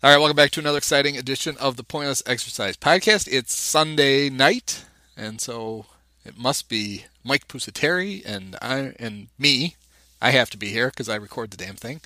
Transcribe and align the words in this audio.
All 0.00 0.10
right, 0.12 0.18
welcome 0.18 0.36
back 0.36 0.52
to 0.52 0.60
another 0.60 0.78
exciting 0.78 1.16
edition 1.16 1.56
of 1.56 1.74
the 1.74 1.82
Pointless 1.82 2.22
Exercise 2.24 2.76
Podcast. 2.76 3.26
It's 3.28 3.52
Sunday 3.52 4.30
night, 4.30 4.84
and 5.16 5.40
so 5.40 5.86
it 6.24 6.38
must 6.38 6.68
be 6.68 7.06
Mike 7.24 7.48
Pusateri 7.48 8.22
and 8.24 8.54
I 8.62 8.94
and 9.00 9.26
me. 9.40 9.74
I 10.22 10.30
have 10.30 10.50
to 10.50 10.56
be 10.56 10.68
here 10.68 10.90
because 10.90 11.08
I 11.08 11.16
record 11.16 11.50
the 11.50 11.56
damn 11.56 11.74
thing 11.74 12.00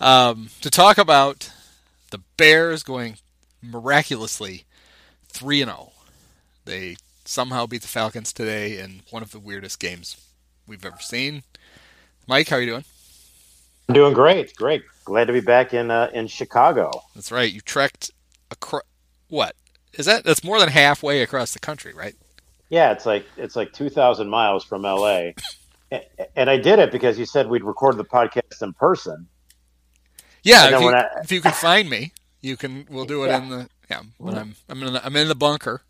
um, 0.00 0.48
to 0.62 0.70
talk 0.70 0.96
about 0.96 1.52
the 2.12 2.22
Bears 2.38 2.82
going 2.82 3.18
miraculously 3.62 4.64
three 5.28 5.60
and 5.60 5.70
zero. 5.70 5.92
They 6.64 6.96
somehow 7.26 7.66
beat 7.66 7.82
the 7.82 7.88
Falcons 7.88 8.32
today 8.32 8.78
in 8.78 9.02
one 9.10 9.22
of 9.22 9.32
the 9.32 9.38
weirdest 9.38 9.78
games 9.80 10.16
we've 10.66 10.86
ever 10.86 11.00
seen. 11.00 11.42
Mike, 12.26 12.48
how 12.48 12.56
are 12.56 12.60
you 12.60 12.70
doing? 12.70 12.84
I'm 13.90 13.94
doing 13.94 14.14
great, 14.14 14.56
great. 14.56 14.82
Glad 15.08 15.24
to 15.24 15.32
be 15.32 15.40
back 15.40 15.72
in 15.72 15.90
uh, 15.90 16.10
in 16.12 16.26
Chicago. 16.26 16.90
That's 17.14 17.32
right. 17.32 17.50
You 17.50 17.62
trekked 17.62 18.10
across. 18.50 18.82
What 19.28 19.56
is 19.94 20.04
that? 20.04 20.22
That's 20.22 20.44
more 20.44 20.60
than 20.60 20.68
halfway 20.68 21.22
across 21.22 21.54
the 21.54 21.58
country, 21.58 21.94
right? 21.94 22.14
Yeah, 22.68 22.92
it's 22.92 23.06
like 23.06 23.24
it's 23.38 23.56
like 23.56 23.72
two 23.72 23.88
thousand 23.88 24.28
miles 24.28 24.64
from 24.64 24.82
LA, 24.82 25.30
and, 25.90 26.04
and, 26.36 26.50
I 26.50 26.58
did 26.58 26.78
it 26.78 26.92
because 26.92 27.18
you 27.18 27.24
said 27.24 27.48
we'd 27.48 27.64
record 27.64 27.96
the 27.96 28.04
podcast 28.04 28.60
in 28.60 28.74
person. 28.74 29.26
Yeah, 30.42 30.76
if 30.76 30.80
you, 30.82 30.90
I, 30.90 31.08
if 31.22 31.32
you, 31.32 31.40
can 31.40 31.52
find 31.52 31.88
me, 31.88 32.12
you 32.42 32.58
can. 32.58 32.86
We'll 32.90 33.06
do 33.06 33.24
it 33.24 33.28
yeah. 33.28 33.42
in 33.42 33.48
the 33.48 33.70
yeah. 33.88 34.02
But 34.20 34.34
I'm 34.34 34.56
I'm 34.68 34.82
in 34.82 34.92
the, 34.92 35.06
I'm 35.06 35.16
in 35.16 35.28
the 35.28 35.34
bunker. 35.34 35.80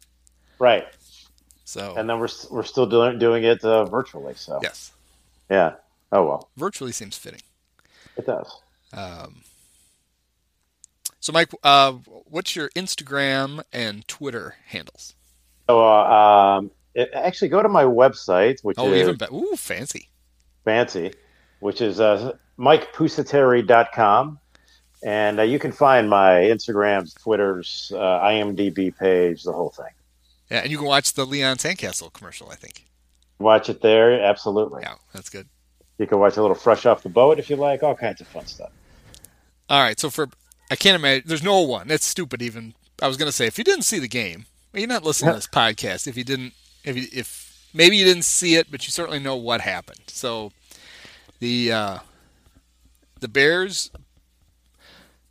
Right. 0.60 0.86
So 1.64 1.96
and 1.96 2.08
then 2.08 2.20
we're 2.20 2.28
we're 2.52 2.62
still 2.62 2.86
doing 2.86 3.18
doing 3.18 3.42
it 3.42 3.64
uh, 3.64 3.84
virtually. 3.84 4.34
So 4.36 4.60
yes. 4.62 4.92
Yeah. 5.50 5.72
Oh 6.12 6.24
well. 6.24 6.50
Virtually 6.56 6.92
seems 6.92 7.18
fitting. 7.18 7.42
It 8.16 8.26
does. 8.26 8.60
Um, 8.92 9.42
so, 11.20 11.32
Mike, 11.32 11.50
uh, 11.62 11.92
what's 11.92 12.56
your 12.56 12.70
Instagram 12.70 13.62
and 13.72 14.06
Twitter 14.08 14.56
handles? 14.66 15.14
So, 15.68 15.80
uh, 15.84 16.58
um, 16.58 16.70
it, 16.94 17.10
actually, 17.12 17.48
go 17.48 17.62
to 17.62 17.68
my 17.68 17.84
website, 17.84 18.62
which 18.62 18.78
oh, 18.78 18.92
is 18.92 19.02
even 19.02 19.16
better. 19.16 19.34
Ooh, 19.34 19.56
fancy, 19.56 20.08
fancy, 20.64 21.12
which 21.60 21.80
is 21.80 22.00
uh, 22.00 22.32
MikePusateri.com. 22.58 24.38
And 25.04 25.38
uh, 25.38 25.44
you 25.44 25.58
can 25.58 25.70
find 25.70 26.10
my 26.10 26.40
Instagrams, 26.40 27.16
Twitters, 27.20 27.92
uh, 27.94 28.20
IMDb 28.20 28.96
page, 28.96 29.44
the 29.44 29.52
whole 29.52 29.70
thing. 29.70 29.92
Yeah, 30.50 30.58
and 30.60 30.70
you 30.70 30.78
can 30.78 30.86
watch 30.86 31.12
the 31.12 31.24
Leon 31.24 31.58
Sandcastle 31.58 32.12
commercial, 32.12 32.50
I 32.50 32.56
think. 32.56 32.86
Watch 33.38 33.68
it 33.68 33.80
there, 33.80 34.20
absolutely. 34.20 34.82
Yeah, 34.82 34.94
that's 35.12 35.28
good. 35.28 35.46
You 35.98 36.06
can 36.06 36.18
watch 36.18 36.36
a 36.36 36.40
little 36.40 36.56
fresh 36.56 36.86
off 36.86 37.02
the 37.02 37.08
boat 37.08 37.38
if 37.38 37.50
you 37.50 37.56
like, 37.56 37.82
all 37.82 37.94
kinds 37.94 38.20
of 38.20 38.26
fun 38.28 38.46
stuff. 38.46 38.70
All 39.68 39.82
right, 39.82 39.98
so 39.98 40.10
for 40.10 40.28
I 40.70 40.76
can't 40.76 40.96
imagine 40.96 41.24
there's 41.26 41.42
no 41.42 41.60
one. 41.60 41.88
That's 41.88 42.06
stupid. 42.06 42.42
Even 42.42 42.74
I 43.02 43.08
was 43.08 43.16
going 43.16 43.28
to 43.28 43.36
say 43.36 43.46
if 43.46 43.58
you 43.58 43.64
didn't 43.64 43.84
see 43.84 43.98
the 43.98 44.08
game, 44.08 44.46
well, 44.72 44.80
you're 44.80 44.88
not 44.88 45.04
listening 45.04 45.32
to 45.32 45.36
this 45.36 45.46
podcast. 45.46 46.06
If 46.06 46.16
you 46.16 46.24
didn't, 46.24 46.54
if 46.84 46.96
you, 46.96 47.06
if 47.12 47.68
maybe 47.74 47.96
you 47.96 48.04
didn't 48.04 48.24
see 48.24 48.56
it, 48.56 48.70
but 48.70 48.86
you 48.86 48.90
certainly 48.90 49.18
know 49.18 49.36
what 49.36 49.60
happened. 49.60 50.00
So 50.08 50.52
the 51.38 51.72
uh, 51.72 51.98
the 53.20 53.28
Bears 53.28 53.90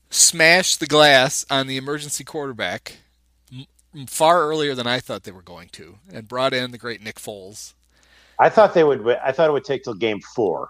smashed 0.10 0.80
the 0.80 0.88
glass 0.88 1.46
on 1.50 1.68
the 1.68 1.78
emergency 1.78 2.24
quarterback 2.24 2.98
far 4.08 4.44
earlier 4.44 4.76
than 4.76 4.88
I 4.88 5.00
thought 5.00 5.24
they 5.24 5.32
were 5.32 5.42
going 5.42 5.70
to, 5.74 5.98
and 6.12 6.28
brought 6.28 6.54
in 6.54 6.72
the 6.72 6.78
great 6.78 7.02
Nick 7.02 7.16
Foles. 7.16 7.74
I 8.40 8.50
thought 8.50 8.74
they 8.74 8.84
would. 8.84 9.08
I 9.24 9.32
thought 9.32 9.50
it 9.50 9.54
would 9.54 9.66
take 9.66 9.84
till 9.84 9.96
game 9.96 10.22
four, 10.36 10.70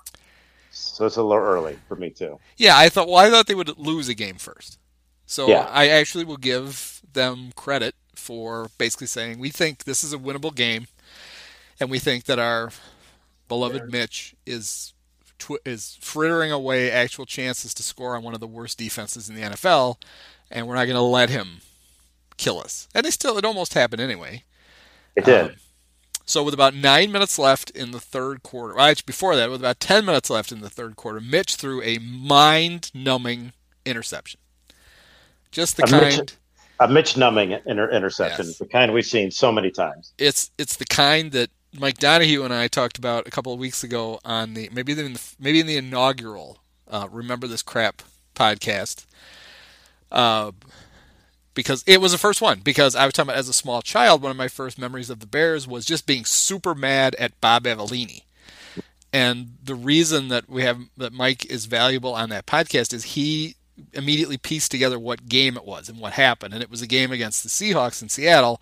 so 0.77 1.05
it's 1.05 1.17
a 1.17 1.23
little 1.23 1.43
early 1.43 1.77
for 1.87 1.95
me 1.95 2.09
too. 2.09 2.39
Yeah, 2.57 2.77
I 2.77 2.89
thought. 2.89 3.07
Well, 3.07 3.17
I 3.17 3.29
thought 3.29 3.47
they 3.47 3.55
would 3.55 3.77
lose 3.77 4.09
a 4.09 4.13
game 4.13 4.35
first. 4.35 4.79
So 5.25 5.47
yeah. 5.47 5.67
I 5.71 5.89
actually 5.89 6.23
will 6.23 6.37
give 6.37 7.01
them 7.13 7.51
credit 7.55 7.95
for 8.15 8.69
basically 8.77 9.07
saying 9.07 9.39
we 9.39 9.49
think 9.49 9.83
this 9.83 10.03
is 10.03 10.13
a 10.13 10.17
winnable 10.17 10.55
game, 10.55 10.87
and 11.79 11.91
we 11.91 11.99
think 11.99 12.25
that 12.25 12.39
our 12.39 12.71
beloved 13.47 13.91
Mitch 13.91 14.35
is 14.45 14.93
tw- 15.37 15.65
is 15.65 15.97
frittering 16.01 16.51
away 16.51 16.91
actual 16.91 17.25
chances 17.25 17.73
to 17.75 17.83
score 17.83 18.15
on 18.15 18.23
one 18.23 18.33
of 18.33 18.39
the 18.39 18.47
worst 18.47 18.77
defenses 18.77 19.29
in 19.29 19.35
the 19.35 19.41
NFL, 19.41 19.97
and 20.49 20.67
we're 20.67 20.75
not 20.75 20.85
going 20.85 20.95
to 20.95 21.01
let 21.01 21.29
him 21.29 21.61
kill 22.37 22.59
us. 22.59 22.87
And 22.93 23.05
it 23.05 23.11
still, 23.11 23.37
it 23.37 23.45
almost 23.45 23.73
happened 23.73 24.01
anyway. 24.01 24.43
It 25.15 25.25
did. 25.25 25.45
Um, 25.45 25.55
so 26.27 26.43
with 26.43 26.53
about 26.53 26.75
nine 26.75 27.11
minutes 27.11 27.39
left 27.39 27.69
in 27.69 27.91
the 27.91 28.01
third 28.01 28.43
quarter, 28.43 28.75
well, 28.75 28.85
actually 28.85 29.05
before 29.07 29.37
that, 29.37 29.49
with 29.49 29.61
about 29.61 29.79
ten 29.79 30.05
minutes 30.05 30.29
left 30.29 30.51
in 30.51 30.59
the 30.59 30.69
third 30.69 30.97
quarter, 30.97 31.21
Mitch 31.21 31.55
threw 31.55 31.81
a 31.81 31.97
mind-numbing 31.99 33.53
interception. 33.85 34.39
Just 35.51 35.77
the 35.77 35.83
a 35.83 35.87
kind. 35.87 36.17
Mitch, 36.17 36.33
a 36.81 36.87
Mitch-numbing 36.89 37.57
inter- 37.65 37.89
interception, 37.89 38.45
yes. 38.47 38.57
the 38.57 38.65
kind 38.65 38.93
we've 38.93 39.05
seen 39.05 39.31
so 39.31 39.53
many 39.53 39.71
times. 39.71 40.11
It's 40.17 40.51
it's 40.57 40.75
the 40.75 40.85
kind 40.85 41.31
that 41.31 41.49
Mike 41.79 41.97
Donahue 41.97 42.43
and 42.43 42.53
I 42.53 42.67
talked 42.67 42.97
about 42.97 43.25
a 43.25 43.31
couple 43.31 43.53
of 43.53 43.59
weeks 43.59 43.83
ago 43.83 44.19
on 44.25 44.53
the 44.53 44.69
maybe 44.73 44.91
in 44.91 45.13
the 45.13 45.21
maybe 45.39 45.61
in 45.61 45.65
the 45.65 45.77
inaugural 45.77 46.59
uh, 46.89 47.07
"Remember 47.09 47.47
This 47.47 47.61
Crap" 47.63 48.01
podcast. 48.35 49.05
Uh, 50.11 50.51
because 51.57 51.83
it 51.87 51.99
was 51.99 52.11
the 52.11 52.19
first 52.19 52.39
one. 52.39 52.59
Because 52.59 52.95
I 52.95 53.05
was 53.05 53.13
talking 53.15 53.31
about 53.31 53.39
as 53.39 53.49
a 53.49 53.53
small 53.53 53.81
child, 53.81 54.21
one 54.21 54.29
of 54.29 54.37
my 54.37 54.47
first 54.47 54.77
memories 54.77 55.09
of 55.09 55.19
the 55.19 55.25
Bears 55.25 55.67
was 55.67 55.85
just 55.85 56.05
being 56.05 56.23
super 56.23 56.75
mad 56.75 57.15
at 57.15 57.41
Bob 57.41 57.63
Avellini. 57.63 58.21
And 59.11 59.57
the 59.63 59.73
reason 59.73 60.27
that 60.27 60.47
we 60.47 60.61
have 60.61 60.79
that 60.97 61.13
Mike 61.13 61.45
is 61.45 61.65
valuable 61.65 62.13
on 62.13 62.29
that 62.29 62.45
podcast 62.45 62.93
is 62.93 63.03
he 63.03 63.55
immediately 63.91 64.37
pieced 64.37 64.69
together 64.69 64.99
what 64.99 65.27
game 65.27 65.57
it 65.57 65.65
was 65.65 65.89
and 65.89 65.99
what 65.99 66.13
happened. 66.13 66.53
And 66.53 66.61
it 66.61 66.69
was 66.69 66.83
a 66.83 66.87
game 66.87 67.11
against 67.11 67.41
the 67.41 67.49
Seahawks 67.49 68.03
in 68.03 68.09
Seattle. 68.09 68.61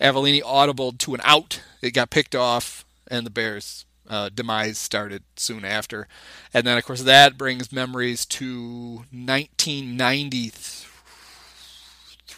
Avellini 0.00 0.42
audibled 0.42 0.98
to 0.98 1.14
an 1.14 1.20
out. 1.22 1.62
It 1.82 1.92
got 1.92 2.10
picked 2.10 2.34
off, 2.34 2.84
and 3.06 3.24
the 3.24 3.30
Bears' 3.30 3.84
uh, 4.10 4.28
demise 4.34 4.76
started 4.76 5.22
soon 5.36 5.64
after. 5.64 6.08
And 6.52 6.66
then, 6.66 6.76
of 6.76 6.84
course, 6.84 7.02
that 7.02 7.38
brings 7.38 7.70
memories 7.70 8.26
to 8.26 9.04
1993 9.12 10.93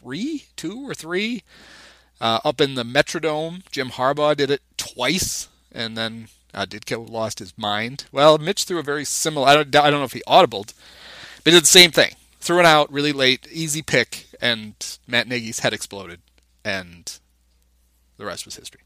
three, 0.06 0.44
two 0.54 0.88
or 0.88 0.94
three, 0.94 1.42
uh, 2.20 2.38
up 2.44 2.60
in 2.60 2.74
the 2.74 2.84
Metrodome. 2.84 3.68
Jim 3.72 3.90
Harbaugh 3.90 4.36
did 4.36 4.52
it 4.52 4.62
twice, 4.76 5.48
and 5.72 5.96
then 5.96 6.28
uh, 6.54 6.64
Ditka 6.64 7.10
lost 7.10 7.40
his 7.40 7.52
mind. 7.58 8.04
Well, 8.12 8.38
Mitch 8.38 8.62
threw 8.64 8.78
a 8.78 8.84
very 8.84 9.04
similar. 9.04 9.48
I 9.48 9.54
don't, 9.56 9.74
I 9.74 9.90
don't 9.90 9.98
know 9.98 10.04
if 10.04 10.12
he 10.12 10.22
audibled, 10.28 10.74
but 11.42 11.52
he 11.52 11.56
did 11.56 11.64
the 11.64 11.66
same 11.66 11.90
thing. 11.90 12.12
Threw 12.38 12.60
it 12.60 12.66
out 12.66 12.92
really 12.92 13.12
late, 13.12 13.48
easy 13.50 13.82
pick, 13.82 14.26
and 14.40 14.74
Matt 15.08 15.26
Nagy's 15.26 15.58
head 15.58 15.72
exploded, 15.72 16.20
and 16.64 17.18
the 18.16 18.24
rest 18.24 18.44
was 18.44 18.54
history. 18.54 18.82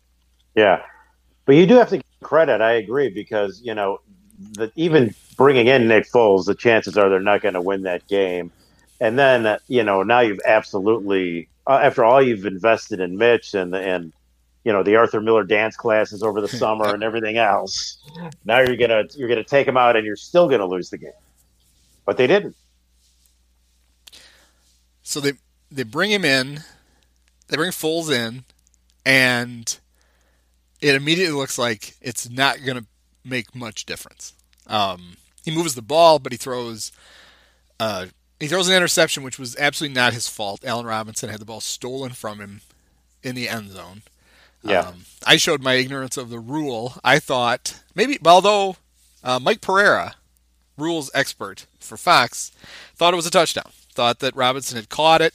Yeah, 0.54 0.80
but 1.44 1.54
you 1.54 1.66
do 1.66 1.74
have 1.74 1.90
to 1.90 1.98
give 1.98 2.04
credit. 2.22 2.62
I 2.62 2.72
agree 2.72 3.10
because 3.10 3.60
you 3.62 3.74
know, 3.74 4.00
the, 4.52 4.72
even 4.74 5.14
bringing 5.36 5.66
in 5.66 5.86
Nick 5.86 6.10
Foles, 6.10 6.46
the 6.46 6.54
chances 6.54 6.96
are 6.96 7.10
they're 7.10 7.20
not 7.20 7.42
going 7.42 7.54
to 7.54 7.60
win 7.60 7.82
that 7.82 8.08
game 8.08 8.50
and 9.00 9.18
then 9.18 9.58
you 9.66 9.82
know 9.82 10.02
now 10.02 10.20
you've 10.20 10.40
absolutely 10.44 11.48
uh, 11.66 11.80
after 11.82 12.04
all 12.04 12.22
you've 12.22 12.46
invested 12.46 13.00
in 13.00 13.16
Mitch 13.16 13.54
and 13.54 13.74
and 13.74 14.12
you 14.64 14.72
know 14.72 14.82
the 14.82 14.96
Arthur 14.96 15.20
Miller 15.20 15.44
dance 15.44 15.76
classes 15.76 16.22
over 16.22 16.40
the 16.40 16.48
summer 16.62 16.94
and 16.94 17.02
everything 17.02 17.38
else. 17.38 17.98
Now 18.44 18.60
you're 18.60 18.76
gonna 18.76 19.04
you're 19.16 19.28
gonna 19.28 19.44
take 19.44 19.66
him 19.66 19.76
out 19.76 19.96
and 19.96 20.06
you're 20.06 20.16
still 20.16 20.48
gonna 20.48 20.66
lose 20.66 20.90
the 20.90 20.98
game, 20.98 21.12
but 22.04 22.16
they 22.16 22.26
didn't. 22.26 22.56
So 25.02 25.20
they 25.20 25.32
they 25.70 25.82
bring 25.82 26.10
him 26.10 26.24
in, 26.24 26.60
they 27.48 27.56
bring 27.56 27.70
Foles 27.70 28.10
in, 28.12 28.44
and 29.06 29.78
it 30.80 30.94
immediately 30.94 31.34
looks 31.34 31.58
like 31.58 31.96
it's 32.00 32.28
not 32.28 32.58
gonna 32.64 32.84
make 33.24 33.54
much 33.54 33.86
difference. 33.86 34.34
Um, 34.66 35.16
he 35.44 35.50
moves 35.50 35.74
the 35.74 35.82
ball, 35.82 36.18
but 36.18 36.32
he 36.32 36.38
throws 36.38 36.92
uh, 37.80 38.06
he 38.40 38.48
throws 38.48 38.68
an 38.68 38.74
interception, 38.74 39.22
which 39.22 39.38
was 39.38 39.54
absolutely 39.56 39.94
not 39.94 40.14
his 40.14 40.28
fault. 40.28 40.64
Allen 40.64 40.86
Robinson 40.86 41.28
had 41.28 41.40
the 41.40 41.44
ball 41.44 41.60
stolen 41.60 42.12
from 42.12 42.40
him 42.40 42.62
in 43.22 43.34
the 43.34 43.48
end 43.48 43.70
zone. 43.70 44.02
Yeah. 44.62 44.80
Um, 44.80 45.04
I 45.26 45.36
showed 45.36 45.62
my 45.62 45.74
ignorance 45.74 46.16
of 46.16 46.30
the 46.30 46.38
rule. 46.38 46.94
I 47.04 47.18
thought 47.18 47.80
maybe, 47.94 48.18
although 48.24 48.76
uh, 49.22 49.38
Mike 49.38 49.60
Pereira, 49.60 50.14
rules 50.78 51.10
expert 51.14 51.66
for 51.78 51.98
Fox, 51.98 52.50
thought 52.96 53.12
it 53.12 53.16
was 53.16 53.26
a 53.26 53.30
touchdown. 53.30 53.70
Thought 53.92 54.20
that 54.20 54.34
Robinson 54.34 54.76
had 54.76 54.88
caught 54.88 55.20
it, 55.20 55.34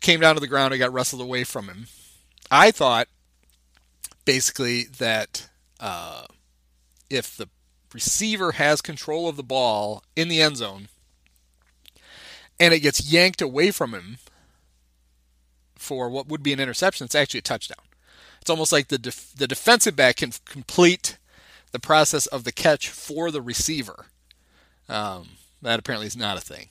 came 0.00 0.20
down 0.20 0.34
to 0.36 0.40
the 0.40 0.46
ground, 0.46 0.72
and 0.72 0.80
got 0.80 0.92
wrestled 0.92 1.22
away 1.22 1.42
from 1.42 1.66
him. 1.66 1.86
I 2.50 2.70
thought 2.70 3.08
basically 4.24 4.84
that 4.98 5.48
uh, 5.80 6.26
if 7.10 7.36
the 7.36 7.48
receiver 7.92 8.52
has 8.52 8.80
control 8.80 9.28
of 9.28 9.36
the 9.36 9.42
ball 9.42 10.04
in 10.14 10.28
the 10.28 10.40
end 10.40 10.58
zone 10.58 10.88
and 12.62 12.72
it 12.72 12.80
gets 12.80 13.10
yanked 13.12 13.42
away 13.42 13.72
from 13.72 13.92
him 13.92 14.18
for 15.74 16.08
what 16.08 16.28
would 16.28 16.42
be 16.42 16.52
an 16.52 16.60
interception, 16.60 17.04
it's 17.04 17.14
actually 17.14 17.38
a 17.38 17.42
touchdown. 17.42 17.84
It's 18.40 18.50
almost 18.50 18.72
like 18.72 18.88
the 18.88 18.98
def- 18.98 19.32
the 19.34 19.48
defensive 19.48 19.96
back 19.96 20.16
can 20.16 20.32
complete 20.44 21.18
the 21.72 21.78
process 21.80 22.26
of 22.26 22.44
the 22.44 22.52
catch 22.52 22.88
for 22.88 23.30
the 23.30 23.42
receiver. 23.42 24.06
Um, 24.88 25.30
that 25.60 25.78
apparently 25.78 26.06
is 26.06 26.16
not 26.16 26.36
a 26.36 26.40
thing. 26.40 26.68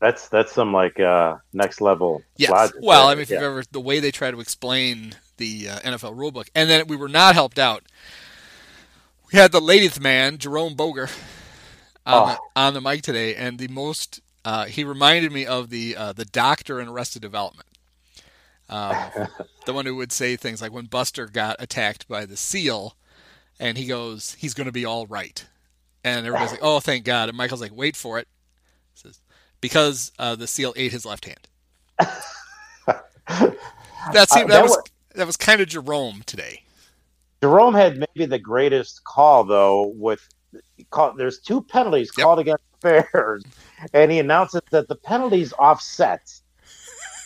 That's 0.00 0.28
that's 0.28 0.52
some 0.52 0.72
like 0.72 0.98
uh, 1.00 1.36
next 1.52 1.80
level. 1.80 2.22
Yes. 2.36 2.50
logic 2.50 2.76
Well, 2.80 3.06
there. 3.06 3.12
I 3.12 3.14
mean, 3.14 3.22
if 3.22 3.30
Yeah. 3.30 3.36
you've 3.36 3.44
ever 3.44 3.62
the 3.70 3.80
way 3.80 3.98
they 4.00 4.10
try 4.10 4.30
to 4.30 4.40
explain 4.40 5.14
the 5.38 5.68
uh, 5.68 5.78
NFL 5.80 6.16
rulebook, 6.16 6.48
and 6.54 6.68
then 6.70 6.86
we 6.86 6.96
were 6.96 7.08
not 7.08 7.34
helped 7.34 7.58
out. 7.58 7.84
We 9.32 9.38
had 9.38 9.50
the 9.52 9.60
ladies 9.60 9.98
man 10.00 10.38
Jerome 10.38 10.74
Boger 10.74 11.08
on, 12.04 12.14
Oh. 12.14 12.26
the, 12.54 12.60
on 12.60 12.74
the 12.74 12.80
mic 12.80 13.02
today, 13.02 13.34
and 13.36 13.58
the 13.58 13.68
most 13.68 14.20
uh, 14.44 14.64
he 14.66 14.84
reminded 14.84 15.32
me 15.32 15.46
of 15.46 15.70
the 15.70 15.96
uh, 15.96 16.12
the 16.12 16.24
doctor 16.24 16.80
in 16.80 16.88
Arrested 16.88 17.22
Development, 17.22 17.68
um, 18.68 18.96
the 19.66 19.72
one 19.72 19.86
who 19.86 19.96
would 19.96 20.12
say 20.12 20.36
things 20.36 20.60
like 20.62 20.72
when 20.72 20.86
Buster 20.86 21.26
got 21.26 21.56
attacked 21.58 22.08
by 22.08 22.26
the 22.26 22.36
seal, 22.36 22.96
and 23.60 23.78
he 23.78 23.86
goes, 23.86 24.34
"He's 24.38 24.54
going 24.54 24.66
to 24.66 24.72
be 24.72 24.84
all 24.84 25.06
right," 25.06 25.44
and 26.04 26.26
everybody's 26.26 26.52
like, 26.52 26.60
"Oh, 26.62 26.80
thank 26.80 27.04
God!" 27.04 27.28
And 27.28 27.36
Michael's 27.38 27.60
like, 27.60 27.74
"Wait 27.74 27.96
for 27.96 28.18
it," 28.18 28.28
says 28.94 29.20
because 29.60 30.10
uh, 30.18 30.34
the 30.34 30.46
seal 30.48 30.72
ate 30.76 30.92
his 30.92 31.06
left 31.06 31.24
hand. 31.26 31.48
That 34.12 34.28
seemed, 34.30 34.50
Uh, 34.50 34.54
that 34.54 34.54
that 34.54 34.62
was 34.62 34.70
wa- 34.72 34.82
that 35.14 35.26
was 35.26 35.36
kind 35.36 35.60
of 35.60 35.68
Jerome 35.68 36.22
today. 36.26 36.64
Jerome 37.42 37.74
had 37.74 37.98
maybe 37.98 38.26
the 38.26 38.38
greatest 38.38 39.04
call 39.04 39.44
though. 39.44 39.92
With 39.94 40.28
call, 40.90 41.14
there's 41.16 41.38
two 41.38 41.62
penalties 41.62 42.10
Yep. 42.16 42.24
called 42.24 42.40
against 42.40 42.64
Bears, 42.82 43.44
and 43.92 44.10
he 44.12 44.18
announces 44.18 44.60
that 44.70 44.88
the 44.88 44.96
penalties 44.96 45.52
offset. 45.58 46.32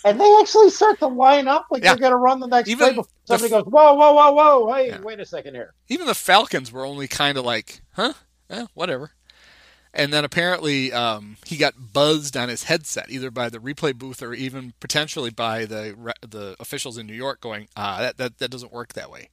And 0.05 0.21
they 0.21 0.37
actually 0.41 0.71
start 0.71 1.01
to 1.01 1.09
line 1.09 1.49
up 1.49 1.67
like 1.71 1.83
Yeah. 1.83 1.95
they're 1.95 2.01
going 2.01 2.13
to 2.13 2.17
run 2.17 2.39
the 2.39 2.47
next 2.47 2.69
Even 2.69 2.79
play. 2.87 2.95
Before 2.95 3.11
somebody 3.25 3.53
f- 3.53 3.65
goes, 3.65 3.73
whoa, 3.73 3.95
whoa, 3.95 4.13
whoa, 4.13 4.33
whoa! 4.33 4.73
Hey, 4.73 4.89
Yeah. 4.89 5.01
wait 5.01 5.19
a 5.19 5.27
second 5.27 5.55
here. 5.55 5.75
Even 5.89 6.07
the 6.07 6.15
Falcons 6.15 6.71
were 6.71 6.87
only 6.87 7.09
kind 7.09 7.37
of 7.37 7.45
like, 7.45 7.81
huh, 7.95 8.13
eh, 8.49 8.67
whatever. 8.75 9.11
And 9.93 10.13
then 10.13 10.25
apparently 10.25 10.93
um, 10.93 11.39
he 11.47 11.57
got 11.57 11.93
buzzed 11.93 12.37
on 12.37 12.51
his 12.51 12.65
headset, 12.65 13.11
either 13.11 13.31
by 13.31 13.49
the 13.49 13.59
replay 13.59 13.95
booth 13.97 14.23
or 14.23 14.35
even 14.35 14.75
potentially 14.79 15.31
by 15.31 15.65
the 15.65 15.95
re- 15.97 16.13
the 16.21 16.55
officials 16.61 16.99
in 16.99 17.07
New 17.07 17.15
York, 17.15 17.41
going, 17.41 17.67
ah, 17.77 17.99
that 18.01 18.19
that, 18.19 18.39
that 18.39 18.51
doesn't 18.51 18.73
work 18.73 18.93
that 18.93 19.11
way. 19.11 19.31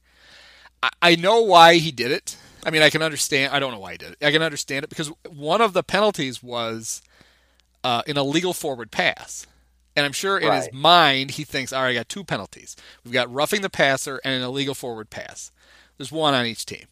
I, 0.82 0.88
I 1.02 1.16
know 1.16 1.42
why 1.42 1.74
he 1.76 1.92
did 1.92 2.10
it. 2.10 2.36
I 2.64 2.70
mean, 2.70 2.82
I 2.82 2.90
can 2.90 3.02
understand. 3.02 3.52
I 3.52 3.58
don't 3.58 3.72
know 3.72 3.78
why 3.78 3.92
he 3.92 3.98
did 3.98 4.12
it. 4.12 4.24
I 4.24 4.30
can 4.30 4.42
understand 4.42 4.84
it 4.84 4.88
because 4.88 5.08
one 5.28 5.60
of 5.60 5.72
the 5.72 5.82
penalties 5.82 6.42
was 6.42 7.02
uh, 7.82 8.02
an 8.06 8.16
illegal 8.16 8.52
forward 8.52 8.90
pass. 8.90 9.46
And 9.96 10.04
I'm 10.04 10.12
sure 10.12 10.38
in 10.38 10.52
his 10.52 10.72
mind 10.72 11.32
he 11.32 11.44
thinks, 11.44 11.72
all 11.72 11.82
right, 11.82 11.90
I 11.90 11.94
got 11.94 12.08
two 12.08 12.24
penalties. 12.24 12.74
We've 13.04 13.14
got 13.14 13.32
roughing 13.32 13.60
the 13.60 13.70
passer 13.70 14.20
and 14.24 14.34
an 14.34 14.42
illegal 14.42 14.74
forward 14.74 15.08
pass. 15.08 15.52
There's 15.96 16.10
one 16.10 16.34
on 16.34 16.46
each 16.46 16.66
team. 16.66 16.86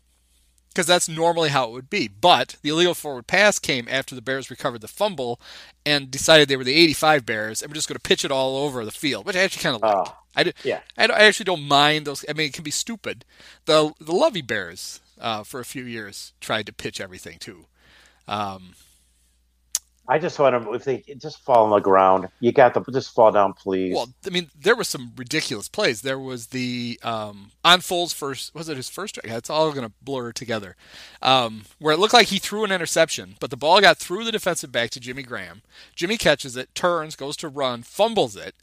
Because 0.69 0.87
that's 0.87 1.09
normally 1.09 1.51
how 1.51 1.69
it 1.69 1.73
would 1.73 1.91
be. 1.91 2.09
But 2.09 2.57
the 2.63 2.71
illegal 2.71 2.95
forward 2.95 3.27
pass 3.27 3.59
came 3.59 3.89
after 3.91 4.15
the 4.15 4.23
Bears 4.23 4.51
recovered 4.51 4.81
the 4.81 4.89
fumble 4.89 5.41
and 5.85 6.11
decided 6.11 6.49
they 6.49 6.57
were 6.57 6.65
the 6.65 6.77
85 6.77 7.27
Bears 7.27 7.61
and 7.61 7.71
we're 7.71 7.75
just 7.75 7.89
going 7.89 7.97
to 7.97 8.01
pitch 8.01 8.25
it 8.25 8.31
all 8.31 8.57
over 8.57 8.85
the 8.85 8.93
field, 8.93 9.27
which 9.27 9.37
I 9.37 9.41
actually 9.41 9.65
kind 9.65 9.77
of 9.77 9.83
like. 9.83 9.95
Oh, 9.97 10.17
I, 10.35 10.45
do, 10.45 10.53
yeah. 10.65 10.81
I, 10.97 11.07
I 11.07 11.25
actually 11.25 11.45
don't 11.45 11.69
mind 11.69 12.07
those. 12.07 12.25
I 12.27 12.33
mean, 12.33 12.47
it 12.47 12.55
can 12.55 12.65
be 12.65 12.71
stupid. 12.71 13.27
The 13.67 13.93
the 14.01 14.15
Lovie 14.15 14.41
Bears 14.41 15.01
uh, 15.23 15.45
for 15.45 15.61
a 15.61 15.65
few 15.65 15.85
years 15.85 16.35
tried 16.41 16.67
to 16.67 16.73
pitch 16.73 17.01
everything 17.01 17.39
too. 17.39 17.67
Um, 18.29 18.75
I 20.09 20.19
just 20.19 20.37
want 20.39 20.65
to 20.65 20.73
if 20.73 20.85
they 20.85 21.05
just 21.17 21.39
fall 21.39 21.65
on 21.65 21.71
the 21.71 21.79
ground. 21.79 22.29
You 22.41 22.51
got 22.51 22.75
to 22.75 22.85
just 22.93 23.15
fall 23.15 23.31
down, 23.31 23.53
please. 23.53 23.95
Well, 23.95 24.09
I 24.27 24.31
mean, 24.31 24.51
there 24.59 24.75
were 24.75 24.83
some 24.83 25.13
ridiculous 25.17 25.69
plays. 25.69 26.03
There 26.03 26.19
was 26.19 26.49
the 26.49 26.99
um, 27.05 27.53
on 27.65 27.81
Foles' 27.81 28.13
first 28.13 28.53
was 28.53 28.69
it 28.69 28.77
his 28.77 28.91
first 28.91 29.15
strike? 29.15 29.33
It's 29.33 29.49
all 29.49 29.71
going 29.71 29.87
to 29.87 29.93
blur 30.03 30.33
together. 30.33 30.75
Um, 31.23 31.67
where 31.79 31.95
it 31.95 32.01
looked 32.01 32.15
like 32.15 32.29
he 32.29 32.39
threw 32.39 32.65
an 32.65 32.73
interception, 32.73 33.37
but 33.39 33.51
the 33.51 33.57
ball 33.57 33.81
got 33.81 33.97
through 33.97 34.25
the 34.25 34.33
defensive 34.33 34.73
back 34.73 34.91
to 34.91 35.01
Jimmy 35.01 35.23
Graham. 35.23 35.63
Jimmy 35.95 36.19
catches 36.19 36.57
it, 36.57 36.75
turns, 36.75 37.15
goes 37.15 37.37
to 37.37 37.49
run, 37.49 37.83
fumbles 37.83 38.35
it. 38.35 38.57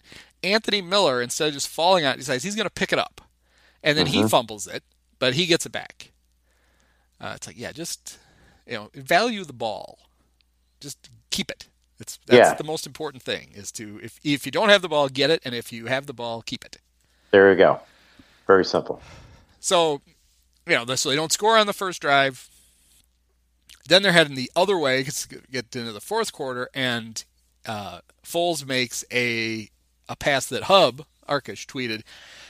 Anthony 0.43 0.81
Miller, 0.81 1.21
instead 1.21 1.47
of 1.47 1.53
just 1.53 1.69
falling 1.69 2.05
on 2.05 2.15
it, 2.15 2.17
decides 2.17 2.43
he's 2.43 2.55
going 2.55 2.67
to 2.67 2.69
pick 2.69 2.91
it 2.91 2.99
up, 2.99 3.21
and 3.81 3.97
then 3.97 4.07
he 4.07 4.23
fumbles 4.23 4.67
it, 4.67 4.83
but 5.19 5.35
he 5.35 5.45
gets 5.45 5.65
it 5.65 5.71
back. 5.71 6.11
Uh, 7.21 7.33
it's 7.35 7.47
like, 7.47 7.57
yeah, 7.59 7.71
just 7.71 8.17
you 8.67 8.73
know, 8.75 8.89
value 8.93 9.43
the 9.43 9.53
ball. 9.53 9.99
Just 10.79 11.09
keep 11.31 11.49
it. 11.51 11.67
It's 11.99 12.17
that's 12.25 12.49
Yeah. 12.51 12.53
the 12.55 12.63
most 12.63 12.87
important 12.87 13.23
thing 13.23 13.49
is 13.53 13.71
to 13.73 13.99
if 14.01 14.19
if 14.23 14.45
you 14.45 14.51
don't 14.51 14.69
have 14.69 14.81
the 14.81 14.89
ball, 14.89 15.09
get 15.09 15.29
it, 15.29 15.41
and 15.43 15.53
if 15.53 15.73
you 15.73 15.87
have 15.87 16.05
the 16.05 16.13
ball, 16.13 16.41
keep 16.41 16.63
it. 16.63 16.77
there 17.31 17.51
you 17.51 17.57
go. 17.57 17.79
Very 18.47 18.65
simple. 18.65 19.01
So, 19.59 20.01
you 20.65 20.73
know, 20.75 20.85
so 20.95 21.09
they 21.09 21.15
don't 21.15 21.31
score 21.31 21.57
on 21.57 21.67
the 21.67 21.73
first 21.73 22.01
drive. 22.01 22.49
Then 23.87 24.01
they're 24.03 24.11
heading 24.13 24.35
the 24.35 24.51
other 24.55 24.77
way, 24.77 25.03
get 25.51 25.75
into 25.75 25.91
the 25.91 25.99
fourth 26.01 26.31
quarter, 26.31 26.69
and 26.73 27.23
uh, 27.65 27.99
Foles 28.23 28.65
makes 28.65 29.03
a 29.11 29.69
a 30.07 30.15
pass 30.15 30.45
that 30.47 30.63
Hub 30.63 31.05
Arkush 31.27 31.65
tweeted. 31.65 32.01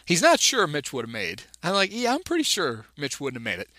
He's 0.05 0.21
not 0.21 0.39
sure 0.39 0.67
Mitch 0.67 0.93
would 0.93 1.05
have 1.05 1.11
made. 1.13 1.43
I'm 1.63 1.73
like, 1.73 1.89
yeah, 1.91 2.13
I'm 2.13 2.23
pretty 2.23 2.43
sure 2.43 2.85
Mitch 2.97 3.19
wouldn't 3.19 3.43
have 3.43 3.43
made 3.57 3.61
it. 3.61 3.69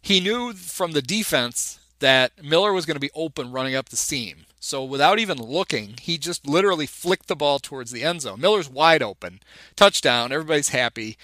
He 0.00 0.20
knew 0.20 0.52
from 0.52 0.92
the 0.92 1.02
defense 1.02 1.78
that 2.00 2.42
Miller 2.42 2.72
was 2.72 2.86
going 2.86 2.96
to 2.96 3.00
be 3.00 3.10
open 3.14 3.52
running 3.52 3.74
up 3.74 3.88
the 3.88 3.96
seam. 3.96 4.46
So 4.60 4.84
without 4.84 5.18
even 5.18 5.38
looking, 5.38 5.94
he 6.00 6.18
just 6.18 6.46
literally 6.46 6.86
flicked 6.86 7.28
the 7.28 7.36
ball 7.36 7.58
towards 7.58 7.90
the 7.90 8.02
end 8.02 8.22
zone. 8.22 8.40
Miller's 8.40 8.68
wide 8.68 9.02
open. 9.02 9.40
Touchdown. 9.76 10.32
Everybody's 10.32 10.70
happy. 10.70 11.16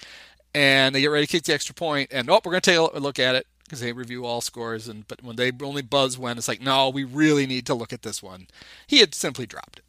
And 0.54 0.94
they 0.94 1.00
get 1.00 1.10
ready 1.10 1.26
to 1.26 1.32
kick 1.32 1.44
the 1.44 1.54
extra 1.54 1.74
point. 1.74 2.10
and 2.12 2.30
oh, 2.30 2.40
we're 2.44 2.52
going 2.52 2.60
to 2.60 2.70
take 2.70 2.78
a 2.78 2.98
look 3.00 3.18
at 3.18 3.34
it 3.34 3.46
because 3.64 3.80
they 3.80 3.92
review 3.92 4.24
all 4.24 4.40
scores. 4.40 4.86
And 4.86 5.06
but 5.08 5.22
when 5.22 5.36
they 5.36 5.50
only 5.62 5.82
buzz 5.82 6.16
when 6.16 6.38
it's 6.38 6.48
like, 6.48 6.60
no, 6.60 6.88
we 6.88 7.02
really 7.02 7.46
need 7.46 7.66
to 7.66 7.74
look 7.74 7.92
at 7.92 8.02
this 8.02 8.22
one. 8.22 8.46
He 8.86 8.98
had 8.98 9.14
simply 9.14 9.46
dropped 9.46 9.78
it. 9.78 9.84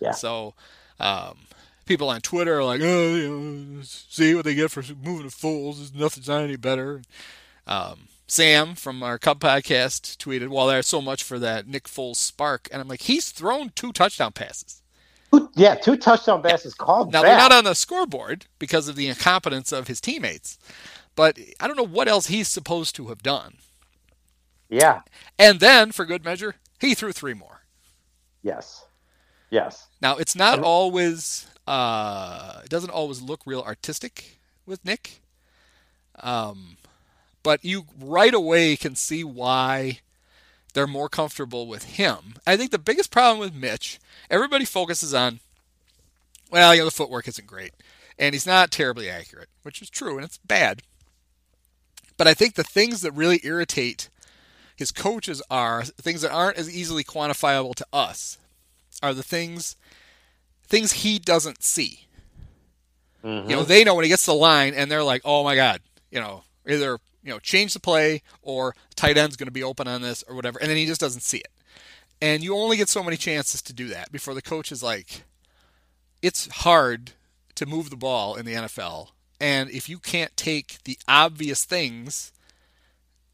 Yeah. 0.00 0.12
So 0.12 0.54
um, 0.98 1.38
people 1.84 2.08
on 2.08 2.20
Twitter 2.22 2.58
are 2.58 2.64
like, 2.64 2.80
oh, 2.82 3.14
you 3.14 3.28
know, 3.28 3.82
see 3.82 4.34
what 4.34 4.44
they 4.44 4.54
get 4.54 4.70
for 4.70 4.82
moving 5.02 5.28
to 5.28 5.36
fools. 5.36 5.92
Nothing's 5.92 6.28
not 6.28 6.42
any 6.42 6.56
better. 6.56 7.02
Um, 7.66 8.08
Sam 8.28 8.74
from 8.74 9.02
our 9.02 9.18
Cub 9.18 9.40
podcast 9.40 10.16
tweeted, 10.18 10.48
"Well, 10.48 10.66
there's 10.66 10.86
so 10.86 11.00
much 11.00 11.22
for 11.24 11.38
that 11.38 11.66
Nick 11.66 11.84
Foles 11.84 12.16
spark," 12.16 12.68
and 12.70 12.80
I'm 12.80 12.86
like, 12.88 13.02
he's 13.02 13.30
thrown 13.30 13.70
two 13.74 13.92
touchdown 13.92 14.32
passes. 14.32 14.82
Yeah, 15.54 15.74
two 15.74 15.96
touchdown 15.96 16.42
passes 16.42 16.74
called 16.74 17.12
Now 17.12 17.22
back. 17.22 17.30
they're 17.30 17.38
not 17.38 17.52
on 17.52 17.64
the 17.64 17.74
scoreboard 17.74 18.46
because 18.58 18.88
of 18.88 18.96
the 18.96 19.08
incompetence 19.08 19.72
of 19.72 19.86
his 19.88 20.00
teammates, 20.00 20.58
but 21.16 21.38
I 21.60 21.66
don't 21.66 21.76
know 21.76 21.82
what 21.82 22.08
else 22.08 22.26
he's 22.28 22.48
supposed 22.48 22.94
to 22.96 23.08
have 23.08 23.22
done. 23.22 23.56
yeah. 24.70 25.00
And 25.38 25.60
then, 25.60 25.92
for 25.92 26.04
good 26.04 26.24
measure, 26.24 26.56
he 26.80 26.94
threw 26.94 27.12
three 27.12 27.34
more. 27.34 27.62
Yes. 28.42 28.84
Yes. 29.50 29.86
Now 30.02 30.16
it's 30.16 30.36
not 30.36 30.58
always 30.60 31.46
uh, 31.66 32.60
it 32.64 32.68
doesn't 32.70 32.90
always 32.90 33.20
look 33.22 33.40
real 33.46 33.62
artistic 33.62 34.38
with 34.66 34.84
Nick, 34.84 35.20
um, 36.20 36.76
but 37.42 37.64
you 37.64 37.86
right 37.98 38.34
away 38.34 38.76
can 38.76 38.94
see 38.94 39.24
why 39.24 40.00
they're 40.74 40.86
more 40.86 41.08
comfortable 41.08 41.66
with 41.66 41.84
him. 41.84 42.34
I 42.46 42.56
think 42.56 42.70
the 42.70 42.78
biggest 42.78 43.10
problem 43.10 43.38
with 43.38 43.54
Mitch, 43.54 43.98
everybody 44.30 44.64
focuses 44.64 45.14
on, 45.14 45.40
well, 46.50 46.74
you 46.74 46.80
know, 46.80 46.84
the 46.84 46.90
footwork 46.90 47.26
isn't 47.28 47.46
great, 47.46 47.72
and 48.18 48.34
he's 48.34 48.46
not 48.46 48.70
terribly 48.70 49.08
accurate, 49.08 49.48
which 49.62 49.82
is 49.82 49.90
true, 49.90 50.16
and 50.16 50.24
it's 50.24 50.38
bad. 50.38 50.82
But 52.16 52.26
I 52.26 52.34
think 52.34 52.54
the 52.54 52.64
things 52.64 53.00
that 53.02 53.12
really 53.12 53.40
irritate 53.44 54.08
his 54.76 54.92
coaches 54.92 55.42
are 55.50 55.84
things 55.84 56.22
that 56.22 56.30
aren't 56.30 56.56
as 56.56 56.72
easily 56.72 57.02
quantifiable 57.02 57.74
to 57.76 57.86
us 57.92 58.38
are 59.02 59.12
the 59.12 59.22
things 59.22 59.76
things 60.64 60.92
he 60.92 61.18
doesn't 61.18 61.64
see. 61.64 62.06
Mhm. 63.24 63.48
You 63.48 63.56
know, 63.56 63.64
they 63.64 63.82
know 63.84 63.94
when 63.94 64.04
he 64.04 64.08
gets 64.08 64.26
the 64.26 64.34
line 64.34 64.74
and 64.74 64.90
they're 64.90 65.02
like, 65.02 65.22
"Oh 65.24 65.42
my 65.42 65.56
god," 65.56 65.80
you 66.10 66.20
know, 66.20 66.44
either 66.68 66.98
you 67.28 67.34
know 67.34 67.38
change 67.38 67.74
the 67.74 67.80
play 67.80 68.22
or 68.40 68.74
tight 68.96 69.18
end's 69.18 69.36
going 69.36 69.48
to 69.48 69.52
be 69.52 69.62
open 69.62 69.86
on 69.86 70.00
this 70.00 70.24
or 70.26 70.34
whatever, 70.34 70.58
and 70.58 70.70
then 70.70 70.78
he 70.78 70.86
just 70.86 71.00
doesn't 71.00 71.20
see 71.20 71.36
it. 71.36 71.50
And 72.22 72.42
you 72.42 72.56
only 72.56 72.78
get 72.78 72.88
so 72.88 73.02
many 73.02 73.18
chances 73.18 73.60
to 73.62 73.74
do 73.74 73.88
that 73.88 74.10
before 74.10 74.32
the 74.32 74.40
coach 74.40 74.72
is 74.72 74.82
like, 74.82 75.24
"It's 76.22 76.48
hard 76.62 77.12
to 77.54 77.66
move 77.66 77.90
the 77.90 77.96
ball 77.96 78.34
in 78.34 78.46
the 78.46 78.54
NFL, 78.54 79.10
and 79.38 79.68
if 79.70 79.90
you 79.90 79.98
can't 79.98 80.34
take 80.38 80.82
the 80.84 80.98
obvious 81.06 81.64
things, 81.66 82.32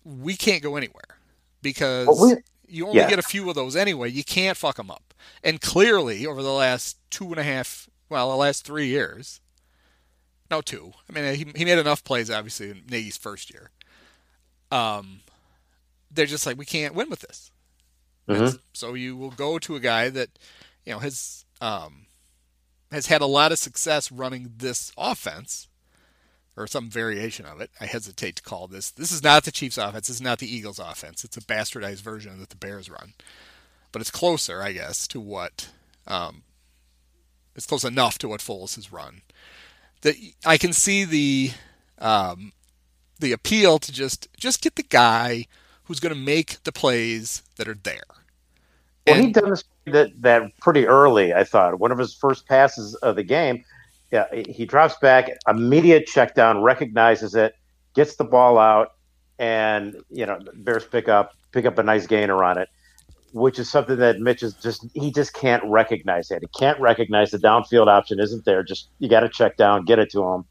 we 0.05 0.37
can't 0.37 0.61
go 0.63 0.75
anywhere 0.75 1.19
because." 1.63 2.07
But 2.09 2.19
we- 2.19 2.43
you 2.67 2.87
only 2.89 2.99
Yeah. 2.99 3.09
get 3.09 3.21
a 3.21 3.23
few 3.23 3.49
of 3.49 3.55
those 3.55 3.77
anyway. 3.77 4.11
You 4.11 4.25
can't 4.25 4.57
fuck 4.59 4.77
them 4.77 4.91
up. 4.91 5.15
And 5.45 5.61
clearly, 5.61 6.27
over 6.27 6.43
the 6.43 6.53
last 6.53 6.97
two 7.11 7.27
and 7.27 7.39
a 7.39 7.45
half, 7.45 7.89
well, 8.09 8.31
the 8.31 8.37
last 8.37 8.65
three 8.65 8.89
years, 8.89 9.41
no, 10.51 10.61
two. 10.61 10.93
I 11.09 11.13
mean, 11.13 11.35
he, 11.35 11.47
he 11.57 11.65
made 11.65 11.79
enough 11.79 12.05
plays, 12.05 12.31
obviously, 12.31 12.71
in 12.71 12.83
Nagy's 12.89 13.17
first 13.17 13.51
year. 13.53 13.71
Um, 14.75 15.21
they're 16.11 16.27
just 16.27 16.47
like, 16.47 16.59
we 16.59 16.65
can't 16.65 16.95
win 16.95 17.11
with 17.11 17.21
this. 17.21 17.51
Mhm. 18.29 18.61
So 18.73 18.95
you 18.95 19.17
will 19.17 19.31
go 19.31 19.59
to 19.59 19.77
a 19.77 19.81
guy 19.81 20.09
that, 20.11 20.31
you 20.85 20.93
know, 20.93 20.99
has 20.99 21.45
um, 21.61 22.07
has 22.91 23.07
had 23.07 23.21
a 23.23 23.27
lot 23.27 23.53
of 23.53 23.59
success 23.59 24.11
running 24.13 24.55
this 24.57 24.93
offense, 24.97 25.69
or 26.57 26.67
some 26.67 26.91
variation 26.91 27.47
of 27.47 27.61
it. 27.61 27.71
I 27.81 27.87
hesitate 27.87 28.37
to 28.37 28.43
call 28.43 28.67
this. 28.69 28.91
This 28.91 29.11
is 29.13 29.23
not 29.23 29.45
the 29.45 29.51
Chiefs' 29.53 29.79
offense. 29.79 30.07
This 30.09 30.17
is 30.17 30.23
not 30.23 30.39
the 30.39 30.53
Eagles' 30.53 30.79
offense. 30.79 31.25
It's 31.25 31.37
a 31.37 31.41
bastardized 31.41 32.03
version 32.03 32.33
of 32.33 32.39
that 32.41 32.51
the 32.51 32.57
Bears 32.57 32.89
run, 32.91 33.15
but 33.93 34.01
it's 34.01 34.11
closer, 34.11 34.63
I 34.63 34.73
guess, 34.73 35.07
to 35.09 35.21
what 35.21 35.69
Um, 36.07 36.43
it's 37.55 37.67
close 37.67 37.85
enough 37.85 38.19
to 38.19 38.29
what 38.29 38.41
Foles 38.41 38.75
has 38.75 38.93
run 38.93 39.23
that 40.03 40.17
I 40.45 40.59
can 40.59 40.73
see 40.73 41.05
the 41.05 41.53
um, 41.99 42.53
the 43.25 43.33
appeal 43.33 43.79
to 43.79 43.91
just 43.91 44.29
just 44.37 44.63
get 44.63 44.77
the 44.77 44.83
guy 44.83 45.47
who's 45.85 45.99
going 45.99 46.15
to 46.15 46.21
make 46.21 46.63
the 46.65 46.73
plays 46.73 47.43
that 47.57 47.67
are 47.67 47.79
there. 47.83 48.03
Well, 49.07 49.17
and, 49.17 49.27
he 49.27 49.33
demonstrated 49.33 49.93
that, 49.93 50.23
that 50.23 50.59
pretty 50.61 50.87
early. 50.87 51.35
I 51.35 51.45
thought 51.45 51.79
one 51.79 51.91
of 51.91 51.99
his 51.99 52.15
first 52.15 52.47
passes 52.47 52.95
of 52.97 53.17
the 53.17 53.23
game. 53.23 53.65
Yeah, 54.11 54.27
he 54.33 54.65
drops 54.65 54.97
back, 54.99 55.31
immediate 55.49 56.07
check 56.07 56.35
down, 56.35 56.63
recognizes 56.63 57.35
it, 57.35 57.57
gets 57.95 58.15
the 58.17 58.25
ball 58.25 58.59
out, 58.59 58.93
and 59.39 59.97
you 60.11 60.25
know 60.25 60.39
Bears 60.55 60.85
pick 60.85 61.09
up 61.09 61.35
pick 61.53 61.65
up 61.65 61.79
a 61.79 61.83
nice 61.83 62.07
gainer 62.07 62.45
on 62.45 62.59
it, 62.59 62.69
which 63.33 63.59
is 63.59 63.71
something 63.71 63.97
that 63.97 64.21
Mitch 64.21 64.43
is 64.43 64.55
just 64.55 64.87
he 64.95 65.11
just 65.11 65.35
can't 65.35 65.65
recognize 65.65 66.29
that. 66.29 66.43
He 66.43 66.49
can't 66.59 66.79
recognize 66.79 67.31
the 67.31 67.39
downfield 67.39 67.89
option 67.89 68.21
isn't 68.21 68.45
there. 68.45 68.63
Just 68.63 68.89
you 68.99 69.09
got 69.09 69.21
to 69.21 69.29
check 69.29 69.57
down, 69.57 69.85
get 69.85 69.99
it 69.99 70.11
to 70.13 70.23
him. 70.23 70.45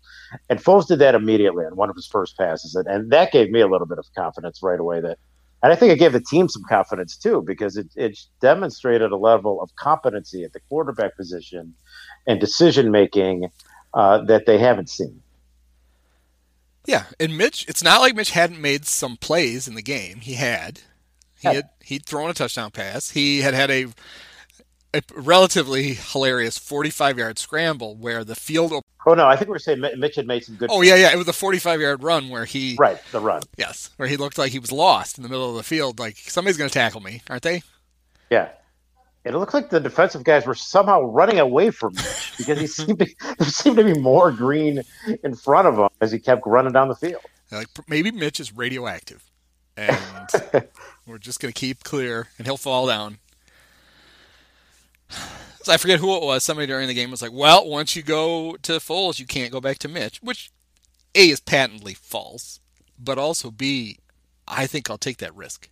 And 0.49 0.59
Foles 0.59 0.87
did 0.87 0.99
that 0.99 1.15
immediately 1.15 1.65
on 1.65 1.75
one 1.75 1.89
of 1.89 1.95
his 1.95 2.07
first 2.07 2.37
passes, 2.37 2.75
and, 2.75 2.87
and 2.87 3.11
that 3.11 3.31
gave 3.31 3.51
me 3.51 3.61
a 3.61 3.67
little 3.67 3.87
bit 3.87 3.97
of 3.97 4.05
confidence 4.15 4.61
right 4.61 4.79
away. 4.79 5.01
That, 5.01 5.17
and 5.61 5.71
I 5.71 5.75
think 5.75 5.91
it 5.91 5.99
gave 5.99 6.13
the 6.13 6.21
team 6.21 6.47
some 6.47 6.63
confidence 6.67 7.15
too 7.17 7.41
because 7.41 7.77
it, 7.77 7.87
it 7.95 8.19
demonstrated 8.41 9.11
a 9.11 9.17
level 9.17 9.61
of 9.61 9.75
competency 9.75 10.43
at 10.43 10.53
the 10.53 10.59
quarterback 10.61 11.15
position 11.15 11.73
and 12.27 12.39
decision 12.39 12.91
making 12.91 13.49
uh, 13.93 14.23
that 14.25 14.45
they 14.45 14.57
haven't 14.57 14.89
seen. 14.89 15.21
Yeah, 16.85 17.05
and 17.19 17.37
Mitch, 17.37 17.65
it's 17.69 17.83
not 17.83 18.01
like 18.01 18.15
Mitch 18.15 18.31
hadn't 18.31 18.61
made 18.61 18.85
some 18.85 19.15
plays 19.15 19.67
in 19.67 19.75
the 19.75 19.81
game. 19.81 20.19
He 20.19 20.33
had. 20.33 20.81
He 21.39 21.47
had 21.55 21.69
he'd 21.83 22.05
thrown 22.05 22.29
a 22.29 22.33
touchdown 22.33 22.71
pass. 22.71 23.09
He 23.09 23.41
had 23.41 23.53
had 23.53 23.69
a 23.69 23.87
a 24.93 25.01
relatively 25.15 25.93
hilarious 25.93 26.57
45 26.57 27.17
yard 27.17 27.39
scramble 27.39 27.95
where 27.95 28.23
the 28.23 28.35
field. 28.35 28.71
Op- 28.71 28.85
oh 29.05 29.13
no, 29.13 29.27
I 29.27 29.35
think 29.35 29.49
we 29.49 29.55
are 29.55 29.59
saying 29.59 29.83
Mitch 29.97 30.15
had 30.15 30.27
made 30.27 30.43
some 30.43 30.55
good. 30.55 30.69
Oh 30.71 30.81
yeah, 30.81 30.95
yeah, 30.95 31.11
it 31.11 31.17
was 31.17 31.27
a 31.27 31.33
45 31.33 31.81
yard 31.81 32.03
run 32.03 32.29
where 32.29 32.45
he 32.45 32.75
right 32.79 32.99
the 33.11 33.19
run. 33.19 33.41
Yes, 33.57 33.89
where 33.97 34.07
he 34.07 34.17
looked 34.17 34.37
like 34.37 34.51
he 34.51 34.59
was 34.59 34.71
lost 34.71 35.17
in 35.17 35.23
the 35.23 35.29
middle 35.29 35.49
of 35.49 35.55
the 35.55 35.63
field. 35.63 35.99
Like 35.99 36.17
somebody's 36.17 36.57
going 36.57 36.69
to 36.69 36.73
tackle 36.73 37.01
me, 37.01 37.21
aren't 37.29 37.43
they? 37.43 37.63
Yeah. 38.29 38.49
It 39.25 39.33
looked 39.33 39.53
like 39.53 39.69
the 39.69 39.79
defensive 39.79 40.25
guys 40.25 40.45
were 40.45 40.53
somehow 40.53 41.01
running 41.01 41.39
away 41.39 41.71
from 41.71 41.93
Mitch 41.93 42.33
because 42.37 42.59
he 42.59 42.67
seemed 42.67 42.99
to, 42.99 43.07
there 43.39 43.47
seemed 43.47 43.77
to 43.77 43.83
be 43.85 43.97
more 43.97 44.33
green 44.33 44.81
in 45.23 45.33
front 45.33 45.65
of 45.65 45.77
him 45.77 45.87
as 46.01 46.11
he 46.11 46.19
kept 46.19 46.45
running 46.45 46.73
down 46.73 46.89
the 46.89 46.95
field. 46.95 47.21
Like 47.49 47.67
maybe 47.87 48.11
Mitch 48.11 48.39
is 48.39 48.53
radioactive, 48.53 49.23
and 49.77 49.97
we're 51.07 51.19
just 51.19 51.39
going 51.39 51.53
to 51.53 51.59
keep 51.59 51.83
clear, 51.83 52.27
and 52.37 52.45
he'll 52.45 52.57
fall 52.57 52.87
down 52.87 53.19
I 55.67 55.77
forget 55.77 55.99
who 55.99 56.15
it 56.15 56.23
was. 56.23 56.43
Somebody 56.43 56.67
during 56.67 56.87
the 56.87 56.93
game 56.93 57.11
was 57.11 57.21
like, 57.21 57.31
"Well, 57.31 57.67
once 57.67 57.95
you 57.95 58.03
go 58.03 58.57
to 58.63 58.73
Foles, 58.73 59.19
you 59.19 59.25
can't 59.25 59.51
go 59.51 59.61
back 59.61 59.79
to 59.79 59.87
Mitch," 59.87 60.19
which 60.21 60.51
a 61.15 61.29
is 61.29 61.39
patently 61.39 61.93
false, 61.93 62.59
but 62.99 63.17
also 63.17 63.51
b, 63.51 63.99
I 64.47 64.67
think 64.67 64.89
I'll 64.89 64.97
take 64.97 65.17
that 65.17 65.35
risk. 65.35 65.69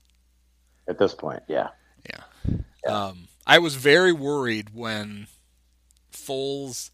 At 0.87 0.97
this 0.97 1.13
point, 1.13 1.43
yeah, 1.47 1.69
yeah. 2.09 2.59
yeah. 2.85 2.91
Um, 2.91 3.27
I 3.45 3.59
was 3.59 3.75
very 3.75 4.13
worried 4.13 4.73
when 4.73 5.27
Foles 6.11 6.91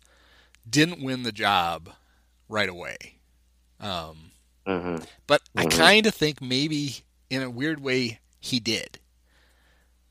didn't 0.70 1.04
win 1.04 1.24
the 1.24 1.32
job 1.32 1.90
right 2.50 2.70
away. 2.70 2.98
Um, 3.80 4.32
mm-hmm. 4.66 5.04
But 5.28 5.42
mm-hmm. 5.44 5.60
I 5.60 5.66
kind 5.66 6.06
of 6.06 6.16
think 6.16 6.42
maybe 6.42 6.98
in 7.30 7.42
a 7.42 7.50
weird 7.50 7.80
way 7.80 8.20
he 8.40 8.60
did 8.60 9.00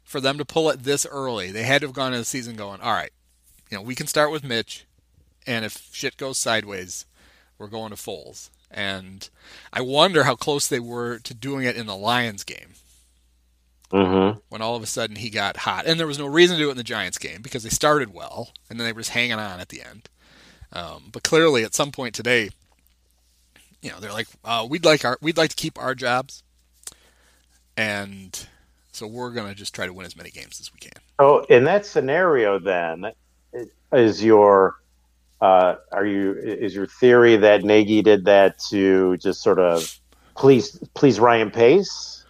for 0.07 0.21
them 0.21 0.39
to 0.39 0.45
pull 0.45 0.71
it 0.71 0.85
this 0.85 1.05
early. 1.05 1.51
They 1.51 1.65
had 1.65 1.83
to 1.83 1.89
have 1.89 1.95
gone 1.95 2.13
into 2.13 2.21
the 2.21 2.25
season 2.25 2.57
going, 2.57 2.81
all 2.81 2.93
right, 2.93 3.11
you 3.69 3.77
know, 3.77 3.83
we 3.83 3.97
can 3.97 4.07
start 4.07 4.31
with 4.31 4.45
Mitch, 4.45 4.87
and 5.47 5.65
if 5.65 5.91
shit 5.93 6.17
goes 6.17 6.39
sideways, 6.39 7.05
we're 7.59 7.67
going 7.67 7.91
to 7.91 7.97
Foles. 7.97 8.49
And 8.71 9.29
I 9.73 9.81
wonder 9.81 10.23
how 10.23 10.37
close 10.37 10.69
they 10.69 10.81
were 10.81 11.19
to 11.19 11.35
doing 11.35 11.65
it 11.65 11.77
in 11.77 11.87
the 11.87 11.97
Lions 11.97 12.45
game. 12.45 12.75
Mm-hmm. 13.93 14.39
When 14.49 14.63
all 14.63 14.77
of 14.77 14.83
a 14.83 14.87
sudden 14.87 15.17
he 15.17 15.29
got 15.29 15.59
hot, 15.59 15.87
and 15.87 15.99
there 15.99 16.07
was 16.07 16.19
no 16.19 16.27
reason 16.27 16.57
to 16.57 16.63
do 16.63 16.69
it 16.69 16.73
in 16.73 16.77
the 16.77 16.83
Giants 16.85 17.19
game 17.19 17.43
because 17.43 17.63
they 17.63 17.69
started 17.69 18.15
well, 18.15 18.51
and 18.69 18.79
then 18.79 18.87
they 18.87 18.93
were 18.93 19.01
just 19.01 19.11
hanging 19.11 19.33
on 19.35 19.61
at 19.61 19.69
the 19.69 19.83
end. 19.83 20.09
Um, 20.73 21.11
but 21.13 21.23
clearly, 21.23 21.63
at 21.63 21.75
some 21.75 21.93
point 21.93 22.15
today, 22.15 22.51
you 23.83 23.91
know, 23.91 24.01
they're 24.01 24.13
like, 24.13 24.27
uh, 24.45 24.67
"We'd 24.69 24.85
like 24.85 25.05
our, 25.05 25.19
we'd 25.21 25.37
like 25.37 25.51
to 25.51 25.57
keep 25.57 25.79
our 25.79 25.95
jobs," 25.95 26.43
and 27.77 28.49
so 28.97 29.07
we're 29.07 29.31
going 29.31 29.49
to 29.49 29.55
just 29.55 29.75
try 29.75 29.87
to 29.87 29.93
win 29.93 30.07
as 30.07 30.17
many 30.17 30.31
games 30.31 30.61
as 30.61 30.73
we 30.73 30.79
can. 30.79 31.00
Oh, 31.19 31.41
in 31.49 31.65
that 31.65 31.87
scenario, 31.87 32.59
then 32.59 33.12
is 33.93 34.25
your 34.25 34.76
uh, 35.41 35.76
are 35.93 36.07
you 36.07 36.33
is 36.33 36.75
your 36.75 36.87
theory 36.87 37.37
that 37.37 37.62
Nagy 37.62 38.03
did 38.03 38.25
that 38.25 38.59
to 38.71 39.17
just 39.19 39.43
sort 39.43 39.59
of 39.59 39.99
please 40.35 40.79
please 40.95 41.21
Ryan 41.21 41.50
Pace? 41.50 42.25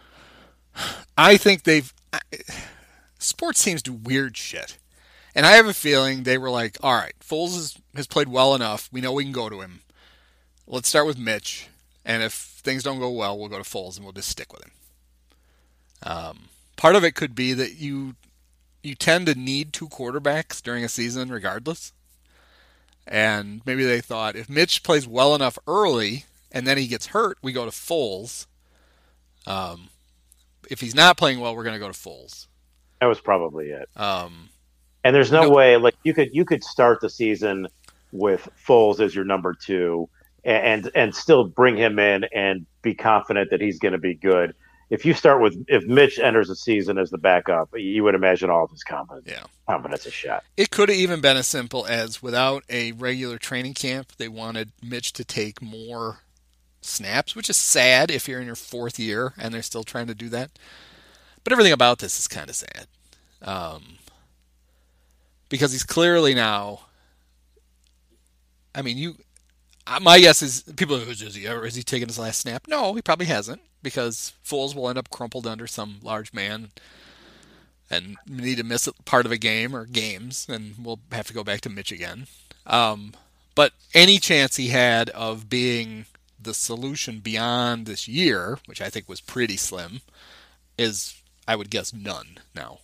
I 1.17 1.37
think 1.37 1.63
they've 1.63 1.93
sports 3.19 3.63
teams 3.63 3.83
do 3.83 3.93
weird 3.93 4.37
shit. 4.37 4.79
And 5.35 5.45
I 5.45 5.53
have 5.53 5.67
a 5.67 5.75
feeling 5.75 6.23
they 6.23 6.39
were 6.39 6.49
like, 6.49 6.79
all 6.83 6.95
right, 6.95 7.13
Foles 7.21 7.55
has, 7.55 7.79
has 7.95 8.07
played 8.07 8.29
well 8.29 8.55
enough. 8.55 8.89
We 8.91 9.03
know 9.03 9.13
we 9.13 9.25
can 9.25 9.33
go 9.33 9.51
to 9.51 9.61
him. 9.61 9.81
Let's 10.67 10.89
start 10.89 11.07
with 11.07 11.19
Mitch. 11.19 11.69
And 12.07 12.23
if 12.23 12.33
things 12.33 12.83
don't 12.83 13.01
go 13.01 13.11
well, 13.11 13.39
we'll 13.39 13.51
go 13.51 13.63
to 13.63 13.69
Foles 13.69 13.97
and 13.97 14.05
we'll 14.05 14.13
just 14.13 14.31
stick 14.31 14.53
with 14.53 14.65
him. 14.65 14.71
Um, 16.03 16.39
Part 16.77 16.97
of 16.97 17.05
it 17.05 17.15
could 17.15 17.35
be 17.35 17.53
that 17.55 17.77
you 17.77 18.15
you 18.83 18.95
tend 18.95 19.27
to 19.27 19.35
need 19.35 19.73
two 19.73 19.89
quarterbacks 19.89 20.63
during 20.63 20.85
a 20.85 20.89
season 20.89 21.29
regardless. 21.29 21.93
And 23.07 23.63
maybe 23.67 23.85
they 23.85 24.01
thought 24.01 24.37
if 24.37 24.49
Mitch 24.49 24.83
plays 24.83 25.07
well 25.07 25.35
enough 25.35 25.59
early 25.67 26.25
and 26.53 26.67
then 26.67 26.79
he 26.79 26.87
gets 26.87 27.07
hurt, 27.07 27.39
we 27.43 27.53
go 27.53 27.65
to 27.65 27.71
Foles. 27.71 28.47
Um, 29.47 29.89
if 30.71 30.81
he's 30.81 30.95
not 30.95 31.17
playing 31.17 31.41
well, 31.41 31.55
we're 31.55 31.65
going 31.65 31.75
to 31.75 31.81
go 31.81 31.91
to 31.91 31.99
Foles. 31.99 32.47
That 33.01 33.07
was 33.07 33.21
probably 33.21 33.71
it. 33.71 33.89
Um, 33.97 34.49
and 35.05 35.15
there's 35.15 35.31
no, 35.31 35.43
no, 35.43 35.51
way 35.51 35.77
like 35.77 35.95
you 36.03 36.15
could 36.15 36.31
you 36.33 36.45
could 36.45 36.65
start 36.65 37.01
the 37.01 37.11
season 37.11 37.69
with 38.13 38.49
Foles 38.67 39.01
as 39.01 39.15
your 39.15 39.25
number 39.25 39.55
two 39.55 40.09
and 40.45 40.91
and 40.95 41.15
still 41.15 41.45
bring 41.45 41.77
him 41.77 41.99
in 41.99 42.25
and 42.35 42.67
be 42.83 42.95
confident 42.95 43.51
that 43.51 43.61
he's 43.61 43.79
going 43.79 43.93
to 43.93 43.99
be 43.99 44.15
good 44.15 44.55
if 44.89 45.05
you 45.05 45.15
start 45.15 45.43
with 45.43 45.65
if 45.69 45.85
Mitch 45.87 46.19
enters 46.19 46.49
the 46.49 46.57
season 46.57 46.99
as 46.99 47.11
the 47.11 47.19
backup, 47.19 47.71
you 47.77 48.05
would 48.05 48.15
imagine 48.15 48.51
all 48.51 48.65
of 48.65 48.71
his 48.71 48.85
confidence. 48.85 49.27
Yeah, 49.29 49.45
confidence 49.67 50.07
is 50.07 50.13
shot. 50.13 50.45
It 50.57 50.71
could 50.71 50.89
have 50.89 50.99
even 50.99 51.21
been 51.21 51.37
as 51.37 51.47
simple 51.47 51.87
as 51.87 52.23
without 52.23 52.63
a 52.69 52.93
regular 52.93 53.39
training 53.39 53.75
camp, 53.75 54.13
they 54.17 54.29
wanted 54.29 54.71
Mitch 54.83 55.13
to 55.15 55.25
take 55.25 55.61
more 55.61 56.21
snaps, 56.81 57.35
which 57.35 57.51
is 57.51 57.57
sad 57.57 58.11
if 58.11 58.29
you're 58.29 58.41
in 58.41 58.47
your 58.47 58.55
fourth 58.55 58.99
year 58.99 59.35
and 59.37 59.53
they're 59.53 59.63
still 59.63 59.83
trying 59.83 60.07
to 60.07 60.15
do 60.15 60.29
that. 60.29 60.53
But 61.43 61.53
everything 61.53 61.73
about 61.73 61.99
this 61.99 62.19
is 62.19 62.29
kind 62.29 62.49
of 62.49 62.57
sad, 62.57 62.87
um, 63.43 63.99
because 65.49 65.73
he's 65.73 65.85
clearly 65.85 66.35
now. 66.35 66.81
I 68.75 68.83
mean, 68.83 68.99
you. 68.99 69.17
My 70.03 70.19
guess 70.19 70.43
is 70.43 70.63
people. 70.77 70.97
Is 70.97 71.21
he? 71.21 71.47
Is 71.47 71.75
he 71.77 71.83
taking 71.85 72.09
his 72.09 72.19
last 72.19 72.41
snap? 72.41 72.67
No, 72.67 72.95
he 72.95 73.03
probably 73.03 73.27
hasn't 73.27 73.61
because 73.87 74.33
Foles 74.45 74.75
will 74.75 74.89
end 74.89 74.99
up 74.99 75.11
crumpled 75.11 75.47
under 75.47 75.69
some 75.69 76.01
large 76.03 76.35
man 76.35 76.71
and 77.89 78.17
need 78.27 78.57
to 78.57 78.65
miss 78.65 78.89
part 79.05 79.27
of 79.27 79.31
a 79.31 79.39
game 79.39 79.77
or 79.77 79.87
games, 79.87 80.45
and 80.49 80.75
we'll 80.83 80.99
have 81.13 81.29
to 81.29 81.33
go 81.33 81.45
back 81.45 81.61
to 81.61 81.71
Mitch 81.71 81.93
again. 81.93 82.27
Um, 82.67 83.13
but 83.55 83.75
any 83.95 84.19
chance 84.19 84.57
he 84.57 84.71
had 84.71 85.09
of 85.11 85.49
being 85.49 86.07
the 86.43 86.53
solution 86.53 87.21
beyond 87.21 87.87
this 87.87 88.09
year, 88.09 88.59
which 88.67 88.83
I 88.83 88.91
think 88.91 89.09
was 89.09 89.21
pretty 89.21 89.57
slim, 89.57 90.01
is 90.77 91.23
I 91.47 91.55
would 91.55 91.71
guess 91.71 91.95
none 91.95 92.41
now. 92.57 92.81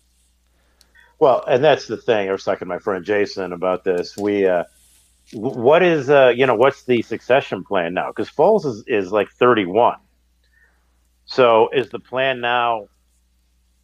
Well, 1.18 1.42
and 1.48 1.64
that's 1.64 1.88
the 1.88 1.96
thing. 1.96 2.28
I 2.28 2.32
was 2.32 2.44
talking 2.44 2.60
to 2.60 2.66
my 2.66 2.78
friend 2.78 3.04
Jason 3.04 3.52
about 3.52 3.82
this. 3.82 4.16
We, 4.16 4.46
uh, 4.46 4.64
what 5.32 5.82
is, 5.82 6.08
uh, 6.08 6.28
you 6.28 6.46
know, 6.46 6.54
what's 6.54 6.84
the 6.84 7.02
succession 7.02 7.64
plan 7.64 7.92
now? 7.92 8.06
Because 8.06 8.30
Foles 8.30 8.64
is, 8.64 8.84
is 8.86 9.10
like 9.10 9.32
31. 9.32 9.96
So 11.32 11.70
is 11.72 11.88
the 11.88 11.98
plan 11.98 12.42
now? 12.42 12.88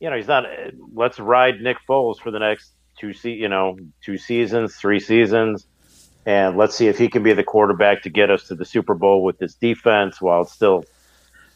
You 0.00 0.10
know, 0.10 0.16
he's 0.16 0.28
not. 0.28 0.44
Let's 0.92 1.18
ride 1.18 1.62
Nick 1.62 1.78
Foles 1.88 2.20
for 2.20 2.30
the 2.30 2.38
next 2.38 2.72
two 3.00 3.14
se- 3.14 3.32
you 3.32 3.48
know 3.48 3.78
two 4.04 4.18
seasons, 4.18 4.76
three 4.76 5.00
seasons, 5.00 5.66
and 6.26 6.58
let's 6.58 6.74
see 6.74 6.88
if 6.88 6.98
he 6.98 7.08
can 7.08 7.22
be 7.22 7.32
the 7.32 7.42
quarterback 7.42 8.02
to 8.02 8.10
get 8.10 8.30
us 8.30 8.48
to 8.48 8.54
the 8.54 8.66
Super 8.66 8.94
Bowl 8.94 9.24
with 9.24 9.38
this 9.38 9.54
defense 9.54 10.20
while 10.20 10.42
it's 10.42 10.52
still 10.52 10.84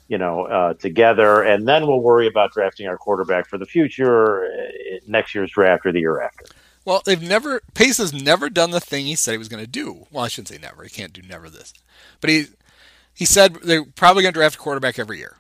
you 0.09 0.17
know 0.17 0.47
uh, 0.47 0.75
together, 0.75 1.43
and 1.43 1.69
then 1.69 1.87
we'll 1.87 2.01
worry 2.01 2.27
about 2.27 2.53
drafting 2.53 2.87
our 2.87 2.97
quarterback 2.97 3.47
for 3.47 3.59
the 3.59 3.67
future 3.67 4.47
uh, 4.47 4.49
next 5.07 5.35
year's 5.35 5.51
draft 5.51 5.85
or 5.85 5.93
the 5.93 6.01
year 6.01 6.23
after. 6.23 6.47
Well, 6.87 7.03
they've 7.05 7.21
never 7.21 7.61
Pace 7.75 7.99
has 7.99 8.15
never 8.15 8.49
done 8.49 8.71
the 8.71 8.81
thing 8.81 9.05
he 9.05 9.15
said 9.15 9.33
he 9.33 9.39
was 9.39 9.51
going 9.51 9.63
to 9.63 9.71
do. 9.71 10.07
Well, 10.11 10.25
I 10.25 10.29
shouldn't 10.29 10.49
say 10.49 10.59
never. 10.59 10.85
He 10.85 10.91
can't 10.91 11.13
do 11.13 11.21
never 11.21 11.51
this, 11.51 11.75
but 12.23 12.31
he 12.31 12.47
he 13.13 13.27
said 13.27 13.57
they're 13.57 13.85
probably 13.85 14.23
going 14.23 14.33
to 14.33 14.41
draft 14.41 14.55
a 14.55 14.59
quarterback 14.59 14.99
every 14.99 15.19
year 15.19 15.37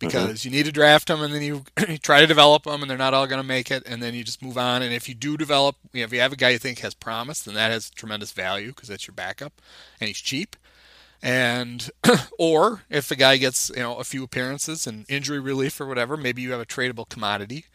because 0.00 0.44
you 0.44 0.50
need 0.50 0.66
to 0.66 0.72
draft 0.72 1.06
them 1.08 1.22
and 1.22 1.32
then 1.32 1.42
you, 1.42 1.64
you 1.88 1.98
try 1.98 2.20
to 2.20 2.26
develop 2.26 2.64
them 2.64 2.82
and 2.82 2.90
they're 2.90 2.98
not 2.98 3.14
all 3.14 3.26
going 3.28 3.40
to 3.40 3.46
make 3.46 3.70
it 3.70 3.84
and 3.86 4.02
then 4.02 4.14
you 4.14 4.24
just 4.24 4.42
move 4.42 4.58
on 4.58 4.82
and 4.82 4.92
if 4.92 5.08
you 5.08 5.14
do 5.14 5.36
develop 5.36 5.76
you 5.92 6.00
know, 6.00 6.04
if 6.04 6.12
you 6.12 6.20
have 6.20 6.32
a 6.32 6.36
guy 6.36 6.50
you 6.50 6.58
think 6.58 6.80
has 6.80 6.94
promise 6.94 7.42
then 7.42 7.54
that 7.54 7.70
has 7.70 7.90
tremendous 7.90 8.32
value 8.32 8.68
because 8.68 8.88
that's 8.88 9.06
your 9.06 9.14
backup 9.14 9.52
and 10.00 10.08
he's 10.08 10.18
cheap 10.20 10.56
and 11.22 11.90
or 12.38 12.82
if 12.90 13.08
the 13.08 13.16
guy 13.16 13.36
gets 13.36 13.70
you 13.70 13.82
know 13.82 13.96
a 13.96 14.04
few 14.04 14.24
appearances 14.24 14.86
and 14.86 15.04
injury 15.08 15.38
relief 15.38 15.80
or 15.80 15.86
whatever 15.86 16.16
maybe 16.16 16.42
you 16.42 16.50
have 16.52 16.60
a 16.60 16.66
tradable 16.66 17.08
commodity 17.08 17.66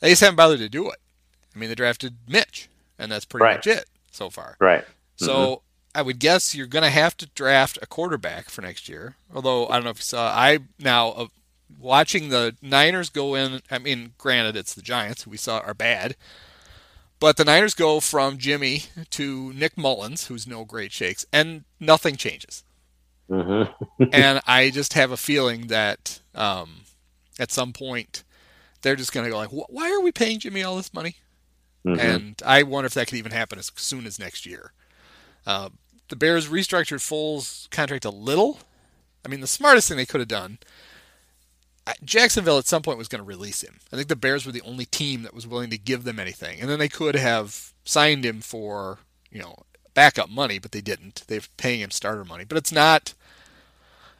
they 0.00 0.10
just 0.10 0.20
haven't 0.22 0.36
bothered 0.36 0.58
to 0.60 0.68
do 0.68 0.88
it 0.88 0.98
i 1.54 1.58
mean 1.58 1.68
they 1.68 1.74
drafted 1.74 2.16
mitch 2.28 2.68
and 2.98 3.10
that's 3.12 3.24
pretty 3.24 3.44
Right. 3.44 3.56
much 3.56 3.66
it 3.66 3.86
so 4.10 4.30
far 4.30 4.56
Right. 4.60 4.84
so 5.16 5.62
I 5.94 6.00
would 6.02 6.18
guess 6.18 6.54
you're 6.54 6.66
going 6.66 6.84
to 6.84 6.90
have 6.90 7.16
to 7.18 7.26
draft 7.34 7.78
a 7.82 7.86
quarterback 7.86 8.48
for 8.48 8.62
next 8.62 8.88
year. 8.88 9.16
Although 9.34 9.68
I 9.68 9.74
don't 9.74 9.84
know 9.84 9.90
if 9.90 9.98
you 9.98 10.04
saw, 10.04 10.28
I 10.34 10.60
now 10.78 11.08
uh, 11.10 11.26
watching 11.78 12.28
the 12.28 12.56
Niners 12.62 13.10
go 13.10 13.34
in. 13.34 13.60
I 13.70 13.78
mean, 13.78 14.14
granted, 14.18 14.56
it's 14.56 14.74
the 14.74 14.82
Giants 14.82 15.22
who 15.22 15.30
we 15.30 15.36
saw 15.36 15.58
are 15.60 15.74
bad, 15.74 16.16
but 17.18 17.36
the 17.36 17.44
Niners 17.44 17.74
go 17.74 18.00
from 18.00 18.36
Jimmy 18.38 18.84
to 19.10 19.52
Nick 19.54 19.76
Mullens, 19.78 20.26
who's 20.26 20.46
no 20.46 20.64
great 20.64 20.92
shakes, 20.92 21.24
and 21.32 21.64
nothing 21.80 22.16
changes. 22.16 22.64
hmm 23.28 23.64
and 24.10 24.40
I 24.46 24.70
just 24.70 24.92
have 24.94 25.10
a 25.10 25.16
feeling 25.16 25.68
that 25.68 26.20
um, 26.34 26.82
at 27.38 27.50
some 27.52 27.72
point 27.72 28.24
they're 28.82 28.96
just 28.96 29.12
going 29.12 29.24
to 29.24 29.30
go 29.30 29.38
like, 29.38 29.50
"Why 29.50 29.92
are 29.92 30.00
we 30.00 30.12
paying 30.12 30.38
Jimmy 30.40 30.62
all 30.62 30.76
this 30.76 30.94
money?" 30.94 31.16
hmm 31.84 31.96
and 31.98 32.40
I 32.44 32.62
wonder 32.64 32.86
if 32.86 32.94
that 32.94 33.08
could 33.08 33.18
even 33.18 33.32
happen 33.32 33.58
as 33.58 33.72
soon 33.76 34.06
as 34.06 34.18
next 34.18 34.46
year. 34.46 34.72
Uh, 35.46 35.70
the 36.08 36.16
Bears 36.16 36.48
restructured 36.48 37.00
Foles' 37.00 37.70
contract 37.70 38.04
a 38.04 38.10
little. 38.10 38.60
I 39.24 39.28
mean, 39.28 39.40
the 39.40 39.46
smartest 39.46 39.88
thing 39.88 39.96
they 39.96 40.06
could 40.06 40.20
have 40.20 40.28
done. 40.28 40.58
Jacksonville 42.04 42.58
at 42.58 42.66
some 42.66 42.82
point 42.82 42.98
was 42.98 43.08
going 43.08 43.20
to 43.20 43.26
release 43.26 43.62
him. 43.62 43.80
I 43.92 43.96
think 43.96 44.08
the 44.08 44.16
Bears 44.16 44.46
were 44.46 44.52
the 44.52 44.62
only 44.62 44.84
team 44.84 45.22
that 45.22 45.34
was 45.34 45.46
willing 45.46 45.70
to 45.70 45.78
give 45.78 46.04
them 46.04 46.20
anything, 46.20 46.60
and 46.60 46.70
then 46.70 46.78
they 46.78 46.88
could 46.88 47.16
have 47.16 47.72
signed 47.84 48.24
him 48.24 48.40
for 48.40 48.98
you 49.30 49.40
know 49.40 49.56
backup 49.94 50.30
money, 50.30 50.58
but 50.58 50.72
they 50.72 50.80
didn't. 50.80 51.24
They're 51.26 51.40
paying 51.56 51.80
him 51.80 51.90
starter 51.90 52.24
money, 52.24 52.44
but 52.44 52.58
it's 52.58 52.72
not. 52.72 53.14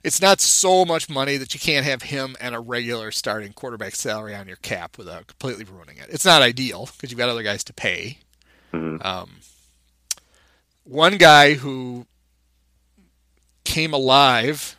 It's 0.04 0.20
not 0.20 0.40
so 0.40 0.84
much 0.84 1.08
money 1.08 1.36
that 1.36 1.54
you 1.54 1.60
can't 1.60 1.86
have 1.86 2.02
him 2.02 2.34
and 2.40 2.56
a 2.56 2.60
regular 2.60 3.12
starting 3.12 3.52
quarterback 3.52 3.94
salary 3.94 4.34
on 4.34 4.48
your 4.48 4.56
cap 4.56 4.98
without 4.98 5.28
completely 5.28 5.64
ruining 5.64 5.98
it. 5.98 6.08
It's 6.10 6.24
not 6.24 6.42
ideal 6.42 6.88
because 6.96 7.12
you've 7.12 7.18
got 7.18 7.28
other 7.28 7.44
guys 7.44 7.62
to 7.64 7.72
pay. 7.72 8.18
Mhm. 8.72 9.04
Um, 9.04 9.30
one 10.82 11.18
guy 11.18 11.54
who 11.54 12.06
came 13.62 13.92
alive 13.94 14.76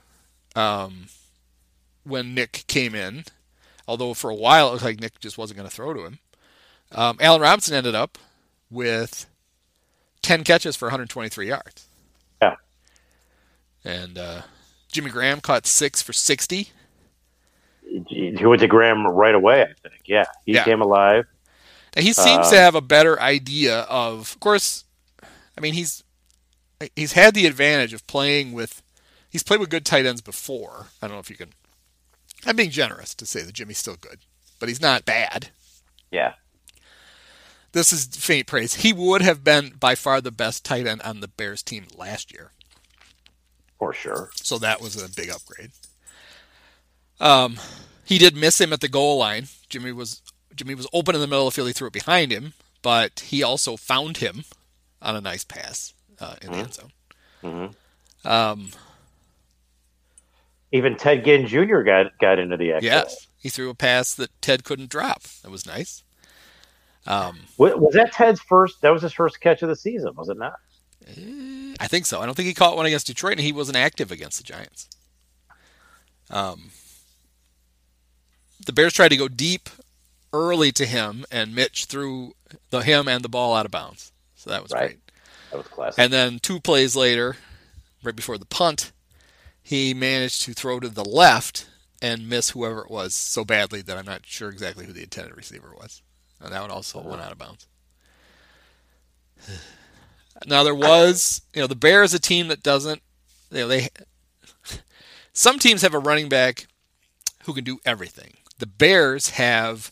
um, 0.57 1.07
when 2.03 2.33
Nick 2.33 2.63
came 2.67 2.93
in, 2.95 3.25
although 3.87 4.13
for 4.13 4.29
a 4.29 4.35
while 4.35 4.67
it 4.69 4.71
looked 4.71 4.83
like 4.83 4.99
Nick 4.99 5.19
just 5.19 5.37
wasn't 5.37 5.57
going 5.57 5.69
to 5.69 5.75
throw 5.75 5.93
to 5.93 6.05
him. 6.05 6.19
Um, 6.91 7.17
Allen 7.19 7.41
Robinson 7.41 7.75
ended 7.75 7.95
up 7.95 8.17
with 8.69 9.25
10 10.21 10.43
catches 10.43 10.75
for 10.75 10.85
123 10.87 11.47
yards. 11.47 11.87
Yeah. 12.41 12.55
And 13.83 14.17
uh, 14.17 14.41
Jimmy 14.91 15.09
Graham 15.09 15.41
caught 15.41 15.65
six 15.65 16.01
for 16.01 16.13
60. 16.13 16.69
He 18.07 18.45
went 18.45 18.61
to 18.61 18.67
Graham 18.67 19.05
right 19.07 19.35
away. 19.35 19.61
I 19.63 19.89
think. 19.89 20.01
Yeah, 20.05 20.25
he 20.45 20.53
Yeah. 20.53 20.63
came 20.63 20.81
alive. 20.81 21.25
And 21.95 22.03
he 22.05 22.13
seems 22.13 22.47
Uh, 22.47 22.51
to 22.51 22.57
have 22.57 22.75
a 22.75 22.81
better 22.81 23.19
idea 23.19 23.81
of, 23.81 24.19
of 24.33 24.39
course. 24.39 24.83
I 25.57 25.61
mean, 25.61 25.73
he's 25.73 26.03
he's 26.95 27.13
had 27.13 27.33
the 27.35 27.45
advantage 27.45 27.93
of 27.93 28.05
playing 28.07 28.51
with. 28.53 28.81
He's 29.29 29.43
played 29.43 29.59
with 29.59 29.69
good 29.69 29.85
tight 29.85 30.05
ends 30.05 30.21
before. 30.21 30.87
I 31.01 31.07
don't 31.07 31.15
know 31.15 31.19
if 31.19 31.29
you 31.29 31.35
can. 31.35 31.53
I'm 32.45 32.55
being 32.55 32.69
generous 32.71 33.13
to 33.15 33.25
say 33.25 33.41
that 33.43 33.53
Jimmy's 33.53 33.77
still 33.77 33.95
good, 33.95 34.19
but 34.59 34.69
he's 34.69 34.81
not 34.81 35.05
bad. 35.05 35.49
Yeah. 36.11 36.33
This 37.71 37.91
is 37.91 38.05
faint 38.05 38.47
praise. 38.47 38.75
He 38.75 38.93
would 38.93 39.21
have 39.21 39.43
been 39.43 39.73
by 39.79 39.95
far 39.95 40.21
the 40.21 40.31
best 40.31 40.63
tight 40.63 40.85
end 40.85 41.01
on 41.01 41.21
the 41.21 41.27
Bears 41.27 41.63
team 41.63 41.87
last 41.97 42.31
year, 42.31 42.51
For 43.79 43.93
sure. 43.93 44.29
so 44.35 44.57
that 44.59 44.79
was 44.79 45.01
a 45.01 45.09
big 45.09 45.29
upgrade. 45.31 45.71
Um, 47.19 47.57
he 48.05 48.17
did 48.17 48.35
miss 48.35 48.59
him 48.61 48.73
at 48.73 48.81
the 48.81 48.87
goal 48.89 49.17
line. 49.17 49.47
Jimmy 49.69 49.91
was 49.91 50.21
Jimmy 50.55 50.75
was 50.75 50.87
open 50.93 51.15
in 51.15 51.21
the 51.21 51.27
middle 51.27 51.47
of 51.47 51.53
the 51.53 51.55
field. 51.55 51.67
He 51.69 51.73
threw 51.73 51.87
it 51.87 51.93
behind 51.93 52.31
him, 52.31 52.53
but 52.83 53.21
he 53.21 53.41
also 53.41 53.75
found 53.75 54.17
him 54.17 54.43
on 55.01 55.15
a 55.15 55.21
nice 55.21 55.43
pass 55.43 55.93
uh, 56.19 56.35
in 56.41 56.51
the 56.51 56.57
end 56.59 56.73
zone. 56.75 56.91
hmm 57.41 58.27
Um, 58.27 58.69
Even 60.73 60.97
Ted 60.97 61.23
Ginn 61.23 61.47
Jr. 61.47 61.81
got 61.83 62.17
got 62.19 62.39
into 62.39 62.57
the 62.57 62.73
action. 62.73 62.91
yes, 62.91 63.27
he 63.37 63.47
threw 63.49 63.69
a 63.69 63.75
pass 63.75 64.13
that 64.15 64.29
Ted 64.41 64.63
couldn't 64.65 64.89
drop. 64.89 65.21
That 65.43 65.51
was 65.51 65.65
nice. 65.65 66.03
Um, 67.05 67.41
Wa- 67.57 67.75
Was 67.75 67.93
that 67.93 68.11
Ted's 68.11 68.41
first? 68.41 68.81
That 68.81 68.89
was 68.91 69.01
his 69.03 69.13
first 69.13 69.39
catch 69.39 69.61
of 69.61 69.69
the 69.69 69.75
season, 69.75 70.13
was 70.15 70.29
it 70.29 70.37
not? 70.37 70.55
I 71.79 71.87
think 71.87 72.05
so. 72.05 72.21
I 72.21 72.25
don't 72.25 72.33
think 72.33 72.47
he 72.47 72.53
caught 72.53 72.75
one 72.77 72.85
against 72.85 73.07
Detroit, 73.07 73.33
and 73.33 73.41
he 73.41 73.51
wasn't 73.51 73.77
active 73.77 74.11
against 74.11 74.37
the 74.37 74.43
Giants. 74.45 74.87
Um, 76.31 76.71
the 78.65 78.71
Bears 78.73 78.93
tried 78.93 79.09
to 79.09 79.17
go 79.17 79.27
deep 79.27 79.69
early 80.31 80.71
to 80.71 80.85
him, 80.85 81.25
and 81.29 81.53
Mitch 81.53 81.85
threw 81.85 82.33
the 82.69 82.79
him 82.81 83.07
and 83.09 83.21
the 83.23 83.29
ball 83.29 83.53
out 83.53 83.65
of 83.65 83.71
bounds. 83.71 84.11
So 84.35 84.49
that 84.49 84.63
was 84.63 84.71
Right. 84.71 84.87
great. 84.87 84.99
That 85.51 85.57
was 85.57 85.67
classic. 85.67 85.99
And 85.99 86.11
then 86.13 86.39
two 86.39 86.61
plays 86.61 86.95
later, 86.95 87.35
right 88.01 88.15
before 88.15 88.37
the 88.37 88.45
punt, 88.45 88.92
he 89.63 89.93
managed 89.93 90.41
to 90.43 90.53
throw 90.53 90.79
to 90.79 90.89
the 90.89 91.05
left 91.05 91.67
and 92.01 92.27
miss 92.29 92.49
whoever 92.49 92.81
it 92.81 92.91
was 92.91 93.15
so 93.15 93.45
badly 93.45 93.81
that 93.81 93.97
I'm 93.97 94.05
not 94.05 94.25
sure 94.25 94.49
exactly 94.49 94.85
who 94.85 94.91
the 94.93 95.03
intended 95.03 95.35
receiver 95.35 95.73
was. 95.75 96.01
And 96.41 96.51
that 96.51 96.61
one 96.61 96.69
also 96.69 97.01
went 97.01 97.21
out 97.21 97.31
of 97.31 97.37
bounds. 97.37 97.67
Now 100.45 100.63
there 100.63 100.75
was, 100.75 101.41
you 101.53 101.61
know, 101.61 101.67
the 101.67 101.75
Bears 101.75 102.13
a 102.13 102.19
team 102.19 102.49
that 102.49 102.61
doesn't, 102.61 103.01
you 103.51 103.59
know, 103.59 103.67
they 103.67 103.87
some 105.33 105.59
teams 105.59 105.81
have 105.81 105.93
a 105.93 105.99
running 105.99 106.27
back 106.27 106.67
who 107.45 107.53
can 107.53 107.63
do 107.63 107.79
everything. 107.85 108.33
The 108.59 108.67
Bears 108.67 109.31
have 109.31 109.91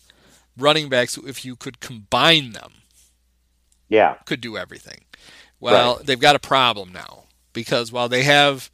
running 0.58 0.90
backs 0.90 1.16
who, 1.16 1.26
if 1.26 1.46
you 1.46 1.56
could 1.56 1.80
combine 1.80 2.52
them, 2.52 2.74
yeah. 3.90 4.16
could 4.26 4.42
do 4.42 4.58
everything. 4.58 5.06
Well, 5.60 6.02
they've 6.04 6.20
got 6.20 6.36
a 6.36 6.40
problem 6.40 6.92
now 6.92 7.24
because 7.54 7.92
while 7.92 8.10
they 8.10 8.24
have 8.24 8.70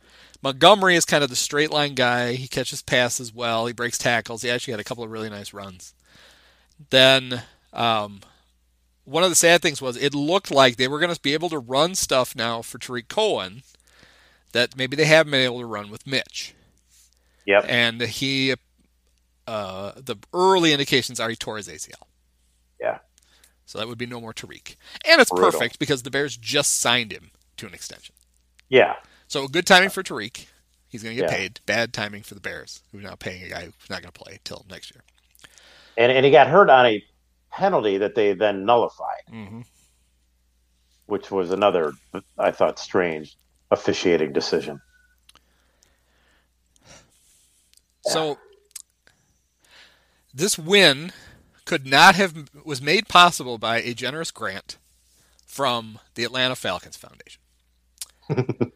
Montgomery 0.47 0.95
is 0.95 1.03
kind 1.03 1.25
of 1.25 1.29
the 1.29 1.35
straight 1.35 1.71
line 1.71 1.93
guy, 1.93 2.31
he 2.31 2.47
catches 2.47 2.81
passes 2.81 3.33
well, 3.33 3.65
he 3.65 3.73
breaks 3.73 3.97
tackles. 3.97 4.43
He 4.43 4.49
actually 4.49 4.71
had 4.71 4.79
a 4.79 4.85
couple 4.85 5.03
of 5.03 5.11
really 5.11 5.29
nice 5.29 5.51
runs. 5.51 5.93
Then 6.89 7.43
um, 7.73 8.21
one 9.03 9.23
of 9.23 9.29
the 9.29 9.35
sad 9.35 9.61
things 9.61 9.81
was 9.81 9.97
it 9.97 10.15
looked 10.15 10.49
like 10.49 10.77
they 10.77 10.87
were 10.87 10.99
going 10.99 11.13
to 11.13 11.19
be 11.19 11.33
able 11.33 11.49
to 11.49 11.59
run 11.59 11.95
stuff 11.95 12.33
now 12.33 12.61
for 12.61 12.77
Tarik 12.77 13.09
Cohen 13.09 13.63
that 14.53 14.77
maybe 14.77 14.95
they 14.95 15.03
haven't 15.03 15.31
been 15.31 15.41
able 15.41 15.59
to 15.59 15.65
run 15.65 15.89
with 15.89 16.07
Mitch. 16.07 16.55
Yep. 17.45 17.65
And 17.67 18.01
he, 18.03 18.55
uh, 19.47 19.91
the 19.97 20.15
early 20.33 20.71
indications 20.71 21.19
are 21.19 21.29
he 21.29 21.35
tore 21.35 21.57
his 21.57 21.67
ACL. 21.67 22.03
Yeah. 22.79 22.99
So 23.65 23.79
that 23.79 23.89
would 23.89 23.97
be 23.97 24.05
no 24.05 24.21
more 24.21 24.31
Tarik. 24.31 24.77
And 25.05 25.19
it's 25.19 25.29
Brutal. 25.29 25.51
perfect 25.51 25.77
because 25.77 26.03
the 26.03 26.09
Bears 26.09 26.37
just 26.37 26.79
signed 26.79 27.11
him 27.11 27.31
to 27.57 27.67
an 27.67 27.73
extension. 27.73 28.15
Yeah. 28.69 28.95
So 29.27 29.47
good 29.47 29.65
timing 29.65 29.89
for 29.89 30.03
Tarik. 30.03 30.47
He's 30.89 31.03
going 31.03 31.15
to 31.15 31.21
get 31.21 31.29
Yeah. 31.31 31.37
paid. 31.37 31.59
Bad 31.65 31.93
timing 31.93 32.23
for 32.23 32.33
the 32.33 32.39
Bears, 32.39 32.81
who 32.91 32.99
are 32.99 33.01
now 33.01 33.15
paying 33.15 33.43
a 33.43 33.49
guy 33.49 33.65
who's 33.65 33.73
not 33.89 34.01
going 34.01 34.11
to 34.11 34.19
play 34.19 34.39
till 34.43 34.65
next 34.69 34.91
year. 34.93 35.03
And 35.97 36.11
and 36.11 36.25
he 36.25 36.31
got 36.31 36.47
hurt 36.47 36.69
on 36.69 36.85
a 36.85 37.03
penalty 37.51 37.97
that 37.97 38.15
they 38.15 38.33
then 38.33 38.65
nullified, 38.65 39.23
Mm-hmm. 39.31 39.61
which 41.07 41.31
was 41.31 41.51
another 41.51 41.91
I 42.37 42.51
thought 42.51 42.79
strange 42.79 43.35
officiating 43.71 44.31
decision. 44.31 44.79
So 48.03 48.37
this 50.33 50.57
win 50.57 51.11
could 51.65 51.85
not 51.85 52.15
have 52.15 52.49
was 52.63 52.81
made 52.81 53.07
possible 53.09 53.57
by 53.57 53.79
a 53.81 53.93
generous 53.93 54.31
grant 54.31 54.77
from 55.45 55.99
the 56.15 56.23
Atlanta 56.23 56.55
Falcons 56.55 56.95
Foundation. 56.95 57.41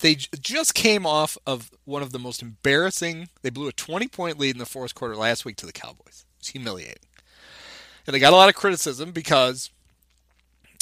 they 0.00 0.14
just 0.14 0.74
came 0.74 1.06
off 1.06 1.36
of 1.46 1.70
one 1.84 2.02
of 2.02 2.12
the 2.12 2.18
most 2.18 2.42
embarrassing. 2.42 3.28
They 3.42 3.50
blew 3.50 3.68
a 3.68 3.72
20 3.72 4.08
point 4.08 4.38
lead 4.38 4.54
in 4.54 4.58
the 4.58 4.66
fourth 4.66 4.94
quarter 4.94 5.16
last 5.16 5.44
week 5.44 5.56
to 5.56 5.66
the 5.66 5.72
Cowboys. 5.72 6.24
It's 6.38 6.48
humiliating. 6.48 7.04
And 8.06 8.14
they 8.14 8.20
got 8.20 8.32
a 8.32 8.36
lot 8.36 8.48
of 8.48 8.54
criticism 8.54 9.12
because 9.12 9.70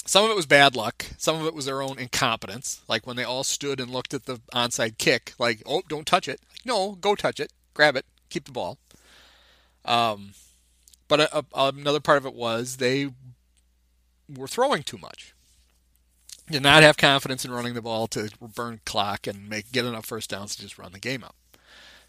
some 0.04 0.24
of 0.24 0.30
it 0.30 0.36
was 0.36 0.46
bad 0.46 0.76
luck, 0.76 1.04
some 1.18 1.40
of 1.40 1.46
it 1.46 1.54
was 1.54 1.66
their 1.66 1.82
own 1.82 1.98
incompetence. 1.98 2.82
Like 2.88 3.06
when 3.06 3.16
they 3.16 3.24
all 3.24 3.44
stood 3.44 3.80
and 3.80 3.90
looked 3.90 4.14
at 4.14 4.26
the 4.26 4.40
onside 4.54 4.98
kick, 4.98 5.34
like, 5.38 5.62
oh, 5.66 5.82
don't 5.88 6.06
touch 6.06 6.28
it. 6.28 6.40
Like, 6.52 6.66
no, 6.66 6.92
go 6.92 7.14
touch 7.14 7.40
it, 7.40 7.52
grab 7.74 7.96
it, 7.96 8.06
keep 8.30 8.44
the 8.44 8.52
ball. 8.52 8.78
Um, 9.84 10.32
but 11.08 11.20
a, 11.20 11.38
a, 11.38 11.44
another 11.54 12.00
part 12.00 12.18
of 12.18 12.26
it 12.26 12.34
was 12.34 12.76
they 12.76 13.10
were 14.32 14.48
throwing 14.48 14.82
too 14.82 14.98
much. 14.98 15.34
Did 16.48 16.62
not 16.62 16.82
have 16.82 16.96
confidence 16.96 17.44
in 17.44 17.50
running 17.50 17.74
the 17.74 17.82
ball 17.82 18.06
to 18.08 18.30
burn 18.54 18.80
clock 18.84 19.26
and 19.26 19.48
make 19.48 19.72
get 19.72 19.84
enough 19.84 20.06
first 20.06 20.30
downs 20.30 20.54
to 20.56 20.62
just 20.62 20.78
run 20.78 20.92
the 20.92 21.00
game 21.00 21.24
up. 21.24 21.34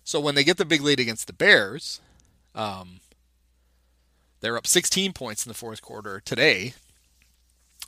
So 0.03 0.19
when 0.19 0.35
they 0.35 0.43
get 0.43 0.57
the 0.57 0.65
big 0.65 0.81
lead 0.81 0.99
against 0.99 1.27
the 1.27 1.33
Bears, 1.33 1.99
um, 2.55 2.99
they're 4.39 4.57
up 4.57 4.67
16 4.67 5.13
points 5.13 5.45
in 5.45 5.49
the 5.49 5.55
fourth 5.57 5.81
quarter 5.81 6.21
today. 6.23 6.73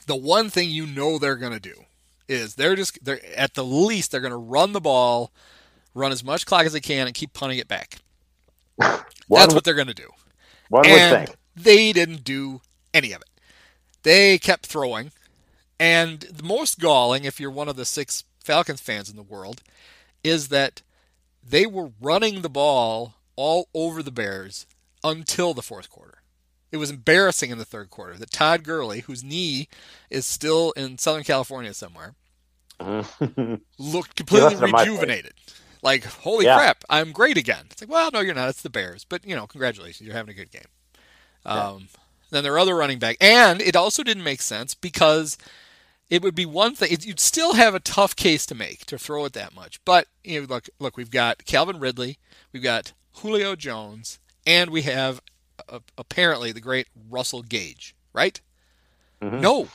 The 0.08 0.16
one 0.16 0.50
thing 0.50 0.70
you 0.70 0.88
know 0.88 1.18
they're 1.18 1.36
going 1.36 1.54
to 1.54 1.60
do 1.60 1.86
is 2.28 2.56
they're 2.56 2.76
just 2.76 3.04
they're 3.04 3.20
at 3.36 3.54
the 3.54 3.64
least 3.64 4.12
they're 4.12 4.22
going 4.22 4.32
to 4.32 4.38
run 4.38 4.74
the 4.74 4.82
ball, 4.82 5.32
run 5.94 6.12
as 6.12 6.24
much 6.24 6.46
clock 6.46 6.66
as 6.66 6.74
they 6.74 6.80
can, 6.80 7.06
and 7.08 7.16
keep 7.16 7.34
punting 7.34 7.60
it 7.60 7.68
back. 7.68 8.00
That's 8.78 9.54
what 9.54 9.64
they're 9.64 9.74
going 9.76 9.88
to 9.88 9.94
do. 9.94 10.10
One 10.70 10.86
and 10.88 11.12
would 11.12 11.28
think. 11.28 11.38
they 11.56 11.94
didn't 11.94 12.24
do 12.24 12.62
any 12.94 13.12
of 13.12 13.22
it. 13.22 13.30
They 14.04 14.38
kept 14.38 14.66
throwing, 14.66 15.12
and 15.80 16.20
the 16.22 16.44
most 16.44 16.80
galling, 16.80 17.24
if 17.24 17.40
you're 17.40 17.52
one 17.52 17.70
of 17.70 17.76
the 17.76 17.86
six 17.86 18.24
Falcons 18.44 18.82
fans 18.82 19.10
in 19.10 19.16
the 19.16 19.24
world, 19.24 19.62
is 20.24 20.50
that 20.50 20.82
they 21.48 21.66
were 21.66 21.92
running 22.02 22.42
the 22.42 22.50
ball 22.50 23.16
all 23.36 23.70
over 23.74 24.04
the 24.04 24.12
Bears 24.12 24.66
until 25.04 25.54
the 25.54 25.62
fourth 25.62 25.90
quarter. 25.90 26.16
It 26.72 26.78
was 26.78 26.90
embarrassing 26.92 27.50
in 27.50 27.58
the 27.58 27.66
third 27.66 27.90
quarter 27.90 28.16
that 28.16 28.30
Todd 28.32 28.64
Gurley, 28.64 29.00
whose 29.02 29.24
knee 29.24 29.68
is 30.10 30.26
still 30.26 30.72
in 30.74 30.98
Southern 30.98 31.24
California 31.24 31.74
somewhere, 31.74 32.14
looked 33.78 34.16
completely 34.16 34.50
left 34.56 34.62
it 34.62 34.64
at 34.64 34.70
my 34.70 34.84
place. 34.86 34.90
rejuvenated. 34.90 35.34
Like, 35.82 36.04
holy 36.04 36.46
Yeah. 36.46 36.58
crap, 36.58 36.84
I'm 36.90 37.12
great 37.12 37.38
again. 37.38 37.66
It's 37.72 37.82
like, 37.82 37.90
well, 37.90 38.10
no, 38.12 38.20
you're 38.20 38.36
not. 38.36 38.50
It's 38.50 38.62
the 38.62 38.70
Bears. 38.70 39.06
But, 39.06 39.26
you 39.26 39.36
know, 39.36 39.48
congratulations. 39.48 40.06
You're 40.06 40.16
having 40.16 40.32
a 40.32 40.36
good 40.36 40.52
game. 40.52 40.66
Um, 41.46 41.88
Then 42.32 42.44
their 42.44 42.60
other 42.60 42.76
running 42.76 43.00
back. 43.00 43.18
And 43.22 43.62
it 43.62 43.76
also 43.76 44.04
didn't 44.04 44.24
make 44.24 44.42
sense 44.42 44.76
because 44.76 45.38
it 46.10 46.22
would 46.22 46.36
be 46.36 46.46
one 46.46 46.76
thing. 46.76 46.92
it- 46.92 47.06
You'd 47.06 47.20
still 47.20 47.54
have 47.54 47.76
a 47.76 47.80
tough 47.80 48.16
case 48.16 48.46
to 48.48 48.56
make 48.56 48.86
to 48.88 48.98
throw 48.98 49.26
it 49.26 49.34
that 49.34 49.54
much. 49.54 49.80
But, 49.86 50.08
you 50.24 50.42
know, 50.42 50.48
look, 50.48 50.70
look, 50.80 50.98
we've 50.98 51.12
got 51.12 51.46
Calvin 51.46 51.80
Ridley, 51.80 52.18
we've 52.52 52.64
got 52.64 52.94
Julio 53.22 53.56
Jones, 53.56 54.20
and 54.46 54.70
we 54.70 54.84
have 54.84 55.22
uh, 55.68 55.80
apparently 55.98 56.52
the 56.52 56.62
great 56.62 56.88
Russell 57.10 57.44
Gage, 57.44 57.94
right? 58.14 58.40
Mhm. 59.22 59.40
No. 59.42 59.68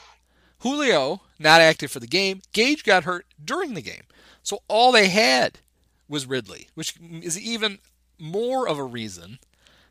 Julio, 0.61 1.21
not 1.39 1.61
active 1.61 1.91
for 1.91 2.01
the 2.01 2.07
game. 2.07 2.41
Gage 2.53 2.85
got 2.85 3.05
hurt 3.05 3.27
during 3.45 3.75
the 3.75 3.83
game. 3.83 4.05
So 4.43 4.63
all 4.67 4.93
they 4.93 5.09
had 5.09 5.59
was 6.09 6.25
Ridley, 6.27 6.69
which 6.75 6.95
is 7.01 7.39
even 7.39 7.79
more 8.19 8.67
of 8.67 8.79
a 8.79 8.85
reason 8.85 9.39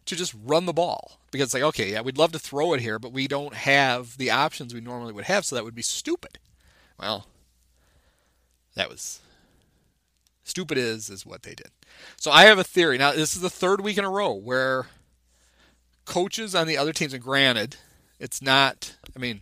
to 0.06 0.16
just 0.16 0.34
run 0.44 0.66
the 0.66 0.74
ball. 0.74 1.20
Because 1.32 1.48
it's 1.48 1.54
like, 1.54 1.64
okay, 1.64 1.92
yeah, 1.92 2.02
we'd 2.02 2.18
love 2.18 2.32
to 2.34 2.40
throw 2.40 2.74
it 2.74 2.82
here, 2.82 3.00
but 3.00 3.12
we 3.12 3.28
don't 3.28 3.54
have 3.56 4.18
the 4.18 4.30
options 4.32 4.74
we 4.74 4.82
normally 4.82 5.14
would 5.14 5.26
have, 5.26 5.46
so 5.46 5.56
that 5.56 5.64
would 5.64 5.76
be 5.76 5.82
stupid. 5.82 6.38
Well, 7.00 7.26
that 8.76 8.90
was 8.90 9.20
stupid 10.44 10.78
is 10.78 11.10
is 11.10 11.26
what 11.26 11.44
they 11.44 11.56
did. 11.56 11.70
So 12.18 12.32
I 12.32 12.44
have 12.44 12.60
a 12.60 12.64
theory. 12.64 12.98
Now 12.98 13.12
this 13.14 13.36
is 13.36 13.42
the 13.42 13.50
third 13.50 13.82
week 13.82 13.98
in 13.98 14.04
a 14.06 14.10
row 14.10 14.34
where 14.34 14.88
coaches 16.06 16.54
on 16.54 16.68
the 16.68 16.78
other 16.78 16.94
teams, 16.94 17.14
and 17.14 17.24
granted, 17.24 17.78
it's 18.20 18.42
not. 18.42 18.96
I 19.16 19.20
mean, 19.20 19.42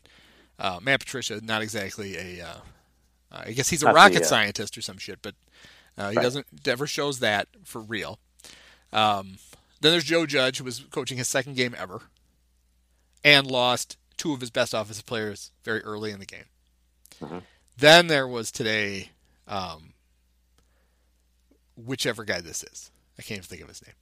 uh, 0.60 0.80
Matt 0.82 1.00
Patricia 1.02 1.36
is 1.36 1.43
not 1.43 1.62
exactly 1.62 2.17
a. 2.17 2.45
Uh, 2.45 2.54
uh, 3.32 3.43
I 3.47 3.52
guess 3.52 3.69
he's 3.69 3.82
a 3.82 3.86
Not 3.86 3.93
the, 3.93 3.95
rocket 3.95 4.21
uh, 4.24 4.26
scientist 4.26 4.78
or 4.78 4.82
some 4.82 4.97
shit, 4.97 5.19
but 5.21 5.36
uh, 5.97 6.10
he 6.10 6.17
Right. 6.17 6.24
doesn't 6.24 6.47
ever 6.67 6.86
shows 6.86 7.19
that 7.19 7.47
for 7.63 7.82
real. 7.82 8.19
Um, 8.91 9.38
then 9.81 9.91
there's 9.91 10.03
Joe 10.05 10.25
Judge, 10.25 10.57
who 10.59 10.63
was 10.63 10.79
coaching 10.91 11.17
his 11.17 11.27
second 11.27 11.55
game 11.55 11.75
ever, 11.77 12.01
and 13.23 13.45
lost 13.49 13.97
two 14.17 14.33
of 14.33 14.39
his 14.41 14.49
best 14.51 14.73
offensive 14.73 15.05
players 15.05 15.51
very 15.63 15.81
early 15.81 16.11
in 16.11 16.19
the 16.19 16.25
game. 16.25 16.45
Mhm. 17.19 17.43
Then 17.77 18.07
there 18.07 18.27
was 18.27 18.51
today, 18.51 19.09
um, 19.47 19.93
whichever 21.75 22.23
guy 22.23 22.41
this 22.41 22.63
is. 22.63 22.91
I 23.17 23.21
can't 23.23 23.37
even 23.39 23.47
think 23.47 23.61
of 23.61 23.67
his 23.67 23.81
name. 23.85 23.95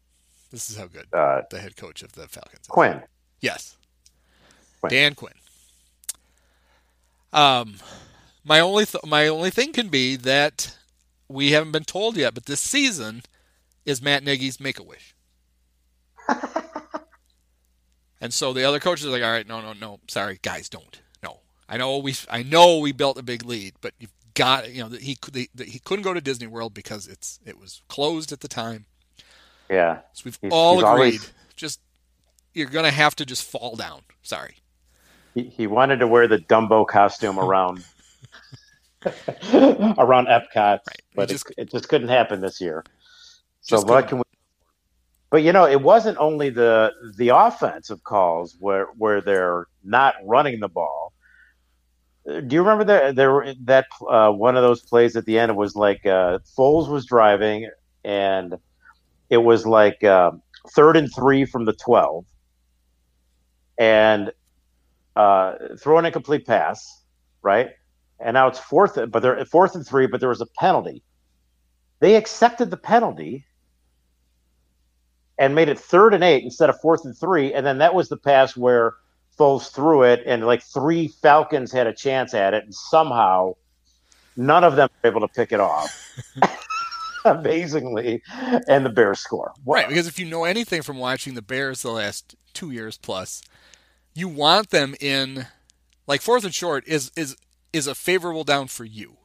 This 0.51 0.69
is 0.69 0.77
how 0.77 0.87
good 0.87 1.07
Uh, 1.13 1.41
the 1.49 1.59
head 1.59 1.75
coach 1.75 2.01
of 2.01 2.13
the 2.13 2.27
Falcons 2.27 2.61
is. 2.61 2.67
Quinn. 2.67 3.03
Yes. 3.39 3.75
Quinn. 4.81 4.89
Dan 4.91 5.15
Quinn. 5.15 5.33
Um, 7.31 7.79
my 8.43 8.59
only 8.59 8.85
th- 8.85 9.03
my 9.05 9.27
only 9.27 9.51
thing 9.51 9.71
can 9.73 9.89
be 9.89 10.15
that 10.15 10.75
we 11.27 11.51
haven't 11.51 11.71
been 11.71 11.83
told 11.85 12.17
yet, 12.17 12.33
but 12.33 12.45
this 12.47 12.61
season 12.61 13.21
is 13.85 14.01
Matt 14.01 14.23
Nagy's 14.23 14.59
Make 14.59 14.79
a 14.79 14.83
Wish. 14.83 15.13
and 18.21 18.33
so 18.33 18.53
the 18.53 18.63
other 18.63 18.79
coaches 18.79 19.05
are 19.05 19.09
like, 19.09 19.23
"All 19.23 19.31
right, 19.31 19.47
no, 19.47 19.61
no, 19.61 19.73
no, 19.73 19.99
sorry, 20.07 20.39
guys, 20.41 20.69
don't. 20.69 21.01
No, 21.23 21.39
I 21.67 21.77
know 21.77 21.97
we, 21.97 22.15
I 22.29 22.43
know 22.43 22.79
we 22.79 22.91
built 22.91 23.17
a 23.17 23.23
big 23.23 23.45
lead, 23.45 23.73
but 23.81 23.93
you've 23.99 24.11
got, 24.33 24.71
you 24.71 24.81
know, 24.83 24.89
that 24.89 25.01
he 25.01 25.15
could, 25.15 25.33
that 25.55 25.67
he 25.69 25.79
couldn't 25.79 26.03
go 26.03 26.13
to 26.13 26.21
Disney 26.21 26.47
World 26.47 26.73
because 26.73 27.07
it's 27.07 27.39
it 27.45 27.59
was 27.59 27.81
closed 27.87 28.31
at 28.31 28.39
the 28.41 28.47
time. 28.47 28.85
Yeah. 29.69 29.99
So 30.13 30.23
we've 30.25 30.37
He's- 30.41 30.51
all 30.53 30.75
he's 30.75 30.83
agreed. 30.83 30.91
always- 30.91 31.33
Just 31.55 31.79
you're 32.53 32.67
gonna 32.69 32.91
have 32.91 33.15
to 33.17 33.25
just 33.25 33.43
fall 33.43 33.75
down. 33.75 34.01
Sorry. 34.23 34.55
He, 35.35 35.43
he 35.43 35.67
wanted 35.67 35.97
to 35.99 36.07
wear 36.07 36.27
the 36.27 36.39
Dumbo 36.39 36.87
costume 36.87 37.37
around 37.39 37.83
around 39.05 40.27
Epcot, 40.27 40.79
but 41.15 41.29
He 41.29 41.35
it, 41.35 41.37
just- 41.37 41.51
it 41.57 41.71
just 41.71 41.87
couldn't 41.89 42.09
happen 42.09 42.41
this 42.41 42.59
year. 42.59 42.83
So 43.61 43.77
what 43.81 43.85
couldn't. 43.85 44.07
can 44.07 44.17
we? 44.19 44.23
But 45.31 45.43
you 45.43 45.53
know, 45.53 45.65
it 45.67 45.81
wasn't 45.81 46.17
only 46.17 46.49
the 46.49 46.91
the 47.17 47.29
offensive 47.29 48.03
calls 48.03 48.55
where 48.59 48.87
where 48.97 49.21
they're 49.21 49.67
not 49.83 50.15
running 50.25 50.59
the 50.59 50.69
ball. 50.69 51.13
Uh, 52.27 52.41
Do 52.41 52.55
you 52.55 52.61
remember 52.61 52.83
that 52.85 53.15
there 53.15 53.53
that 53.65 53.85
uh, 54.09 54.31
one 54.31 54.57
of 54.57 54.63
those 54.63 54.81
plays 54.81 55.15
at 55.15 55.25
the 55.25 55.37
end? 55.37 55.51
It 55.51 55.55
was 55.55 55.75
like 55.75 56.05
uh, 56.05 56.39
Foles 56.57 56.89
was 56.89 57.05
driving, 57.05 57.69
and 58.03 58.57
it 59.29 59.37
was 59.37 59.65
like 59.67 60.03
uh, 60.03 60.31
third 60.75 60.97
and 60.97 61.13
three 61.13 61.45
from 61.45 61.65
the 61.65 61.73
twelve, 61.73 62.25
and 63.77 64.31
uh, 65.15 65.53
throw 65.79 65.99
an 65.99 66.05
incomplete 66.05 66.47
pass, 66.47 67.03
right? 67.43 67.69
And 68.19 68.33
now 68.33 68.47
it's 68.47 68.59
fourth, 68.59 68.97
but 69.11 69.21
they're 69.21 69.45
fourth 69.45 69.75
and 69.75 69.85
three, 69.85 70.07
but 70.07 70.19
there 70.19 70.29
was 70.29 70.41
a 70.41 70.47
penalty. 70.57 71.03
They 71.99 72.15
accepted 72.15 72.71
the 72.71 72.77
penalty 72.77 73.45
and 75.39 75.55
made 75.55 75.69
it 75.69 75.79
third 75.79 76.13
and 76.13 76.23
eight 76.23 76.43
instead 76.43 76.69
of 76.69 76.79
fourth 76.81 77.05
and 77.05 77.17
three. 77.17 77.53
And 77.53 77.65
then 77.65 77.79
that 77.79 77.95
was 77.95 78.09
the 78.09 78.17
pass 78.17 78.55
where 78.57 78.93
Foles 79.39 79.73
threw 79.73 80.03
it, 80.03 80.21
and 80.25 80.45
like 80.45 80.61
three 80.61 81.07
Falcons 81.07 81.71
had 81.71 81.87
a 81.87 81.93
chance 81.93 82.33
at 82.33 82.53
it, 82.53 82.65
and 82.65 82.75
somehow 82.75 83.55
none 84.35 84.63
of 84.65 84.75
them 84.75 84.89
were 85.03 85.09
able 85.09 85.21
to 85.21 85.29
pick 85.29 85.51
it 85.53 85.61
off. 85.61 85.91
Amazingly, 87.25 88.21
and 88.67 88.85
the 88.85 88.89
Bears 88.89 89.19
score. 89.19 89.53
Right, 89.65 89.87
because 89.87 90.07
if 90.07 90.19
you 90.19 90.25
know 90.25 90.43
anything 90.45 90.81
from 90.81 90.97
watching 90.97 91.33
the 91.35 91.41
Bears 91.41 91.81
the 91.81 91.91
last 91.91 92.35
two 92.53 92.71
years 92.71 92.97
plus, 92.97 93.41
you 94.13 94.27
want 94.27 94.69
them 94.71 94.95
in 94.99 95.47
like 96.07 96.21
fourth 96.21 96.43
and 96.43 96.53
short 96.53 96.87
is 96.87 97.11
is 97.15 97.35
is 97.73 97.87
a 97.87 97.95
favorable 97.95 98.43
down 98.43 98.67
for 98.67 98.85
you. 98.85 99.17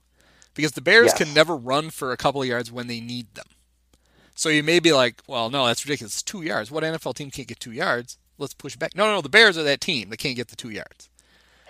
Because 0.54 0.72
the 0.72 0.80
Bears 0.80 1.06
Yes. 1.06 1.18
can 1.18 1.34
never 1.34 1.56
run 1.56 1.90
for 1.90 2.12
a 2.12 2.16
couple 2.16 2.40
of 2.42 2.48
yards 2.48 2.70
when 2.70 2.86
they 2.86 3.00
need 3.00 3.34
them. 3.34 3.46
So 4.34 4.48
you 4.48 4.62
may 4.62 4.80
be 4.80 4.92
like, 4.92 5.22
well, 5.26 5.48
no, 5.50 5.66
that's 5.66 5.84
ridiculous. 5.86 6.14
It's 6.14 6.22
two 6.22 6.42
yards. 6.42 6.70
What 6.70 6.82
NFL 6.84 7.14
team 7.14 7.30
can't 7.30 7.46
get 7.48 7.60
two 7.60 7.72
yards? 7.72 8.18
Let's 8.38 8.54
push 8.54 8.74
back. 8.76 8.96
No, 8.96 9.06
no, 9.06 9.14
no. 9.14 9.20
The 9.20 9.28
Bears 9.28 9.56
are 9.56 9.62
that 9.62 9.80
team 9.80 10.10
that 10.10 10.16
can't 10.16 10.34
get 10.36 10.48
the 10.48 10.56
two 10.56 10.70
yards. 10.70 11.08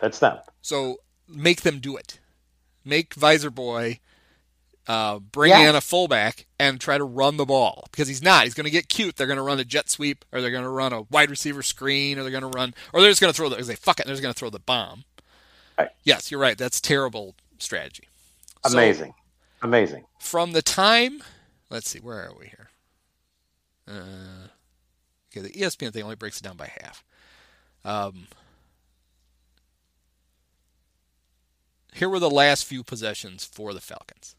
That's 0.01 0.19
them. 0.19 0.39
So 0.63 0.97
make 1.29 1.61
them 1.63 1.79
do 1.79 1.97
it. 1.97 2.21
Make 2.85 3.15
Visor 3.15 3.51
Boy 3.51 4.01
uh, 4.87 5.19
bring 5.19 5.51
Yeah. 5.51 5.71
in 5.71 5.77
a 5.77 5.81
fullback 5.81 6.47
and 6.59 6.81
try 6.81 6.97
to 6.99 7.05
run 7.05 7.37
the 7.37 7.45
ball 7.47 7.87
because 7.91 8.09
he's 8.09 8.23
not. 8.23 8.45
He's 8.45 8.55
going 8.55 8.65
to 8.65 8.71
get 8.71 8.89
cute. 8.89 9.17
They're 9.17 9.27
going 9.27 9.37
to 9.39 9.43
run 9.43 9.59
a 9.61 9.65
jet 9.65 9.89
sweep, 9.91 10.25
or 10.33 10.41
they're 10.41 10.51
going 10.51 10.65
to 10.65 10.69
run 10.71 10.93
a 10.93 11.03
wide 11.03 11.31
receiver 11.31 11.63
screen, 11.63 12.19
or 12.19 12.23
they're 12.23 12.31
going 12.31 12.51
to 12.51 12.59
run, 12.59 12.75
or 12.93 13.01
they're 13.01 13.11
just 13.11 13.21
going 13.21 13.33
to 13.33 13.37
throw 13.37 13.49
the. 13.49 13.57
They 13.63 13.77
fuck 13.77 14.01
it. 14.01 14.07
They're 14.07 14.15
just 14.15 14.23
going 14.23 14.35
to 14.35 14.39
throw 14.39 14.51
the 14.51 14.59
bomb. 14.59 15.05
Right. 15.79 15.89
Yes, 16.03 16.31
you're 16.31 16.41
right. 16.41 16.57
That's 16.59 16.81
terrible 16.81 17.35
strategy. 17.59 18.09
So, 18.67 18.73
Amazing. 18.79 19.15
Amazing. 19.63 20.05
from 20.19 20.53
the 20.53 20.63
time, 20.63 21.23
let's 21.75 21.91
see, 21.91 21.99
where 21.99 22.19
are 22.19 22.33
we 22.39 22.47
here? 22.47 22.69
Uh, 23.89 24.49
okay, 25.31 25.47
the 25.47 25.51
ESPN 25.51 25.93
thing 25.93 26.05
only 26.05 26.15
breaks 26.15 26.39
it 26.39 26.45
down 26.45 26.57
by 26.57 26.71
half. 26.81 27.05
Um, 27.85 28.29
here 31.93 32.09
were 32.09 32.21
the 32.21 32.31
last 32.31 32.65
few 32.65 32.85
possessions 32.85 33.45
for 33.45 33.75
the 33.75 33.81
Falcons. 33.81 34.37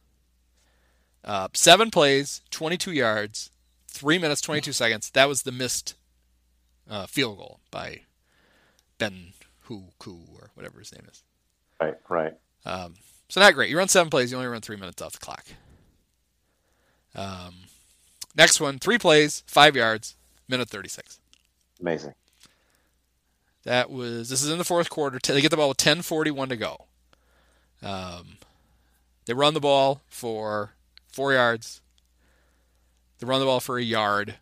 Uh, 1.26 1.50
seven 1.54 1.92
plays, 1.92 2.42
22 2.52 2.94
yards, 2.94 3.52
three 3.88 4.18
minutes, 4.18 4.42
22 4.42 4.72
seconds. 4.72 5.10
That 5.10 5.28
was 5.28 5.44
the 5.44 5.52
missed 5.52 5.96
uh, 6.90 7.06
field 7.06 7.38
goal 7.38 7.60
by 7.70 8.02
Ben 8.98 9.34
Hu 9.62 9.86
Ku 10.00 10.20
or 10.34 10.52
whatever 10.54 10.80
his 10.80 10.94
name 10.94 11.06
is. 11.12 11.24
Right, 11.82 11.96
right. 12.08 12.34
Um, 12.66 12.94
so 13.28 13.42
not 13.42 13.56
great. 13.56 13.70
You 13.70 13.78
run 13.78 13.90
seven 13.90 14.10
plays, 14.10 14.32
you 14.32 14.38
only 14.38 14.50
run 14.50 14.62
three 14.62 14.78
minutes 14.78 15.02
off 15.02 15.12
the 15.14 15.20
clock. 15.20 15.46
Um, 17.16 17.56
next 18.36 18.60
one, 18.60 18.80
three 18.80 18.98
plays, 18.98 19.44
five 19.48 19.76
yards, 19.76 20.16
minute 20.48 20.70
thirty-six. 20.70 21.20
Amazing. 21.80 22.14
That 23.64 23.90
was 23.90 24.30
this 24.30 24.44
is 24.44 24.50
in 24.50 24.58
the 24.58 24.64
fourth 24.64 24.90
quarter. 24.90 25.20
They 25.22 25.42
get 25.42 25.52
the 25.52 25.58
ball 25.58 25.70
with 25.70 25.78
ten 25.78 26.02
forty-one 26.02 26.50
to 26.50 26.58
go. 26.58 26.86
Um, 27.82 28.38
they 29.26 29.34
run 29.34 29.54
the 29.54 29.60
ball 29.60 30.02
for 30.08 30.74
four 31.12 31.34
yards. 31.34 31.82
They 33.20 33.28
run 33.28 33.40
the 33.40 33.46
ball 33.46 33.60
for 33.60 33.78
a 33.78 33.84
yard, 33.84 34.36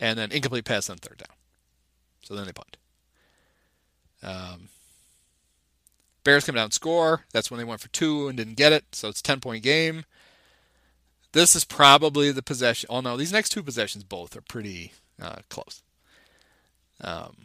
and 0.00 0.18
then 0.18 0.32
incomplete 0.32 0.64
pass 0.64 0.90
on 0.90 0.98
third 0.98 1.18
down. 1.18 1.36
So 2.22 2.34
then 2.34 2.46
they 2.46 2.52
punt. 2.52 2.76
Um, 4.22 4.68
Bears 6.24 6.44
come 6.44 6.54
down 6.54 6.64
and 6.64 6.72
score. 6.72 7.24
That's 7.32 7.50
when 7.50 7.58
they 7.58 7.64
went 7.64 7.80
for 7.80 7.88
two 7.88 8.28
and 8.28 8.36
didn't 8.36 8.54
get 8.56 8.72
it. 8.72 8.84
So 8.92 9.08
it's 9.08 9.20
a 9.20 9.24
10 9.24 9.40
point 9.40 9.62
game. 9.62 10.04
This 11.32 11.56
is 11.56 11.64
probably 11.64 12.30
the 12.30 12.42
possession. 12.42 12.88
Oh, 12.90 13.00
no, 13.00 13.16
these 13.16 13.32
next 13.32 13.50
two 13.50 13.62
possessions 13.62 14.04
both 14.04 14.36
are 14.36 14.42
pretty 14.42 14.92
uh, 15.20 15.36
close. 15.48 15.82
Um, 17.00 17.36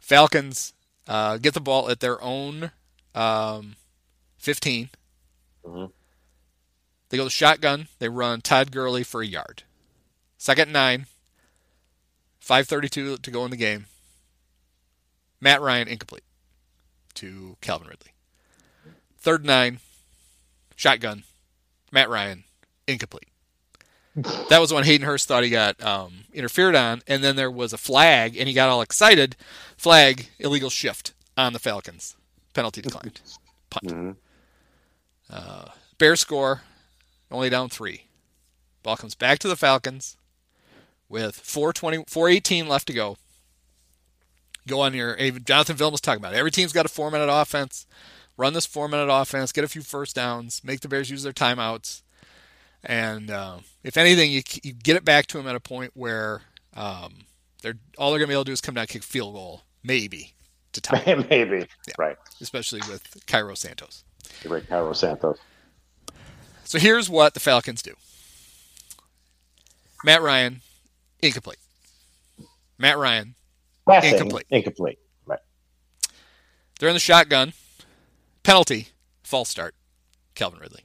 Falcons 0.00 0.74
uh, 1.08 1.38
get 1.38 1.54
the 1.54 1.60
ball 1.60 1.90
at 1.90 2.00
their 2.00 2.22
own 2.22 2.70
um, 3.14 3.76
15. 4.38 4.90
Mhm. 5.64 5.92
They 7.08 7.16
go 7.16 7.24
to 7.24 7.30
shotgun. 7.30 7.88
They 7.98 8.08
run 8.08 8.40
Todd 8.40 8.70
Gurley 8.72 9.04
for 9.04 9.22
a 9.22 9.26
yard. 9.26 9.62
Second 10.36 10.72
nine. 10.72 11.06
5.32 12.46 13.22
to 13.22 13.30
go 13.30 13.44
in 13.46 13.50
the 13.50 13.56
game. 13.56 13.86
Matt 15.40 15.62
Ryan 15.62 15.88
incomplete 15.88 16.24
to 17.14 17.56
Calvin 17.62 17.88
Ridley. 17.88 18.12
Third 19.18 19.44
nine. 19.46 19.78
Shotgun. 20.76 21.24
Matt 21.90 22.10
Ryan 22.10 22.44
incomplete. 22.86 23.28
That 24.48 24.60
was 24.60 24.72
when 24.72 24.84
Hayden 24.84 25.06
Hurst 25.06 25.26
thought 25.26 25.42
he 25.42 25.50
got 25.50 25.82
um, 25.82 26.24
interfered 26.32 26.76
on, 26.76 27.02
and 27.08 27.24
then 27.24 27.34
there 27.34 27.50
was 27.50 27.72
a 27.72 27.78
flag, 27.78 28.36
and 28.36 28.46
he 28.46 28.54
got 28.54 28.68
all 28.68 28.80
excited. 28.80 29.34
Flag, 29.76 30.28
illegal 30.38 30.70
shift 30.70 31.14
on 31.36 31.52
the 31.52 31.58
Falcons. 31.58 32.14
Penalty 32.52 32.80
declined. 32.80 33.20
Punt. 33.70 33.86
Mhm. 33.86 34.16
Uh, 35.28 35.64
Bears 35.98 36.20
score, 36.20 36.62
only 37.30 37.50
down 37.50 37.68
three. 37.68 38.04
Ball 38.84 38.96
comes 38.96 39.16
back 39.16 39.40
to 39.40 39.48
the 39.48 39.56
Falcons 39.56 40.16
with 41.08 41.34
420, 41.36 42.04
418 42.06 42.68
left 42.68 42.86
to 42.86 42.92
go. 42.92 43.16
Go 44.66 44.80
on 44.80 44.94
your, 44.94 45.16
Jonathan 45.40 45.76
Vilma 45.76 45.92
was 45.92 46.00
talking 46.00 46.20
about 46.22 46.34
it. 46.34 46.38
Every 46.38 46.50
team's 46.50 46.72
got 46.72 46.86
a 46.86 46.88
four 46.88 47.10
minute 47.10 47.28
offense. 47.30 47.86
Run 48.36 48.52
this 48.52 48.66
four 48.66 48.88
minute 48.88 49.12
offense, 49.12 49.50
get 49.52 49.64
a 49.64 49.68
few 49.68 49.82
first 49.82 50.14
downs, 50.14 50.60
make 50.64 50.80
the 50.80 50.88
Bears 50.88 51.10
use 51.10 51.22
their 51.24 51.32
timeouts. 51.32 52.02
And 52.84 53.30
uh, 53.30 53.58
if 53.82 53.96
anything, 53.96 54.30
you, 54.30 54.42
you 54.62 54.72
get 54.72 54.96
it 54.96 55.04
back 55.04 55.26
to 55.28 55.38
them 55.38 55.46
at 55.48 55.54
a 55.56 55.60
point 55.60 55.92
where 55.94 56.42
um, 56.74 57.24
they're 57.62 57.74
all 57.98 58.10
they're 58.10 58.18
going 58.18 58.28
to 58.28 58.32
be 58.32 58.34
able 58.34 58.44
to 58.44 58.48
do 58.50 58.52
is 58.52 58.60
come 58.60 58.74
down 58.74 58.82
and 58.82 58.88
kick 58.90 59.02
field 59.02 59.34
goal, 59.34 59.62
maybe, 59.82 60.34
to 60.72 60.80
tie, 60.80 61.02
Maybe. 61.30 61.66
Yeah. 61.86 61.94
Right. 61.98 62.16
especially 62.40 62.80
with 62.88 63.24
Cairo 63.26 63.54
Santos. 63.54 64.04
Right. 64.44 64.66
Cairo 64.68 64.92
Santos. 64.92 65.38
So 66.64 66.78
here's 66.78 67.08
what 67.08 67.34
the 67.34 67.40
Falcons 67.40 67.82
do. 67.82 67.94
Matt 70.04 70.20
Ryan, 70.22 70.60
incomplete. 71.22 71.58
Matt 72.78 72.98
Ryan, 72.98 73.34
Passing, 73.88 74.12
Incomplete. 74.12 74.46
Incomplete. 74.50 74.98
Right. 75.26 75.38
they're 76.78 76.88
in 76.88 76.94
the 76.94 77.00
shotgun. 77.00 77.52
Penalty, 78.42 78.88
false 79.22 79.48
start. 79.48 79.74
Calvin 80.34 80.60
Ridley. 80.60 80.84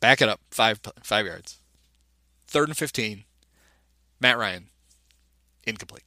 Back 0.00 0.22
it 0.22 0.28
up, 0.28 0.40
five 0.50 0.80
five 1.02 1.26
yards. 1.26 1.58
Third 2.46 2.68
and 2.68 2.76
fifteen. 2.76 3.24
Matt 4.18 4.38
Ryan, 4.38 4.68
incomplete. 5.64 6.04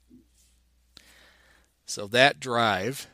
So 1.85 2.07
that 2.07 2.39
drive, 2.39 3.07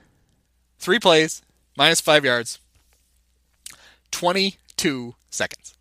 three 0.77 0.99
plays, 0.99 1.41
minus 1.77 2.01
five 2.01 2.25
yards, 2.25 2.59
twenty-two 4.11 5.15
seconds. 5.29 5.75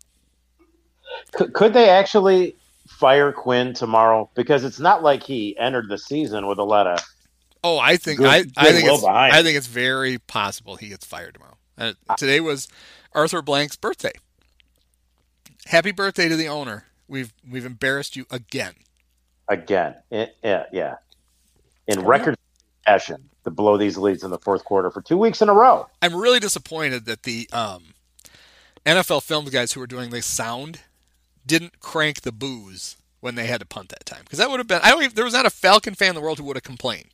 Could, 1.33 1.53
could 1.53 1.73
they 1.73 1.89
actually 1.89 2.55
fire 2.87 3.31
Quinn 3.31 3.73
tomorrow? 3.73 4.29
Because 4.35 4.63
it's 4.63 4.79
not 4.79 5.03
like 5.03 5.23
he 5.23 5.57
entered 5.57 5.89
the 5.89 5.97
season 5.97 6.47
with 6.47 6.59
a 6.59 6.63
lot 6.63 6.87
of. 6.87 6.99
Oh, 7.63 7.77
I 7.77 7.97
think 7.97 8.19
Good- 8.19 8.27
I, 8.27 8.45
I 8.57 8.71
think 8.71 8.87
it's 8.87 9.01
behind. 9.01 9.33
I 9.33 9.43
think 9.43 9.57
it's 9.57 9.67
very 9.67 10.17
possible 10.17 10.75
he 10.75 10.89
gets 10.89 11.05
fired 11.05 11.33
tomorrow. 11.33 11.57
Uh, 11.77 11.93
today 12.17 12.39
was 12.39 12.67
Arthur 13.13 13.41
Blank's 13.41 13.75
birthday. 13.75 14.13
Happy 15.69 15.91
birthday 15.91 16.27
to 16.27 16.35
the 16.35 16.47
owner. 16.47 16.85
We've 17.07 17.31
we've 17.47 17.65
embarrassed 17.65 18.15
you 18.15 18.25
again. 18.31 18.73
Again, 19.47 19.93
it, 20.09 20.35
yeah, 20.43 20.65
yeah, 20.73 20.95
in 21.85 22.01
record 22.01 22.35
fashion 22.85 23.29
to 23.43 23.51
blow 23.51 23.77
these 23.77 23.95
leads 23.95 24.23
in 24.23 24.31
the 24.31 24.39
fourth 24.39 24.65
quarter 24.65 24.89
for 24.89 25.03
two 25.03 25.15
weeks 25.15 25.43
in 25.43 25.49
a 25.49 25.53
row. 25.53 25.87
I'm 26.01 26.15
really 26.15 26.39
disappointed 26.39 27.05
that 27.05 27.21
the 27.21 27.47
um, 27.53 27.93
NFL 28.83 29.21
filmed 29.21 29.51
guys 29.51 29.73
who 29.73 29.79
were 29.79 29.85
doing 29.85 30.09
the 30.09 30.23
sound 30.23 30.79
didn't 31.45 31.79
crank 31.79 32.21
the 32.21 32.31
boos 32.31 32.97
when 33.19 33.35
they 33.35 33.45
had 33.45 33.59
to 33.59 33.67
punt 33.67 33.89
that 33.89 34.07
time 34.07 34.21
because 34.23 34.39
that 34.39 34.49
would 34.49 34.59
have 34.59 34.67
been 34.67 34.81
I 34.81 34.89
don't 34.89 35.03
even, 35.03 35.15
there 35.15 35.23
was 35.23 35.35
not 35.35 35.45
a 35.45 35.51
Falcon 35.51 35.93
fan 35.93 36.09
in 36.09 36.15
the 36.15 36.21
world 36.21 36.39
who 36.39 36.45
would 36.45 36.55
have 36.57 36.63
complained. 36.63 37.11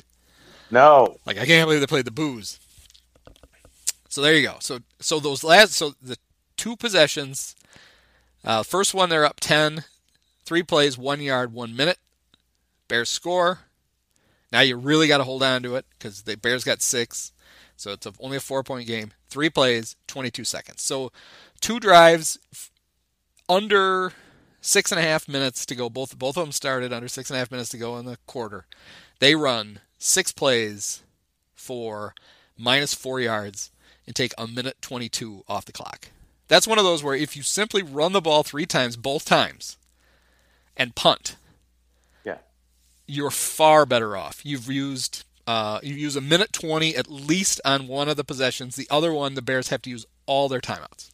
No, 0.71 1.17
Like 1.25 1.37
I 1.37 1.45
can't 1.45 1.67
believe 1.67 1.81
they 1.81 1.87
played 1.87 2.05
the 2.05 2.11
boos. 2.11 2.57
So 4.07 4.21
there 4.21 4.33
you 4.33 4.47
go. 4.47 4.55
So 4.61 4.79
so 5.01 5.19
those 5.19 5.43
last 5.43 5.73
so 5.73 5.93
the 6.01 6.15
two 6.55 6.77
possessions. 6.77 7.53
Uh, 8.45 8.61
first 8.63 8.93
one 8.93 9.09
they're 9.09 9.25
up 9.25 9.39
10, 9.39 9.83
three 10.45 10.63
plays, 10.63 10.97
one 10.97 11.19
yard, 11.19 11.51
one 11.51 11.75
minute. 11.75 11.97
Bears 12.87 13.09
score. 13.09 13.61
Now 14.51 14.61
you 14.61 14.77
really 14.77 15.07
got 15.07 15.17
to 15.17 15.23
hold 15.23 15.41
on 15.41 15.63
to 15.63 15.75
it 15.75 15.85
because 15.97 16.21
the 16.21 16.37
Bears 16.37 16.63
got 16.63 16.83
six, 16.83 17.33
so 17.75 17.91
it's 17.91 18.07
only 18.19 18.37
a 18.37 18.41
four 18.41 18.63
point 18.63 18.87
game. 18.87 19.11
Three 19.27 19.49
plays, 19.49 19.95
22 20.07 20.43
seconds. 20.43 20.83
So 20.83 21.11
two 21.59 21.79
drives, 21.79 22.37
under 23.49 24.13
six 24.61 24.91
and 24.91 24.99
a 24.99 25.03
half 25.03 25.27
minutes 25.27 25.65
to 25.65 25.75
go. 25.75 25.89
Both 25.89 26.17
both 26.17 26.37
of 26.37 26.45
them 26.45 26.51
started 26.51 26.93
under 26.93 27.07
six 27.07 27.29
and 27.29 27.35
a 27.35 27.39
half 27.39 27.51
minutes 27.51 27.69
to 27.69 27.77
go 27.77 27.97
in 27.97 28.05
the 28.05 28.17
quarter. 28.27 28.65
They 29.19 29.35
run 29.35 29.79
six 29.97 30.31
plays 30.31 31.01
for 31.55 32.13
minus 32.57 32.93
four 32.93 33.19
yards 33.19 33.71
and 34.05 34.15
take 34.15 34.33
a 34.37 34.47
minute 34.47 34.77
22 34.81 35.43
off 35.47 35.65
the 35.65 35.71
clock. 35.71 36.09
That's 36.47 36.67
one 36.67 36.77
of 36.77 36.85
those 36.85 37.03
where 37.03 37.15
if 37.15 37.35
you 37.35 37.43
simply 37.43 37.81
run 37.81 38.11
the 38.11 38.21
ball 38.21 38.43
three 38.43 38.65
times, 38.65 38.95
both 38.95 39.25
times, 39.25 39.77
and 40.77 40.95
punt, 40.95 41.37
yeah, 42.23 42.37
you're 43.07 43.31
far 43.31 43.85
better 43.85 44.15
off. 44.15 44.45
You've 44.45 44.69
used 44.69 45.23
uh, 45.47 45.79
you 45.83 45.93
use 45.95 46.15
a 46.15 46.21
minute 46.21 46.53
20 46.53 46.95
at 46.95 47.09
least 47.09 47.61
on 47.65 47.87
one 47.87 48.09
of 48.09 48.17
the 48.17 48.23
possessions. 48.23 48.75
The 48.75 48.87
other 48.89 49.13
one, 49.13 49.35
the 49.35 49.41
Bears 49.41 49.69
have 49.69 49.81
to 49.83 49.89
use 49.89 50.05
all 50.25 50.49
their 50.49 50.61
timeouts. 50.61 51.11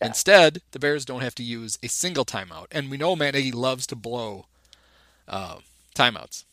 Instead, 0.00 0.60
the 0.72 0.78
Bears 0.78 1.04
don't 1.04 1.22
have 1.22 1.34
to 1.36 1.42
use 1.42 1.78
a 1.82 1.88
single 1.88 2.24
timeout. 2.24 2.66
And 2.70 2.90
we 2.90 2.96
know 2.96 3.16
Matt 3.16 3.34
Nagy 3.34 3.52
loves 3.52 3.86
to 3.88 3.96
blow 3.96 4.46
uh, 5.28 5.56
timeouts. 5.94 6.44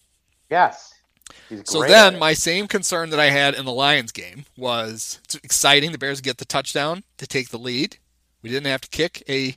yes. 1.50 1.66
So 1.66 1.82
then, 1.84 2.20
my 2.20 2.34
same 2.34 2.68
concern 2.68 3.10
that 3.10 3.20
I 3.20 3.30
had 3.30 3.56
in 3.56 3.66
the 3.66 3.72
Lions 3.72 4.12
game 4.12 4.46
was 4.58 5.20
it's 5.24 5.36
exciting. 5.36 5.92
The 5.92 5.98
Bears 5.98 6.22
get 6.22 6.38
the 6.38 6.46
touchdown 6.46 7.04
to 7.18 7.26
take 7.26 7.50
the 7.50 7.58
lead. 7.58 7.98
We 8.44 8.50
didn't 8.50 8.68
have 8.68 8.82
to 8.82 8.90
kick 8.90 9.24
a 9.28 9.56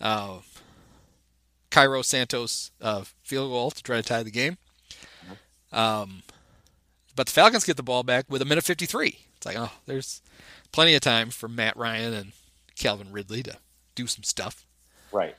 uh, 0.00 0.38
Cairo 1.70 2.02
Santos 2.02 2.70
uh, 2.80 3.02
field 3.22 3.50
goal 3.50 3.70
to 3.70 3.82
try 3.82 3.96
to 3.96 4.02
tie 4.02 4.22
the 4.22 4.30
game. 4.30 4.58
Um, 5.72 6.22
but 7.16 7.26
the 7.26 7.32
Falcons 7.32 7.64
get 7.64 7.76
the 7.76 7.82
ball 7.82 8.02
back 8.02 8.26
with 8.28 8.42
a 8.42 8.44
minute 8.44 8.64
53. 8.64 9.18
It's 9.36 9.46
like, 9.46 9.56
oh, 9.58 9.72
there's 9.86 10.22
plenty 10.70 10.94
of 10.94 11.00
time 11.00 11.30
for 11.30 11.48
Matt 11.48 11.76
Ryan 11.76 12.12
and 12.12 12.32
Calvin 12.78 13.10
Ridley 13.10 13.42
to 13.42 13.56
do 13.94 14.06
some 14.06 14.22
stuff. 14.22 14.64
right. 15.10 15.34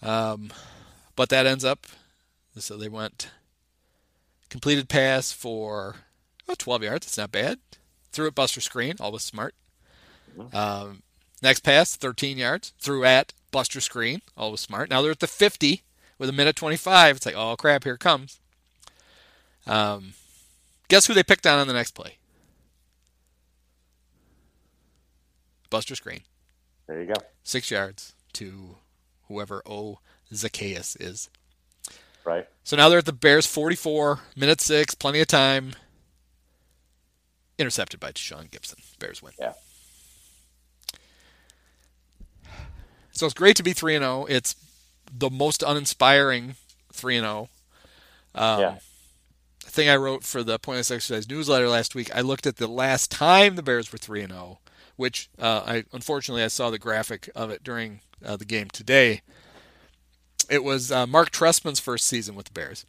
Um, 0.00 0.52
but 1.16 1.28
that 1.30 1.46
ends 1.46 1.64
up, 1.64 1.86
so 2.56 2.76
they 2.76 2.88
went 2.88 3.30
completed 4.48 4.88
pass 4.88 5.32
for 5.32 5.96
oh, 6.48 6.54
12 6.56 6.84
yards. 6.84 7.06
It's 7.06 7.18
not 7.18 7.32
bad. 7.32 7.58
Threw 8.12 8.28
at 8.28 8.36
Buster 8.36 8.60
Skrine, 8.60 9.00
always 9.00 9.24
smart. 9.24 9.54
Um, 10.52 11.02
next 11.42 11.60
pass, 11.60 11.96
13 11.96 12.38
yards. 12.38 12.72
Threw 12.78 13.04
at 13.04 13.32
Buster 13.50 13.80
Skrine, 13.80 14.20
always 14.36 14.60
smart. 14.60 14.90
Now 14.90 15.02
they're 15.02 15.10
at 15.12 15.20
the 15.20 15.26
50 15.26 15.82
with 16.18 16.28
a 16.28 16.32
minute 16.32 16.56
25. 16.56 17.16
It's 17.16 17.26
like, 17.26 17.34
oh 17.36 17.56
crap, 17.56 17.84
here 17.84 17.94
it 17.94 18.00
comes. 18.00 18.40
Um, 19.66 20.14
guess 20.88 21.06
who 21.06 21.14
they 21.14 21.22
picked 21.22 21.46
on 21.46 21.58
on 21.58 21.66
the 21.66 21.72
next 21.74 21.92
play? 21.92 22.16
Buster 25.70 25.94
Skrine 25.94 26.22
There 26.86 27.00
you 27.00 27.06
go. 27.06 27.14
six 27.42 27.70
yards 27.70 28.14
to 28.34 28.76
whoever 29.28 29.62
O 29.66 29.98
Zaccheaus 30.32 30.96
is. 31.00 31.28
Right. 32.24 32.46
So 32.64 32.76
now 32.76 32.88
they're 32.88 32.98
at 32.98 33.04
the 33.06 33.12
Bears 33.12 33.46
44, 33.46 34.20
minute 34.36 34.60
six, 34.60 34.94
plenty 34.94 35.20
of 35.20 35.26
time. 35.26 35.72
Intercepted 37.58 37.98
by 38.00 38.12
Deshaun 38.12 38.50
Gibson. 38.50 38.78
Bears 38.98 39.22
win. 39.22 39.32
Yeah. 39.38 39.52
So 43.18 43.26
it's 43.26 43.34
great 43.34 43.56
to 43.56 43.62
be 43.64 43.72
3 43.72 43.96
and 43.96 44.04
0. 44.04 44.26
It's 44.28 44.54
the 45.12 45.28
most 45.30 45.62
uninspiring 45.62 46.54
3 46.92 47.16
and 47.16 47.24
0. 47.24 47.48
Um, 48.34 48.60
Yeah. 48.60 48.78
Thing 49.64 49.88
I 49.88 49.96
wrote 49.96 50.24
for 50.24 50.42
the 50.42 50.58
Pointless 50.58 50.90
Exercise 50.90 51.28
newsletter 51.28 51.68
last 51.68 51.94
week, 51.94 52.14
I 52.14 52.20
looked 52.20 52.46
at 52.46 52.56
the 52.56 52.66
last 52.68 53.10
time 53.10 53.56
the 53.56 53.62
Bears 53.62 53.92
were 53.92 53.98
3 53.98 54.22
and 54.22 54.32
0, 54.32 54.60
which 54.96 55.28
uh, 55.38 55.62
I 55.66 55.84
unfortunately 55.92 56.42
I 56.44 56.48
saw 56.48 56.70
the 56.70 56.78
graphic 56.78 57.28
of 57.34 57.50
it 57.50 57.62
during 57.64 58.00
uh, 58.24 58.36
the 58.36 58.44
game 58.44 58.68
today. 58.70 59.22
It 60.48 60.64
was 60.64 60.90
uh, 60.90 61.06
Marc 61.06 61.30
Trestman's 61.30 61.80
first 61.80 62.06
season 62.06 62.34
with 62.34 62.46
the 62.46 62.52
Bears, 62.52 62.86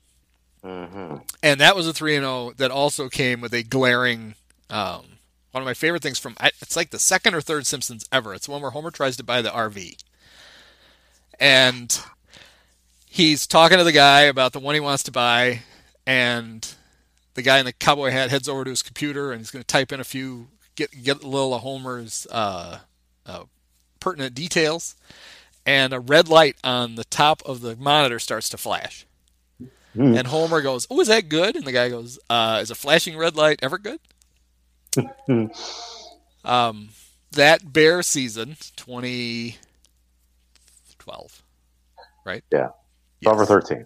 hmm 0.64 1.16
and 1.44 1.60
that 1.60 1.76
was 1.76 1.88
a 1.88 1.94
three 1.94 2.16
and 2.16 2.24
zero 2.24 2.52
that 2.58 2.72
also 2.72 3.10
came 3.10 3.42
with 3.42 3.54
a 3.54 3.64
glaring. 3.64 4.36
Um, 4.70 5.18
one 5.52 5.62
of 5.62 5.66
my 5.66 5.74
favorite 5.74 6.04
things 6.04 6.20
from 6.20 6.36
it's 6.62 6.76
like 6.76 6.92
the 6.92 7.00
second 7.00 7.34
or 7.36 7.42
third 7.42 7.66
Simpsons 7.66 8.06
ever. 8.12 8.34
It's 8.34 8.46
the 8.46 8.52
one 8.52 8.62
where 8.62 8.72
Homer 8.72 8.92
tries 8.92 9.18
to 9.18 9.24
buy 9.24 9.42
the 9.42 9.50
RV, 9.50 9.98
and 11.40 12.02
he's 13.08 13.48
talking 13.48 13.78
to 13.78 13.84
the 13.84 13.92
guy 13.92 14.22
about 14.22 14.54
the 14.54 14.60
one 14.60 14.76
he 14.76 14.82
wants 14.82 15.04
to 15.04 15.12
buy, 15.12 15.62
and 16.06 16.68
the 17.34 17.42
guy 17.42 17.60
in 17.60 17.66
the 17.66 17.74
cowboy 17.74 18.10
hat 18.10 18.30
heads 18.30 18.50
over 18.50 18.64
to 18.64 18.70
his 18.70 18.82
computer 18.82 19.32
and 19.32 19.40
he's 19.40 19.52
going 19.52 19.64
to 19.64 19.68
type 19.68 19.92
in 19.92 20.00
a 20.00 20.04
few 20.04 20.48
get 20.80 21.04
get 21.04 21.24
a 21.24 21.28
little 21.28 21.54
of 21.54 21.62
Homer's 21.62 22.26
uh, 22.32 22.80
uh, 23.26 23.44
pertinent 24.00 24.34
details, 24.34 24.96
and 25.66 25.94
a 25.94 26.00
red 26.00 26.28
light 26.28 26.56
on 26.64 26.96
the 26.96 27.04
top 27.04 27.42
of 27.46 27.62
the 27.62 27.76
monitor 27.76 28.20
starts 28.20 28.50
to 28.50 28.58
flash. 28.58 29.06
Hmm. 29.94 30.16
And 30.16 30.28
Homer 30.28 30.62
goes, 30.62 30.88
"Oh, 30.90 31.00
is 31.02 31.08
that 31.08 31.30
good?" 31.30 31.56
And 31.56 31.66
the 31.66 31.72
guy 31.72 31.90
goes, 31.90 32.18
uh, 32.30 32.60
"Is 32.62 32.72
a 32.72 32.76
flashing 32.76 33.18
red 33.18 33.36
light 33.36 33.60
ever 33.62 33.78
good?" 33.78 34.00
um, 36.46 36.90
that 37.32 37.74
bear 37.74 38.02
season, 38.02 38.58
2012, 41.10 41.44
right? 42.26 42.44
Yeah. 42.52 42.70
12 43.24 43.42
or 43.42 43.46
13. 43.46 43.86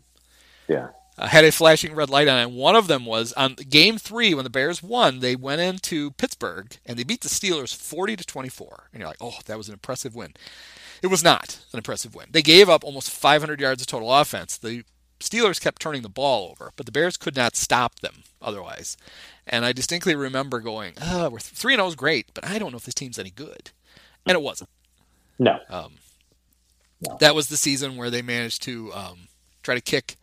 Yeah. 0.68 0.90
uh, 1.18 1.28
had 1.28 1.46
a 1.46 1.52
flashing 1.52 1.96
red 1.96 2.10
light 2.10 2.28
on 2.28 2.40
it. 2.40 2.44
And 2.44 2.56
one 2.56 2.76
of 2.76 2.88
them 2.88 3.06
was 3.06 3.34
on 3.34 3.56
game 3.56 3.98
three 3.98 4.34
when 4.34 4.44
the 4.44 4.50
Bears 4.50 4.82
won. 4.84 5.20
They 5.20 5.36
went 5.36 5.62
into 5.62 6.12
Pittsburgh 6.12 6.78
and 6.86 6.98
they 6.98 7.04
beat 7.04 7.22
the 7.22 7.30
Steelers 7.30 7.76
forty 7.76 8.16
to 8.16 8.26
twenty 8.26 8.50
four. 8.50 8.90
And 8.92 9.00
you're 9.00 9.10
like, 9.10 9.18
oh, 9.22 9.38
that 9.46 9.58
was 9.58 9.68
an 9.68 9.74
impressive 9.74 10.16
win. 10.16 10.34
It 11.02 11.08
was 11.08 11.24
not 11.24 11.60
an 11.74 11.78
impressive 11.80 12.16
win. 12.16 12.28
They 12.32 12.42
gave 12.42 12.70
up 12.70 12.84
almost 12.86 13.10
500 13.10 13.60
yards 13.60 13.82
of 13.82 13.88
total 13.88 14.14
offense. 14.14 14.58
The 14.58 14.84
Steelers 15.20 15.60
kept 15.60 15.82
turning 15.82 16.02
the 16.02 16.08
ball 16.10 16.52
over, 16.52 16.72
but 16.78 16.86
the 16.86 16.94
Bears 16.94 17.18
could 17.18 17.36
not 17.36 17.58
stop 17.58 18.00
them 18.00 18.24
otherwise. 18.42 18.96
And 19.46 19.66
I 19.66 19.74
distinctly 19.74 20.16
remember 20.16 20.62
going, 20.62 20.94
oh, 21.02 21.30
we're 21.30 21.40
three 21.40 21.74
and 21.74 21.80
zero 21.80 21.88
is 21.90 21.96
great, 21.96 22.28
but 22.34 22.46
I 22.48 22.58
don't 22.58 22.72
know 22.72 22.78
if 22.78 22.86
this 22.86 22.94
team's 22.94 23.20
any 23.20 23.32
good. 23.32 23.72
And 24.26 24.36
it 24.36 24.42
wasn't. 24.42 24.70
No. 25.38 25.60
Um, 25.70 25.96
That 27.20 27.36
was 27.36 27.48
the 27.48 27.58
season 27.58 27.98
where 27.98 28.10
they 28.10 28.22
managed 28.22 28.64
to 28.64 28.94
um, 28.94 29.28
try 29.62 29.76
to 29.76 29.82
kick 29.82 30.16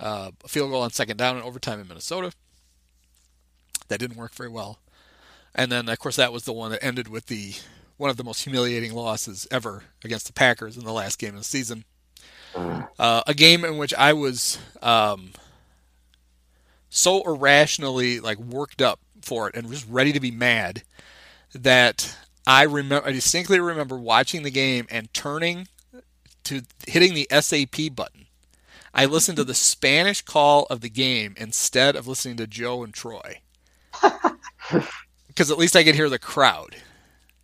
uh, 0.00 0.30
a 0.44 0.48
field 0.48 0.70
goal 0.70 0.82
on 0.82 0.90
second 0.90 1.16
down 1.16 1.36
in 1.36 1.42
overtime 1.42 1.80
in 1.80 1.88
Minnesota. 1.88 2.32
That 3.88 3.98
didn't 3.98 4.16
work 4.16 4.34
very 4.34 4.50
well. 4.50 4.78
And 5.54 5.72
then, 5.72 5.88
of 5.88 5.98
course, 5.98 6.16
that 6.16 6.32
was 6.32 6.44
the 6.44 6.52
one 6.52 6.70
that 6.70 6.84
ended 6.84 7.08
with 7.08 7.26
the 7.26 7.54
one 7.96 8.10
of 8.10 8.16
the 8.16 8.24
most 8.24 8.44
humiliating 8.44 8.94
losses 8.94 9.48
ever 9.50 9.82
against 10.04 10.26
the 10.26 10.32
Packers 10.32 10.76
in 10.76 10.84
the 10.84 10.92
last 10.92 11.18
game 11.18 11.30
of 11.30 11.40
the 11.40 11.44
season. 11.44 11.84
Mm. 12.54 12.88
Uh, 12.98 13.22
a 13.26 13.34
game 13.34 13.64
in 13.64 13.76
which 13.76 13.92
I 13.94 14.12
was 14.12 14.58
um, 14.80 15.32
so 16.88 17.22
irrationally 17.22 18.20
like 18.20 18.38
worked 18.38 18.80
up 18.80 19.00
for 19.20 19.48
it 19.48 19.56
and 19.56 19.68
just 19.68 19.88
ready 19.88 20.12
to 20.12 20.20
be 20.20 20.30
mad 20.30 20.82
that 21.54 22.16
I 22.46 22.62
remember 22.62 23.06
I 23.06 23.12
distinctly 23.12 23.60
remember 23.60 23.96
watching 23.98 24.42
the 24.42 24.50
game 24.50 24.86
and 24.90 25.12
turning 25.12 25.66
to 26.48 26.62
hitting 26.86 27.14
the 27.14 27.28
SAP 27.40 27.94
button. 27.94 28.26
I 28.92 29.04
listened 29.04 29.36
to 29.36 29.44
the 29.44 29.54
Spanish 29.54 30.22
call 30.22 30.64
of 30.70 30.80
the 30.80 30.88
game 30.90 31.34
instead 31.36 31.94
of 31.96 32.06
listening 32.08 32.36
to 32.38 32.46
Joe 32.46 32.82
and 32.82 32.92
Troy. 32.94 33.40
Because 35.28 35.52
at 35.52 35.58
least 35.58 35.76
I 35.76 35.84
could 35.84 35.94
hear 35.94 36.08
the 36.08 36.18
crowd 36.18 36.74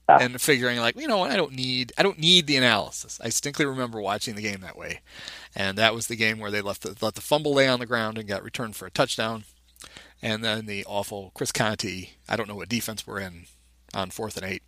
Ah. 0.07 0.19
and 0.21 0.39
figuring 0.39 0.79
like, 0.81 1.01
you 1.01 1.09
know 1.09 1.19
what, 1.19 1.31
I 1.31 1.37
don't 1.37 1.55
need 1.55 1.93
I 1.97 2.03
don't 2.03 2.19
need 2.19 2.47
the 2.47 2.57
analysis. 2.57 3.19
I 3.23 3.27
distinctly 3.27 3.65
remember 3.65 4.01
watching 4.03 4.35
the 4.35 4.43
game 4.43 4.61
that 4.61 4.77
way. 4.77 5.01
And 5.55 5.79
that 5.79 5.95
was 5.95 6.09
the 6.09 6.17
game 6.17 6.39
where 6.39 6.51
they 6.51 6.61
left 6.61 6.83
the, 6.83 6.95
let 7.01 7.15
the 7.15 7.23
fumble 7.23 7.55
lay 7.55 7.69
on 7.69 7.79
the 7.79 7.87
ground 7.87 8.19
and 8.19 8.29
got 8.29 8.43
returned 8.43 8.77
for 8.77 8.85
a 8.87 8.91
touchdown. 8.91 9.45
And 10.21 10.45
then 10.45 10.67
the 10.67 10.85
awful 10.87 11.31
Chris 11.35 11.53
Conte, 11.53 12.09
I 12.29 12.37
don't 12.37 12.49
know 12.49 12.57
what 12.57 12.69
defense 12.69 13.07
we're 13.07 13.21
in 13.21 13.47
on 13.95 14.11
fourth 14.11 14.37
and 14.37 14.45
eight. 14.45 14.63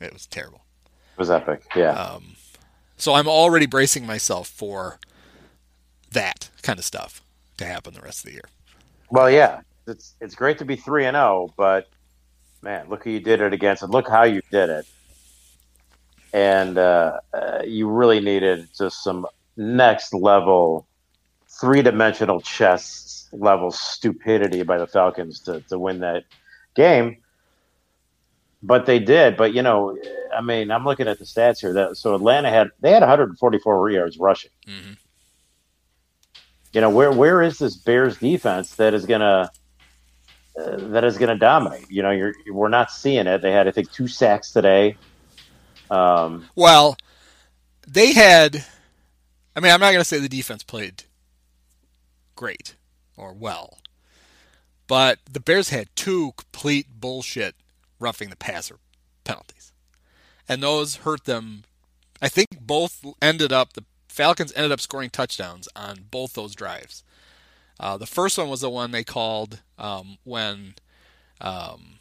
It 0.00 0.12
was 0.12 0.26
terrible. 0.26 0.62
It 0.86 1.18
was 1.18 1.30
epic. 1.30 1.64
Yeah. 1.76 1.90
Um, 1.92 2.36
so 3.02 3.14
I'm 3.14 3.26
already 3.26 3.66
bracing 3.66 4.06
myself 4.06 4.46
for 4.46 5.00
that 6.12 6.50
kind 6.62 6.78
of 6.78 6.84
stuff 6.84 7.20
to 7.56 7.64
happen 7.64 7.94
the 7.94 8.00
rest 8.00 8.20
of 8.20 8.26
the 8.26 8.32
year. 8.34 8.48
Well, 9.10 9.28
yeah, 9.28 9.62
it's 9.88 10.14
it's 10.20 10.36
great 10.36 10.58
to 10.58 10.64
be 10.64 10.76
three 10.76 11.04
and 11.04 11.16
zero, 11.16 11.52
but 11.56 11.88
man, 12.62 12.88
look 12.88 13.02
who 13.02 13.10
you 13.10 13.18
did 13.18 13.40
it 13.40 13.52
against, 13.52 13.82
and 13.82 13.92
look 13.92 14.08
how 14.08 14.22
you 14.22 14.40
did 14.52 14.70
it. 14.70 14.86
And 16.32 16.78
uh, 16.78 17.18
uh, 17.34 17.62
you 17.66 17.88
really 17.88 18.20
needed 18.20 18.68
just 18.78 19.02
some 19.02 19.26
next 19.56 20.14
level, 20.14 20.86
three 21.48 21.82
dimensional 21.82 22.40
chess 22.40 23.28
level 23.32 23.72
stupidity 23.72 24.62
by 24.62 24.78
the 24.78 24.86
Falcons 24.86 25.40
to 25.40 25.60
to 25.62 25.76
win 25.76 25.98
that 26.00 26.22
game. 26.76 27.16
But 28.62 28.86
they 28.86 28.98
did. 28.98 29.36
But 29.36 29.54
you 29.54 29.62
know, 29.62 29.98
I 30.36 30.40
mean, 30.40 30.70
I'm 30.70 30.84
looking 30.84 31.08
at 31.08 31.18
the 31.18 31.24
stats 31.24 31.60
here. 31.60 31.72
That 31.72 31.96
so 31.96 32.14
Atlanta 32.14 32.48
had 32.50 32.70
they 32.80 32.90
had 32.92 33.02
144 33.02 33.90
yards 33.90 34.18
rushing. 34.18 34.50
Mhm. 34.66 34.96
You 36.72 36.80
know, 36.80 36.90
where 36.90 37.12
where 37.12 37.42
is 37.42 37.58
this 37.58 37.76
Bears 37.76 38.16
defense 38.18 38.76
that 38.76 38.94
is 38.94 39.04
gonna 39.04 39.50
uh, 40.58 40.76
that 40.76 41.04
is 41.04 41.18
gonna 41.18 41.36
dominate? 41.36 41.90
You 41.90 42.02
know, 42.02 42.10
you're 42.10 42.34
we're 42.50 42.68
not 42.68 42.90
seeing 42.90 43.26
it. 43.26 43.42
They 43.42 43.52
had 43.52 43.66
I 43.68 43.72
think 43.72 43.90
two 43.90 44.08
sacks 44.08 44.52
today. 44.52 44.96
Um, 45.90 46.48
Well, 46.54 46.96
they 47.86 48.12
had. 48.12 48.64
I 49.54 49.60
mean, 49.60 49.70
I'm 49.70 49.80
not 49.80 49.90
going 49.90 50.00
to 50.00 50.04
say 50.06 50.18
the 50.18 50.30
defense 50.30 50.62
played 50.62 51.04
great 52.34 52.74
or 53.18 53.34
well, 53.34 53.80
but 54.86 55.18
the 55.30 55.40
Bears 55.40 55.68
had 55.68 55.94
two 55.94 56.32
complete 56.38 56.86
bullshit 56.98 57.54
roughing 58.02 58.30
the 58.30 58.36
passer 58.36 58.76
penalties, 59.24 59.72
and 60.48 60.62
those 60.62 60.96
hurt 60.96 61.24
them. 61.24 61.64
I 62.20 62.28
think 62.28 62.60
both 62.60 63.04
ended 63.22 63.52
up 63.52 63.72
the 63.72 63.84
Falcons 64.08 64.52
ended 64.54 64.72
up 64.72 64.80
scoring 64.80 65.08
touchdowns 65.10 65.68
on 65.74 66.06
both 66.10 66.34
those 66.34 66.54
drives. 66.54 67.02
Uh, 67.80 67.96
the 67.96 68.06
first 68.06 68.36
one 68.36 68.48
was 68.50 68.60
the 68.60 68.70
one 68.70 68.90
they 68.90 69.04
called 69.04 69.60
um, 69.78 70.18
when 70.24 70.74
um, 71.40 71.98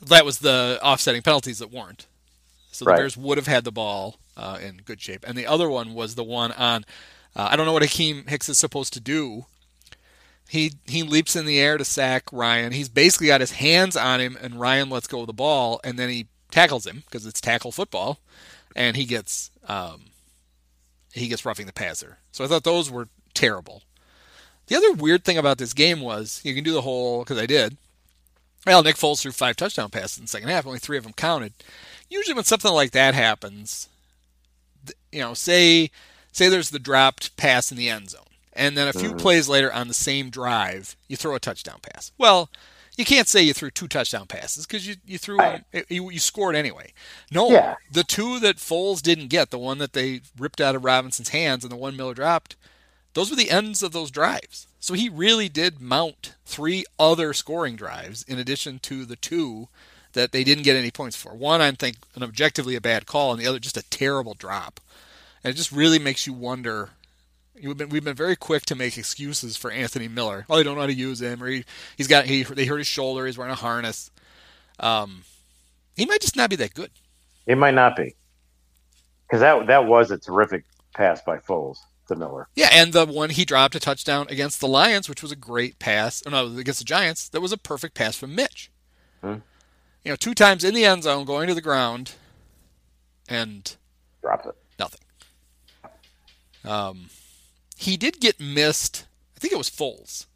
that 0.00 0.24
was 0.24 0.38
the 0.38 0.78
offsetting 0.82 1.22
penalties 1.22 1.58
that 1.58 1.72
weren't. 1.72 2.06
So 2.70 2.84
the 2.84 2.90
Right. 2.90 2.98
Bears 2.98 3.16
would 3.16 3.38
have 3.38 3.46
had 3.46 3.64
the 3.64 3.72
ball 3.72 4.18
uh, 4.36 4.58
in 4.62 4.78
good 4.84 5.00
shape. 5.00 5.24
And 5.26 5.36
the 5.36 5.46
other 5.46 5.68
one 5.68 5.94
was 5.94 6.14
the 6.14 6.24
one 6.24 6.52
on. 6.52 6.84
Uh, 7.34 7.48
I 7.50 7.56
don't 7.56 7.66
know 7.66 7.72
what 7.72 7.82
Akiem 7.82 8.28
Hicks 8.28 8.48
is 8.48 8.58
supposed 8.58 8.92
to 8.94 9.00
do. 9.00 9.46
He 10.48 10.72
he 10.86 11.02
leaps 11.02 11.34
in 11.34 11.44
the 11.44 11.58
air 11.58 11.76
to 11.76 11.84
sack 11.84 12.24
Ryan. 12.32 12.72
He's 12.72 12.88
basically 12.88 13.26
got 13.28 13.40
his 13.40 13.52
hands 13.52 13.96
on 13.96 14.20
him, 14.20 14.38
and 14.40 14.60
Ryan 14.60 14.90
lets 14.90 15.08
go 15.08 15.20
of 15.20 15.26
the 15.26 15.32
ball, 15.32 15.80
and 15.82 15.98
then 15.98 16.08
he 16.08 16.28
tackles 16.50 16.86
him 16.86 17.02
because 17.06 17.26
it's 17.26 17.40
tackle 17.40 17.72
football, 17.72 18.20
and 18.74 18.96
he 18.96 19.04
gets 19.04 19.50
um, 19.68 20.06
he 21.12 21.28
gets 21.28 21.44
roughing 21.44 21.66
the 21.66 21.72
passer. 21.72 22.18
So 22.30 22.44
I 22.44 22.46
thought 22.46 22.64
those 22.64 22.90
were 22.90 23.08
terrible. 23.34 23.82
The 24.68 24.76
other 24.76 24.92
weird 24.92 25.24
thing 25.24 25.38
about 25.38 25.58
this 25.58 25.72
game 25.72 26.00
was 26.00 26.40
you 26.44 26.54
can 26.54 26.64
do 26.64 26.72
the 26.72 26.82
whole 26.82 27.20
because 27.20 27.38
I 27.38 27.46
did. 27.46 27.76
Well, 28.66 28.82
Nick 28.82 28.96
Foles 28.96 29.20
threw 29.20 29.30
five 29.30 29.56
touchdown 29.56 29.90
passes 29.90 30.18
in 30.18 30.24
the 30.24 30.28
second 30.28 30.48
half. 30.48 30.66
Only 30.66 30.80
three 30.80 30.98
of 30.98 31.04
them 31.04 31.12
counted. 31.12 31.52
Usually, 32.08 32.34
when 32.34 32.44
something 32.44 32.72
like 32.72 32.90
that 32.92 33.14
happens, 33.14 33.88
you 35.12 35.20
know, 35.20 35.34
say 35.34 35.90
say 36.32 36.48
there's 36.48 36.70
the 36.70 36.78
dropped 36.78 37.36
pass 37.36 37.70
in 37.70 37.78
the 37.78 37.88
end 37.88 38.10
zone, 38.10 38.22
and 38.56 38.76
then 38.76 38.88
a 38.88 38.92
few 38.92 39.12
Mhm. 39.12 39.18
plays 39.18 39.48
later 39.48 39.72
on 39.72 39.88
the 39.88 39.94
same 39.94 40.30
drive, 40.30 40.96
you 41.08 41.16
throw 41.16 41.34
a 41.34 41.40
touchdown 41.40 41.78
pass. 41.82 42.12
Well, 42.18 42.50
you 42.96 43.04
can't 43.04 43.28
say 43.28 43.42
you 43.42 43.52
threw 43.52 43.70
two 43.70 43.88
touchdown 43.88 44.26
passes 44.26 44.66
because 44.66 44.86
you 44.86 44.96
you 45.06 45.18
threw 45.18 45.36
Right. 45.38 45.64
you, 45.88 46.10
you 46.10 46.18
scored 46.18 46.56
anyway. 46.56 46.92
No, 47.30 47.50
Yeah. 47.50 47.74
the 47.90 48.04
two 48.04 48.40
that 48.40 48.56
Foles 48.56 49.02
didn't 49.02 49.28
get, 49.28 49.50
the 49.50 49.58
one 49.58 49.78
that 49.78 49.92
they 49.92 50.22
ripped 50.38 50.60
out 50.60 50.74
of 50.74 50.84
Robinson's 50.84 51.28
hands 51.28 51.62
and 51.64 51.70
the 51.70 51.76
one 51.76 51.96
Miller 51.96 52.14
dropped, 52.14 52.56
those 53.14 53.30
were 53.30 53.36
the 53.36 53.50
ends 53.50 53.82
of 53.82 53.92
those 53.92 54.10
drives. 54.10 54.66
So 54.80 54.94
he 54.94 55.08
really 55.08 55.48
did 55.48 55.80
mount 55.80 56.34
three 56.44 56.84
other 56.98 57.34
scoring 57.34 57.76
drives 57.76 58.22
in 58.22 58.38
addition 58.38 58.78
to 58.80 59.04
the 59.04 59.16
two 59.16 59.68
that 60.12 60.32
they 60.32 60.44
didn't 60.44 60.64
get 60.64 60.76
any 60.76 60.90
points 60.90 61.16
for. 61.16 61.34
One, 61.34 61.60
I 61.60 61.70
think, 61.72 61.96
an 62.14 62.22
objectively 62.22 62.74
a 62.76 62.80
bad 62.80 63.04
call, 63.04 63.32
and 63.32 63.40
the 63.42 63.46
other 63.46 63.58
just 63.58 63.76
a 63.76 63.82
terrible 63.82 64.32
drop. 64.34 64.80
And 65.44 65.52
it 65.52 65.56
just 65.56 65.70
really 65.72 65.98
makes 65.98 66.26
you 66.26 66.32
wonder. 66.32 66.90
We've 67.62 67.76
been 67.76 67.88
we've 67.88 68.04
been 68.04 68.16
very 68.16 68.36
quick 68.36 68.64
to 68.66 68.74
make 68.74 68.98
excuses 68.98 69.56
for 69.56 69.70
Anthony 69.70 70.08
Miller. 70.08 70.44
Oh, 70.50 70.56
they 70.56 70.62
don't 70.62 70.74
know 70.74 70.82
how 70.82 70.86
to 70.86 70.92
use 70.94 71.20
him, 71.22 71.42
or 71.42 71.46
he, 71.48 71.64
he's 71.96 72.08
got 72.08 72.26
he 72.26 72.42
they 72.42 72.66
hurt 72.66 72.78
his 72.78 72.86
shoulder, 72.86 73.26
he's 73.26 73.38
wearing 73.38 73.52
a 73.52 73.56
harness. 73.56 74.10
Um, 74.78 75.24
he 75.96 76.04
might 76.06 76.20
just 76.20 76.36
not 76.36 76.50
be 76.50 76.56
that 76.56 76.74
good. 76.74 76.90
it 77.46 77.56
might 77.56 77.74
not 77.74 77.96
be 77.96 78.14
because 79.26 79.40
that 79.40 79.66
that 79.68 79.86
was 79.86 80.10
a 80.10 80.18
terrific 80.18 80.64
pass 80.94 81.22
by 81.22 81.38
Foles 81.38 81.78
to 82.08 82.16
Miller. 82.16 82.48
Yeah, 82.54 82.68
and 82.72 82.92
the 82.92 83.06
one 83.06 83.30
he 83.30 83.44
dropped 83.44 83.74
a 83.74 83.80
touchdown 83.80 84.26
against 84.28 84.60
the 84.60 84.68
Lions, 84.68 85.08
which 85.08 85.22
was 85.22 85.32
a 85.32 85.36
great 85.36 85.78
pass. 85.78 86.22
Oh, 86.26 86.30
no, 86.30 86.58
against 86.58 86.80
the 86.80 86.84
Giants, 86.84 87.28
that 87.30 87.40
was 87.40 87.52
a 87.52 87.58
perfect 87.58 87.94
pass 87.94 88.16
from 88.16 88.34
Mitch. 88.34 88.70
Hmm. 89.22 89.36
You 90.04 90.12
know, 90.12 90.16
two 90.16 90.34
times 90.34 90.62
in 90.62 90.74
the 90.74 90.84
end 90.84 91.02
zone, 91.02 91.24
going 91.24 91.48
to 91.48 91.54
the 91.54 91.60
ground, 91.60 92.12
and 93.28 93.74
drops 94.20 94.46
it. 94.46 94.54
nothing. 94.78 95.00
Um, 96.64 97.06
he 97.76 97.96
did 97.96 98.20
get 98.20 98.40
missed. 98.40 99.06
I 99.36 99.40
think 99.40 99.52
it 99.52 99.58
was 99.58 99.70
Foles. 99.70 100.26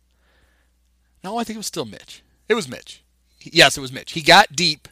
No, 1.25 1.39
I 1.39 1.45
think 1.45 1.57
it 1.57 1.59
was 1.59 1.67
still 1.67 1.85
Mitch. 1.85 2.23
It 2.49 2.55
was 2.55 2.69
Mitch. 2.69 3.03
Yes, 3.41 3.77
it 3.77 3.81
was 3.81 3.93
Mitch. 3.93 4.13
He 4.13 4.23
got 4.23 4.55
deep, 4.55 4.89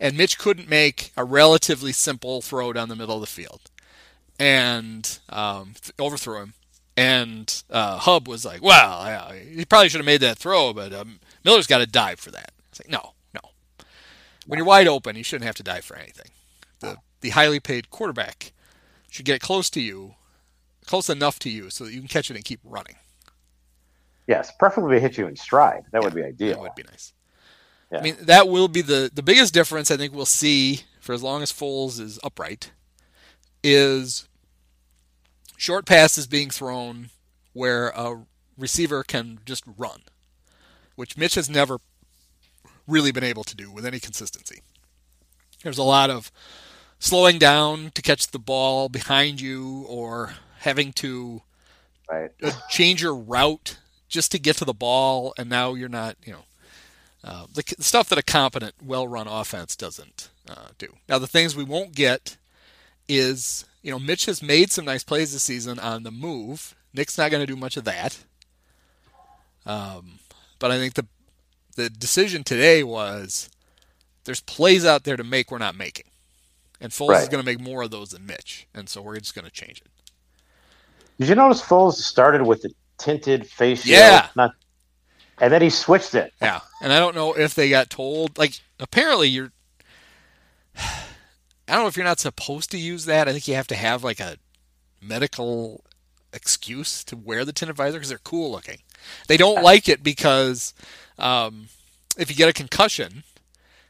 and 0.00 0.16
Mitch 0.16 0.38
couldn't 0.38 0.68
make 0.68 1.12
a 1.16 1.24
relatively 1.24 1.92
simple 1.92 2.40
throw 2.40 2.72
down 2.72 2.88
the 2.88 2.96
middle 2.96 3.16
of 3.16 3.20
the 3.20 3.26
field, 3.26 3.70
and 4.38 5.18
um, 5.28 5.74
overthrew 6.00 6.40
him. 6.40 6.54
And 6.96 7.62
uh, 7.70 7.98
Hub 7.98 8.28
was 8.28 8.44
like, 8.44 8.62
"Well, 8.62 9.04
yeah, 9.04 9.34
he 9.34 9.64
probably 9.64 9.88
should 9.88 10.00
have 10.00 10.06
made 10.06 10.20
that 10.20 10.38
throw, 10.38 10.72
but 10.72 10.92
um, 10.92 11.20
Miller's 11.44 11.66
got 11.66 11.78
to 11.78 11.86
dive 11.86 12.20
for 12.20 12.30
that." 12.30 12.52
It's 12.70 12.80
like, 12.80 12.90
no, 12.90 13.12
no. 13.34 13.40
When 14.46 14.58
you're 14.58 14.66
wide 14.66 14.88
open, 14.88 15.16
you 15.16 15.24
shouldn't 15.24 15.46
have 15.46 15.56
to 15.56 15.62
dive 15.62 15.84
for 15.84 15.96
anything. 15.96 16.30
The 16.80 16.96
the 17.20 17.30
highly 17.30 17.60
paid 17.60 17.90
quarterback 17.90 18.52
should 19.10 19.24
get 19.24 19.40
close 19.40 19.70
to 19.70 19.80
you, 19.80 20.14
close 20.86 21.08
enough 21.08 21.38
to 21.40 21.50
you, 21.50 21.70
so 21.70 21.84
that 21.84 21.92
you 21.92 22.00
can 22.00 22.08
catch 22.08 22.30
it 22.30 22.36
and 22.36 22.44
keep 22.44 22.60
running. 22.64 22.96
Yes, 24.26 24.52
preferably 24.58 25.00
hit 25.00 25.18
you 25.18 25.26
in 25.26 25.36
stride. 25.36 25.84
That 25.90 25.98
yeah, 25.98 26.04
would 26.04 26.14
be 26.14 26.22
ideal. 26.22 26.54
That 26.54 26.60
would 26.60 26.74
be 26.74 26.84
nice. 26.84 27.12
Yeah. 27.90 27.98
I 27.98 28.02
mean, 28.02 28.16
that 28.22 28.48
will 28.48 28.68
be 28.68 28.82
the 28.82 29.10
the 29.12 29.22
biggest 29.22 29.52
difference 29.52 29.90
I 29.90 29.96
think 29.96 30.14
we'll 30.14 30.26
see 30.26 30.82
for 31.00 31.12
as 31.12 31.22
long 31.22 31.42
as 31.42 31.52
Foles 31.52 32.00
is 32.00 32.18
upright 32.22 32.70
is 33.62 34.28
short 35.56 35.86
passes 35.86 36.26
being 36.26 36.50
thrown 36.50 37.10
where 37.52 37.88
a 37.88 38.24
receiver 38.56 39.02
can 39.02 39.40
just 39.44 39.64
run, 39.76 40.02
which 40.96 41.16
Mitch 41.16 41.34
has 41.34 41.50
never 41.50 41.78
really 42.86 43.12
been 43.12 43.24
able 43.24 43.44
to 43.44 43.56
do 43.56 43.70
with 43.70 43.84
any 43.84 44.00
consistency. 44.00 44.62
There's 45.62 45.78
a 45.78 45.84
lot 45.84 46.10
of 46.10 46.32
slowing 46.98 47.38
down 47.38 47.90
to 47.94 48.02
catch 48.02 48.28
the 48.28 48.38
ball 48.38 48.88
behind 48.88 49.40
you 49.40 49.84
or 49.88 50.34
having 50.62 50.92
to 50.92 51.42
right. 52.10 52.30
change 52.70 53.02
your 53.02 53.14
route 53.14 53.78
just 54.08 54.30
to 54.32 54.38
get 54.38 54.56
to 54.56 54.64
the 54.64 54.72
ball, 54.72 55.34
and 55.36 55.48
now 55.48 55.74
you're 55.74 55.88
not, 55.88 56.16
you 56.24 56.32
know, 56.32 56.44
uh, 57.24 57.46
the, 57.52 57.62
the, 57.78 57.84
stuff 57.84 58.08
that 58.08 58.18
a 58.18 58.22
competent, 58.22 58.74
well-run 58.84 59.28
offense 59.28 59.76
doesn't 59.76 60.28
uh, 60.48 60.68
do. 60.78 60.88
Now, 61.08 61.18
the 61.18 61.26
things 61.26 61.56
we 61.56 61.64
won't 61.64 61.94
get 61.94 62.36
is, 63.08 63.64
you 63.82 63.90
know, 63.90 63.98
Mitch 63.98 64.26
has 64.26 64.42
made 64.42 64.70
some 64.70 64.84
nice 64.84 65.04
plays 65.04 65.32
this 65.32 65.42
season 65.42 65.78
on 65.78 66.02
the 66.02 66.10
move. 66.10 66.74
Nick's 66.92 67.18
not 67.18 67.30
going 67.30 67.44
to 67.44 67.52
do 67.52 67.58
much 67.58 67.76
of 67.76 67.84
that. 67.84 68.18
Um, 69.64 70.18
but 70.58 70.70
I 70.70 70.78
think 70.78 70.94
the 70.94 71.06
the 71.76 71.88
decision 71.88 72.44
today 72.44 72.82
was 72.82 73.48
there's 74.24 74.40
plays 74.40 74.84
out 74.84 75.04
there 75.04 75.16
to 75.16 75.24
make 75.24 75.50
we're 75.50 75.58
not 75.58 75.76
making, 75.76 76.06
and 76.80 76.92
Foles 76.92 77.08
right. 77.10 77.22
is 77.22 77.28
going 77.28 77.42
to 77.42 77.46
make 77.46 77.60
more 77.60 77.82
of 77.82 77.90
those 77.90 78.10
than 78.10 78.26
Mitch, 78.26 78.66
and 78.74 78.88
so 78.88 79.00
we're 79.00 79.18
just 79.18 79.34
going 79.34 79.44
to 79.44 79.50
change 79.50 79.80
it. 79.80 79.88
Did 81.18 81.28
you 81.28 81.34
notice 81.34 81.62
Foles 81.62 81.94
started 81.94 82.42
with 82.42 82.62
the 82.62 82.72
tinted 82.98 83.46
face 83.46 83.82
shield? 83.82 83.98
Yeah. 83.98 84.28
Not, 84.34 84.52
and 85.38 85.52
then 85.52 85.62
he 85.62 85.70
switched 85.70 86.14
it. 86.14 86.32
Yeah. 86.40 86.60
And 86.80 86.92
I 86.92 86.98
don't 86.98 87.14
know 87.14 87.34
if 87.34 87.54
they 87.54 87.68
got 87.68 87.90
told. 87.90 88.38
Like, 88.38 88.60
apparently 88.78 89.28
you're. 89.28 89.52
I 90.76 91.74
don't 91.74 91.84
know 91.84 91.88
if 91.88 91.96
you're 91.96 92.04
not 92.04 92.20
supposed 92.20 92.70
to 92.72 92.78
use 92.78 93.04
that. 93.06 93.28
I 93.28 93.32
think 93.32 93.48
you 93.48 93.54
have 93.54 93.68
to 93.68 93.76
have 93.76 94.04
like 94.04 94.20
a 94.20 94.36
medical 95.00 95.84
excuse 96.32 97.04
to 97.04 97.16
wear 97.16 97.44
the 97.44 97.52
tinted 97.52 97.76
visor 97.76 97.98
because 97.98 98.08
they're 98.08 98.18
cool 98.18 98.50
looking. 98.50 98.78
They 99.28 99.36
don't 99.36 99.62
like 99.62 99.88
it 99.88 100.02
because 100.02 100.74
um, 101.18 101.68
if 102.16 102.30
you 102.30 102.36
get 102.36 102.48
a 102.48 102.52
concussion, 102.52 103.24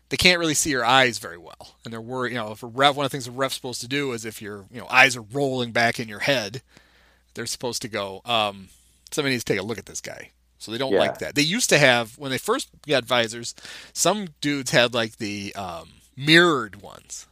they 0.09 0.17
can't 0.17 0.39
really 0.39 0.55
see 0.55 0.71
your 0.71 0.85
eyes 0.85 1.19
very 1.19 1.39
well, 1.39 1.77
and 1.85 1.93
they're 1.93 2.01
worried. 2.01 2.33
You 2.33 2.39
know, 2.39 2.53
if 2.53 2.63
a 2.63 2.67
ref, 2.67 2.97
one 2.97 3.07
of 3.07 3.11
the 3.11 3.15
things 3.15 3.29
a 3.29 3.33
ref's 3.33 3.55
supposed 3.55 3.81
to 3.81 3.89
do 3.89 4.13
is 4.13 4.25
if 4.25 4.43
your 4.43 4.67
you 4.71 4.81
know 4.81 4.87
eyes 4.91 5.17
are 5.17 5.23
rolling 5.23 5.73
back 5.73 5.99
in 5.99 6.09
your 6.09 6.21
head, 6.21 6.63
they're 7.35 7.47
supposed 7.47 7.83
to 7.83 7.89
go. 7.89 8.23
Um, 8.25 8.69
somebody 9.11 9.35
needs 9.35 9.45
to 9.45 9.53
take 9.53 9.61
a 9.61 9.65
look 9.65 9.79
at 9.79 9.87
this 9.87 10.01
guy. 10.01 10.31
So 10.59 10.71
they 10.71 10.79
don't 10.79 10.93
yeah. 10.93 11.01
like 11.01 11.19
that. 11.19 11.35
They 11.35 11.43
used 11.43 11.71
to 11.71 11.79
have 11.79 12.17
when 12.19 12.31
they 12.31 12.39
first 12.39 12.71
got 12.87 13.05
visors, 13.05 13.55
some 13.93 14.29
dudes 14.41 14.71
had 14.71 14.95
like 14.95 15.17
the 15.17 15.53
um, 15.57 15.91
mirrored 16.17 16.81
ones. 16.81 17.27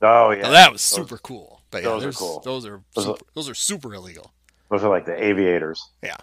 Oh 0.00 0.32
yeah, 0.32 0.42
now, 0.42 0.50
that 0.50 0.72
was 0.72 0.82
super 0.82 1.10
those, 1.10 1.20
cool. 1.20 1.62
But 1.70 1.84
yeah, 1.84 1.90
those 1.90 2.04
are 2.04 2.12
cool. 2.12 2.40
Those 2.44 2.66
are 2.66 2.80
those 2.94 3.04
super, 3.04 3.18
are, 3.18 3.26
those 3.34 3.48
are 3.48 3.54
super 3.54 3.94
illegal. 3.94 4.32
Those 4.68 4.82
are 4.82 4.88
like 4.88 5.06
the 5.06 5.22
aviators. 5.22 5.90
Yeah, 6.02 6.16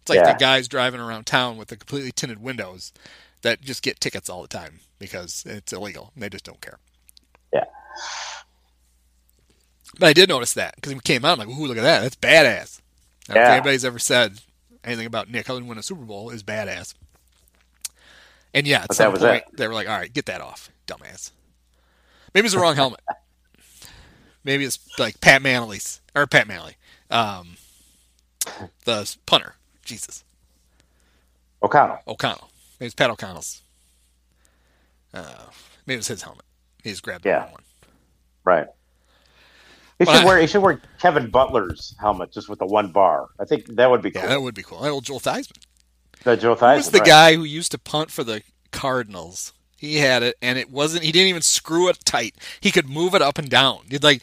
it's 0.00 0.08
like 0.08 0.20
yeah. 0.20 0.32
the 0.32 0.38
guys 0.38 0.66
driving 0.66 1.00
around 1.00 1.26
town 1.26 1.58
with 1.58 1.68
the 1.68 1.76
completely 1.76 2.10
tinted 2.10 2.40
windows 2.40 2.94
that 3.42 3.60
just 3.60 3.82
get 3.82 4.00
tickets 4.00 4.30
all 4.30 4.40
the 4.40 4.48
time 4.48 4.80
because 4.98 5.44
it's 5.46 5.72
illegal. 5.72 6.10
And 6.14 6.22
they 6.22 6.28
just 6.28 6.44
don't 6.44 6.60
care. 6.60 6.78
Yeah. 7.52 7.64
But 9.98 10.08
I 10.08 10.12
did 10.12 10.28
notice 10.28 10.54
that 10.54 10.76
because 10.76 10.92
he 10.92 11.00
came 11.00 11.24
out. 11.24 11.38
I'm 11.38 11.48
like, 11.48 11.56
ooh, 11.56 11.66
look 11.66 11.76
at 11.76 11.82
that. 11.82 12.00
That's 12.00 12.16
badass. 12.16 12.80
I 13.28 13.34
don't 13.34 13.42
yeah. 13.42 13.48
If 13.48 13.52
anybody's 13.54 13.84
ever 13.84 13.98
said 13.98 14.40
anything 14.84 15.06
about 15.06 15.30
Nick 15.30 15.50
other 15.50 15.58
than 15.58 15.68
win 15.68 15.78
a 15.78 15.82
Super 15.82 16.04
Bowl 16.04 16.30
is 16.30 16.42
badass. 16.42 16.94
And 18.54 18.66
yeah, 18.66 18.82
at 18.82 18.88
but 18.88 18.96
some 18.96 19.12
point 19.12 19.24
it. 19.24 19.56
they 19.56 19.68
were 19.68 19.74
like, 19.74 19.88
"All 19.88 19.98
right, 19.98 20.12
get 20.12 20.26
that 20.26 20.40
off, 20.40 20.70
dumbass." 20.86 21.32
Maybe 22.34 22.46
it's 22.46 22.54
the 22.54 22.60
wrong 22.60 22.76
helmet. 22.76 23.00
Maybe 24.44 24.64
it's 24.64 24.78
like 24.98 25.20
Pat 25.20 25.42
Manley's 25.42 26.00
or 26.14 26.26
Pat 26.26 26.48
Manley, 26.48 26.76
um, 27.10 27.56
the 28.84 29.14
punter. 29.26 29.56
Jesus. 29.84 30.24
O'Donnell. 31.62 31.98
O'Donnell. 32.06 32.50
Maybe 32.78 32.86
it's 32.86 32.94
Pat 32.94 33.10
O'Donnell's. 33.10 33.62
Uh, 35.12 35.46
maybe 35.86 35.94
it 35.94 35.98
was 35.98 36.08
his 36.08 36.22
helmet. 36.22 36.44
He 36.82 36.90
just 36.90 37.02
grabbed 37.02 37.24
the 37.24 37.30
wrong 37.30 37.50
one. 37.50 37.62
Right. 38.44 38.66
He 39.98 40.04
should 40.04 40.24
wear. 40.24 40.38
He 40.38 40.46
should 40.46 40.62
wear 40.62 40.80
Kevin 41.00 41.28
Butler's 41.28 41.94
helmet 42.00 42.30
just 42.30 42.48
with 42.48 42.60
the 42.60 42.66
one 42.66 42.92
bar. 42.92 43.28
I 43.40 43.44
think 43.44 43.66
that 43.66 43.90
would 43.90 44.02
be 44.02 44.10
cool. 44.10 44.22
Yeah, 44.22 44.28
that 44.28 44.42
would 44.42 44.54
be 44.54 44.62
cool. 44.62 44.80
That 44.80 44.90
old 44.90 45.04
Joel 45.04 45.20
Theismann. 45.20 45.64
The 46.22 46.36
Joel 46.36 46.56
Theismann. 46.56 46.72
He 46.72 46.78
was 46.78 46.90
the 46.90 46.98
right. 46.98 47.06
guy 47.06 47.34
who 47.34 47.44
used 47.44 47.72
to 47.72 47.78
punt 47.78 48.10
for 48.10 48.22
the 48.22 48.42
Cardinals. 48.70 49.52
He 49.76 49.96
had 49.96 50.22
it, 50.22 50.36
and 50.42 50.58
it 50.58 50.70
wasn't. 50.70 51.04
He 51.04 51.12
didn't 51.12 51.28
even 51.28 51.42
screw 51.42 51.88
it 51.88 52.04
tight. 52.04 52.36
He 52.60 52.70
could 52.70 52.88
move 52.88 53.14
it 53.14 53.22
up 53.22 53.38
and 53.38 53.48
down. 53.48 53.80
He'd 53.88 54.02
like, 54.02 54.22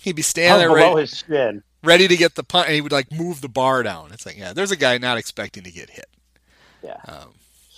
he'd 0.00 0.16
be 0.16 0.22
standing 0.22 0.58
there 0.58 0.68
below 0.68 0.94
right, 0.94 1.00
his 1.00 1.22
chin, 1.22 1.62
ready 1.82 2.06
to 2.08 2.16
get 2.16 2.34
the 2.34 2.44
punt, 2.44 2.66
and 2.66 2.74
he 2.74 2.80
would 2.80 2.92
like 2.92 3.10
move 3.10 3.40
the 3.40 3.48
bar 3.48 3.82
down. 3.82 4.10
It's 4.12 4.26
like, 4.26 4.38
yeah, 4.38 4.52
there's 4.52 4.70
a 4.70 4.76
guy 4.76 4.98
not 4.98 5.18
expecting 5.18 5.64
to 5.64 5.72
get 5.72 5.90
hit. 5.90 6.06
Yeah. 6.82 6.98
Um, 7.06 7.34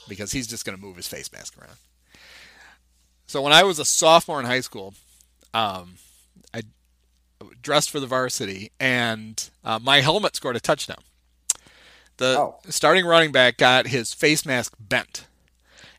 because 0.09 0.32
he's 0.32 0.47
just 0.47 0.64
going 0.64 0.76
to 0.76 0.82
move 0.82 0.97
his 0.97 1.09
face 1.09 1.32
mask 1.32 1.59
around. 1.59 1.76
So 3.26 3.40
when 3.40 3.53
I 3.53 3.62
was 3.62 3.78
a 3.78 3.84
sophomore 3.84 4.38
in 4.40 4.47
high 4.47 4.61
school, 4.61 4.95
um, 5.55 5.95
dressed 7.62 7.90
for 7.90 8.01
the 8.01 8.07
varsity, 8.07 8.70
and 8.78 9.51
uh, 9.64 9.78
my 9.82 10.01
helmet 10.01 10.36
scored 10.36 10.57
a 10.57 10.61
touchdown. 10.61 11.03
The 12.16 12.38
oh. 12.38 12.57
starting 12.68 13.07
running 13.07 13.32
back 13.32 13.57
got 13.57 13.88
his 13.88 14.14
face 14.14 14.47
mask 14.47 14.74
bent, 14.78 15.26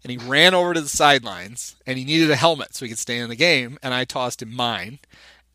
and 0.04 0.12
he 0.12 0.18
ran 0.18 0.54
over 0.54 0.74
to 0.74 0.82
the 0.82 0.89
sidelines, 0.89 1.76
and 1.86 1.98
he 1.98 2.06
needed 2.06 2.32
a 2.32 2.36
helmet 2.36 2.76
so 2.76 2.86
he 2.86 2.89
could 2.89 3.00
stay 3.00 3.18
in 3.18 3.30
the 3.30 3.36
game. 3.36 3.78
And 3.84 3.93
I 3.93 4.06
tossed 4.06 4.41
him 4.41 4.54
mine, 4.54 5.00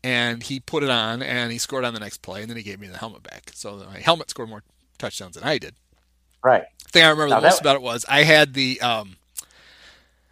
and 0.03 0.43
he 0.43 0.59
put 0.59 0.83
it 0.83 0.89
on 0.89 1.21
and 1.21 1.51
he 1.51 1.57
scored 1.57 1.85
on 1.85 1.93
the 1.93 1.99
next 1.99 2.21
play 2.21 2.41
and 2.41 2.49
then 2.49 2.57
he 2.57 2.63
gave 2.63 2.79
me 2.79 2.87
the 2.87 2.97
helmet 2.97 3.23
back. 3.23 3.51
So 3.53 3.77
my 3.91 3.99
helmet 3.99 4.29
scored 4.29 4.49
more 4.49 4.63
touchdowns 4.97 5.35
than 5.35 5.43
I 5.43 5.57
did. 5.57 5.75
Right. 6.43 6.63
The 6.85 6.89
thing 6.89 7.03
I 7.03 7.09
remember 7.09 7.29
now 7.29 7.39
the 7.39 7.47
most 7.47 7.61
about 7.61 7.75
it 7.75 7.81
was 7.81 8.05
I 8.09 8.23
had 8.23 8.53
the 8.53 8.81
um, 8.81 9.17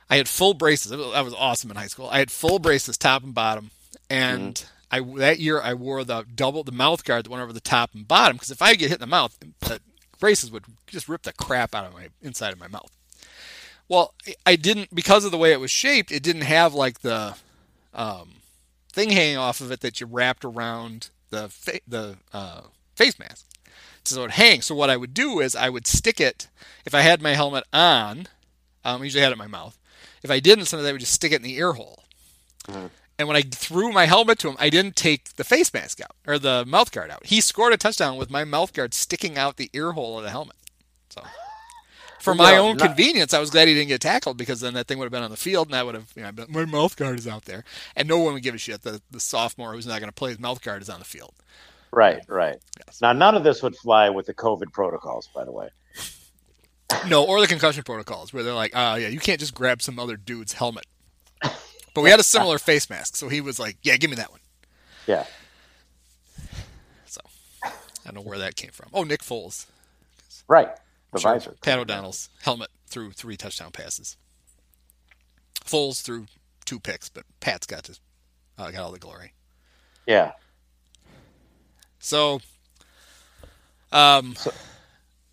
I 0.09 0.17
had 0.17 0.27
full 0.27 0.55
braces. 0.55 0.91
That 0.91 0.97
was 0.97 1.35
awesome 1.35 1.69
in 1.69 1.77
high 1.77 1.87
school. 1.87 2.09
I 2.09 2.17
had 2.17 2.31
full 2.31 2.57
braces, 2.57 2.97
top 2.97 3.23
and 3.23 3.33
bottom, 3.33 3.69
and 4.09 4.55
mm-hmm. 4.55 4.78
I 4.91 5.01
that 5.17 5.39
year 5.39 5.61
I 5.61 5.73
wore 5.73 6.03
the 6.03 6.25
double 6.35 6.63
the 6.63 6.71
mouth 6.71 7.03
guard 7.03 7.25
that 7.25 7.29
went 7.29 7.43
over 7.43 7.53
the 7.53 7.59
top 7.59 7.91
and 7.93 8.07
bottom 8.07 8.37
because 8.37 8.51
if 8.51 8.61
I 8.61 8.75
get 8.75 8.89
hit 8.89 8.97
in 8.97 9.01
the 9.01 9.07
mouth, 9.07 9.37
the 9.59 9.79
braces 10.19 10.51
would 10.51 10.65
just 10.87 11.07
rip 11.07 11.23
the 11.23 11.33
crap 11.33 11.75
out 11.75 11.85
of 11.85 11.93
my 11.93 12.09
inside 12.21 12.53
of 12.53 12.59
my 12.59 12.67
mouth. 12.67 12.91
Well, 13.87 14.13
I 14.45 14.55
didn't 14.55 14.93
because 14.93 15.25
of 15.25 15.31
the 15.31 15.37
way 15.37 15.51
it 15.51 15.59
was 15.59 15.71
shaped. 15.71 16.11
It 16.11 16.23
didn't 16.23 16.43
have 16.43 16.73
like 16.73 17.01
the 17.01 17.35
um, 17.93 18.29
thing 18.91 19.09
hanging 19.11 19.37
off 19.37 19.61
of 19.61 19.71
it 19.71 19.81
that 19.81 19.99
you 19.99 20.07
wrapped 20.07 20.45
around 20.45 21.09
the 21.29 21.49
fa- 21.49 21.81
the 21.87 22.17
uh, 22.33 22.61
face 22.95 23.17
mask. 23.17 23.45
So 24.03 24.23
it 24.23 24.31
hangs. 24.31 24.65
So 24.65 24.75
what 24.75 24.89
I 24.89 24.97
would 24.97 25.13
do 25.13 25.39
is 25.39 25.55
I 25.55 25.69
would 25.69 25.85
stick 25.85 26.19
it 26.19 26.47
if 26.85 26.95
I 26.95 27.01
had 27.01 27.21
my 27.21 27.33
helmet 27.33 27.65
on. 27.71 28.27
Um, 28.83 29.01
I 29.01 29.03
usually 29.03 29.21
had 29.21 29.31
it 29.31 29.33
in 29.33 29.39
my 29.39 29.47
mouth. 29.47 29.77
If 30.23 30.31
I 30.31 30.39
didn't, 30.39 30.65
sometimes 30.65 30.87
I 30.87 30.91
would 30.91 31.01
just 31.01 31.13
stick 31.13 31.31
it 31.31 31.37
in 31.37 31.41
the 31.43 31.57
ear 31.57 31.73
hole. 31.73 32.03
Mm-hmm. 32.67 32.87
And 33.19 33.27
when 33.27 33.35
I 33.35 33.41
threw 33.41 33.91
my 33.91 34.05
helmet 34.05 34.39
to 34.39 34.47
him, 34.47 34.55
I 34.59 34.69
didn't 34.69 34.95
take 34.95 35.35
the 35.35 35.43
face 35.43 35.73
mask 35.73 35.99
out 35.99 36.15
or 36.25 36.39
the 36.39 36.63
mouth 36.65 36.89
guard 36.93 37.11
out. 37.11 37.25
He 37.25 37.41
scored 37.41 37.73
a 37.73 37.77
touchdown 37.77 38.15
with 38.15 38.31
my 38.31 38.45
mouth 38.45 38.71
guard 38.71 38.93
sticking 38.93 39.37
out 39.37 39.57
the 39.57 39.69
ear 39.73 39.91
hole 39.91 40.17
of 40.17 40.23
the 40.23 40.29
helmet. 40.29 40.55
So 41.09 41.21
for 42.21 42.33
my 42.33 42.55
own 42.55 42.77
not, 42.77 42.87
convenience, 42.87 43.33
I 43.33 43.39
was 43.39 43.49
glad 43.49 43.67
he 43.67 43.73
didn't 43.73 43.89
get 43.89 43.99
tackled 43.99 44.37
because 44.37 44.61
then 44.61 44.73
that 44.75 44.87
thing 44.87 44.99
would 44.99 45.05
have 45.05 45.11
been 45.11 45.21
on 45.21 45.31
the 45.31 45.37
field 45.37 45.67
and 45.67 45.75
I 45.75 45.83
would 45.83 45.95
have, 45.95 46.13
you 46.15 46.23
know, 46.23 46.31
my 46.47 46.63
mouth 46.63 46.95
guard 46.95 47.19
is 47.19 47.27
out 47.27 47.43
there. 47.43 47.65
And 47.93 48.07
no 48.07 48.19
one 48.19 48.35
would 48.35 48.43
give 48.43 48.55
a 48.55 48.57
shit. 48.57 48.83
The, 48.83 49.01
the 49.11 49.19
sophomore 49.19 49.73
who's 49.73 49.85
not 49.85 49.99
going 49.99 50.09
to 50.09 50.15
play 50.15 50.29
his 50.29 50.39
mouth 50.39 50.61
guard 50.61 50.81
is 50.81 50.89
on 50.89 50.99
the 50.99 51.05
field. 51.05 51.33
Right, 51.91 52.23
right. 52.29 52.57
Yes. 52.87 53.01
Now, 53.01 53.11
none 53.11 53.35
of 53.35 53.43
this 53.43 53.61
would 53.61 53.75
fly 53.75 54.09
with 54.09 54.27
the 54.27 54.33
COVID 54.33 54.71
protocols, 54.71 55.27
by 55.35 55.43
the 55.43 55.51
way. 55.51 55.67
No, 57.05 57.25
or 57.25 57.41
the 57.41 57.47
concussion 57.47 57.83
protocols 57.83 58.31
where 58.31 58.43
they're 58.43 58.53
like, 58.53 58.71
oh, 58.73 58.95
yeah, 58.95 59.09
you 59.09 59.19
can't 59.19 59.41
just 59.41 59.53
grab 59.53 59.81
some 59.81 59.99
other 59.99 60.15
dude's 60.15 60.53
helmet. 60.53 60.85
But 61.99 62.03
we 62.03 62.11
had 62.11 62.21
a 62.21 62.23
similar 62.23 62.59
face 62.59 62.89
mask. 62.89 63.17
So 63.17 63.27
he 63.27 63.41
was 63.41 63.59
like, 63.59 63.75
yeah, 63.81 63.97
give 63.97 64.09
me 64.09 64.15
that 64.15 64.31
one. 64.31 64.39
Yeah. 65.05 65.25
So, 67.05 67.19
I 67.65 67.71
don't 68.05 68.15
know 68.15 68.21
where 68.21 68.37
that 68.37 68.55
came 68.55 68.71
from. 68.71 68.87
Oh, 68.93 69.03
Nick 69.03 69.19
Foles. 69.21 69.65
Right. 70.47 70.69
The 71.11 71.19
Sure. 71.19 71.33
visor. 71.33 71.57
Pat 71.61 71.77
O'Donnell's 71.77 72.29
helmet 72.41 72.69
threw 72.87 73.11
three 73.11 73.35
touchdown 73.35 73.71
passes. 73.71 74.15
Foles 75.65 76.01
threw 76.01 76.27
two 76.63 76.79
picks, 76.79 77.09
but 77.09 77.25
Pat's 77.41 77.67
got 77.67 77.83
to, 77.83 77.99
uh, 78.57 78.71
got 78.71 78.79
all 78.79 78.93
the 78.93 78.97
glory. 78.99 79.33
Yeah. 80.07 80.31
So, 81.99 82.39
um, 83.91 84.37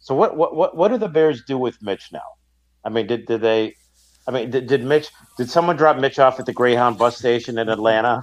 So 0.00 0.16
what 0.16 0.36
what 0.36 0.56
what 0.56 0.76
what 0.76 0.88
do 0.88 0.98
the 0.98 1.08
Bears 1.08 1.44
do 1.44 1.58
with 1.58 1.80
Mitch 1.80 2.10
now? 2.12 2.34
I 2.84 2.88
mean, 2.88 3.06
did 3.06 3.26
did 3.26 3.40
they? 3.40 3.76
I 4.28 4.32
mean, 4.32 4.50
did, 4.50 4.66
did 4.66 4.84
Mitch? 4.84 5.08
Did 5.36 5.48
someone 5.50 5.76
drop 5.76 5.96
Mitch 5.98 6.18
off 6.18 6.40
at 6.40 6.46
the 6.46 6.52
Greyhound 6.52 6.98
bus 6.98 7.16
station 7.16 7.58
in 7.58 7.68
Atlanta? 7.68 8.22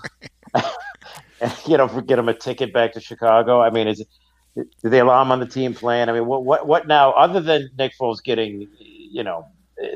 and, 0.53 1.55
you 1.67 1.77
know, 1.77 1.87
get 2.01 2.19
him 2.19 2.29
a 2.29 2.33
ticket 2.33 2.73
back 2.73 2.93
to 2.93 2.99
Chicago. 2.99 3.61
I 3.61 3.69
mean, 3.69 3.87
is 3.87 4.01
it, 4.01 4.07
do 4.55 4.89
they 4.89 4.99
allow 4.99 5.21
him 5.21 5.31
on 5.31 5.39
the 5.39 5.45
team 5.47 5.73
plan? 5.73 6.09
I 6.09 6.13
mean, 6.13 6.25
what 6.25 6.43
what 6.43 6.67
what 6.67 6.87
now? 6.87 7.11
Other 7.13 7.39
than 7.41 7.69
Nick 7.77 7.93
Foles 7.99 8.21
getting, 8.23 8.67
you 8.79 9.23
know, 9.23 9.47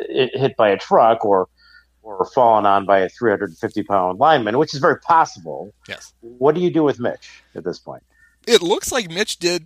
hit 0.09 0.55
by 0.57 0.69
a 0.69 0.77
truck 0.77 1.25
or 1.25 1.47
or 2.03 2.25
fallen 2.33 2.65
on 2.65 2.85
by 2.85 2.99
a 2.99 3.09
350 3.09 3.83
pound 3.83 4.17
lineman, 4.17 4.57
which 4.57 4.73
is 4.73 4.79
very 4.79 4.97
possible. 5.01 5.73
yes, 5.89 6.13
What 6.21 6.55
do 6.55 6.61
you 6.61 6.69
do 6.71 6.81
with 6.83 6.99
Mitch 7.01 7.29
at 7.53 7.63
this 7.65 7.79
point? 7.79 8.01
it 8.47 8.61
looks 8.61 8.93
like 8.93 9.09
Mitch 9.11 9.37
did 9.39 9.65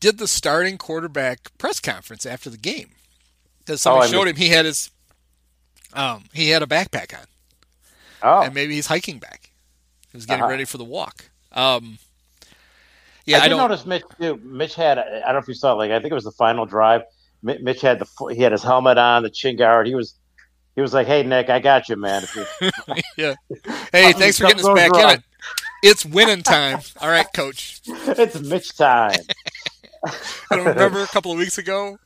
did 0.00 0.18
the 0.18 0.26
starting 0.26 0.76
quarterback 0.78 1.56
press 1.58 1.78
conference 1.78 2.26
after 2.26 2.50
the 2.50 2.56
game 2.56 2.88
because 3.60 3.86
Oh, 3.86 3.90
somebody 3.90 4.08
I 4.08 4.10
showed 4.10 4.24
missed- 4.24 4.36
him 4.38 4.42
he 4.42 4.48
had 4.48 4.64
his 4.64 4.90
um 5.94 6.24
he 6.32 6.50
had 6.50 6.62
a 6.62 6.66
backpack 6.66 7.14
on 7.18 7.24
Oh, 8.22 8.42
and 8.42 8.52
maybe 8.54 8.74
he's 8.74 8.86
hiking 8.88 9.18
back. 9.18 9.50
He 10.10 10.16
was 10.16 10.26
getting 10.26 10.42
Uh-huh. 10.42 10.50
ready 10.50 10.64
for 10.64 10.76
the 10.76 10.84
walk. 10.84 11.26
Um, 11.52 11.98
yeah, 13.26 13.36
I 13.36 13.40
I, 13.40 13.42
did 13.44 13.50
don't. 13.50 13.58
notice 13.68 13.86
Mitch 13.86 14.02
too. 14.20 14.36
Mitch 14.42 14.74
had 14.74 14.98
I 14.98 15.02
don't 15.20 15.32
know 15.34 15.38
if 15.38 15.46
you 15.48 15.54
saw 15.54 15.72
it, 15.72 15.76
like 15.76 15.90
I 15.92 16.00
think 16.00 16.10
it 16.10 16.14
was 16.14 16.24
the 16.24 16.32
final 16.32 16.66
drive. 16.66 17.02
Mitch 17.42 17.80
had 17.80 18.00
the 18.00 18.06
he 18.34 18.42
had 18.42 18.50
his 18.52 18.62
helmet 18.64 18.98
on, 18.98 19.22
the 19.22 19.30
chin 19.30 19.56
guard. 19.56 19.86
He 19.86 19.94
was 19.94 20.14
he 20.74 20.80
was 20.80 20.92
like, 20.92 21.06
"Hey 21.06 21.22
Nick, 21.22 21.48
I 21.48 21.60
got 21.60 21.88
you, 21.88 21.94
man." 21.96 22.24
You- 22.34 22.44
Hey, 23.92 24.12
thanks 24.12 24.38
for 24.38 24.46
getting 24.48 24.66
us 24.66 24.74
back 24.74 24.92
in 24.94 25.18
it. 25.18 25.22
It's 25.84 26.04
winning 26.04 26.42
time. 26.42 26.80
All 27.00 27.08
right, 27.08 27.26
coach. 27.32 27.80
it's 27.86 28.40
Mitch 28.40 28.76
time. 28.76 29.12
I 30.04 30.56
don't 30.56 30.66
remember 30.66 31.02
a 31.02 31.06
couple 31.06 31.30
of 31.30 31.38
weeks 31.38 31.58
ago 31.58 31.98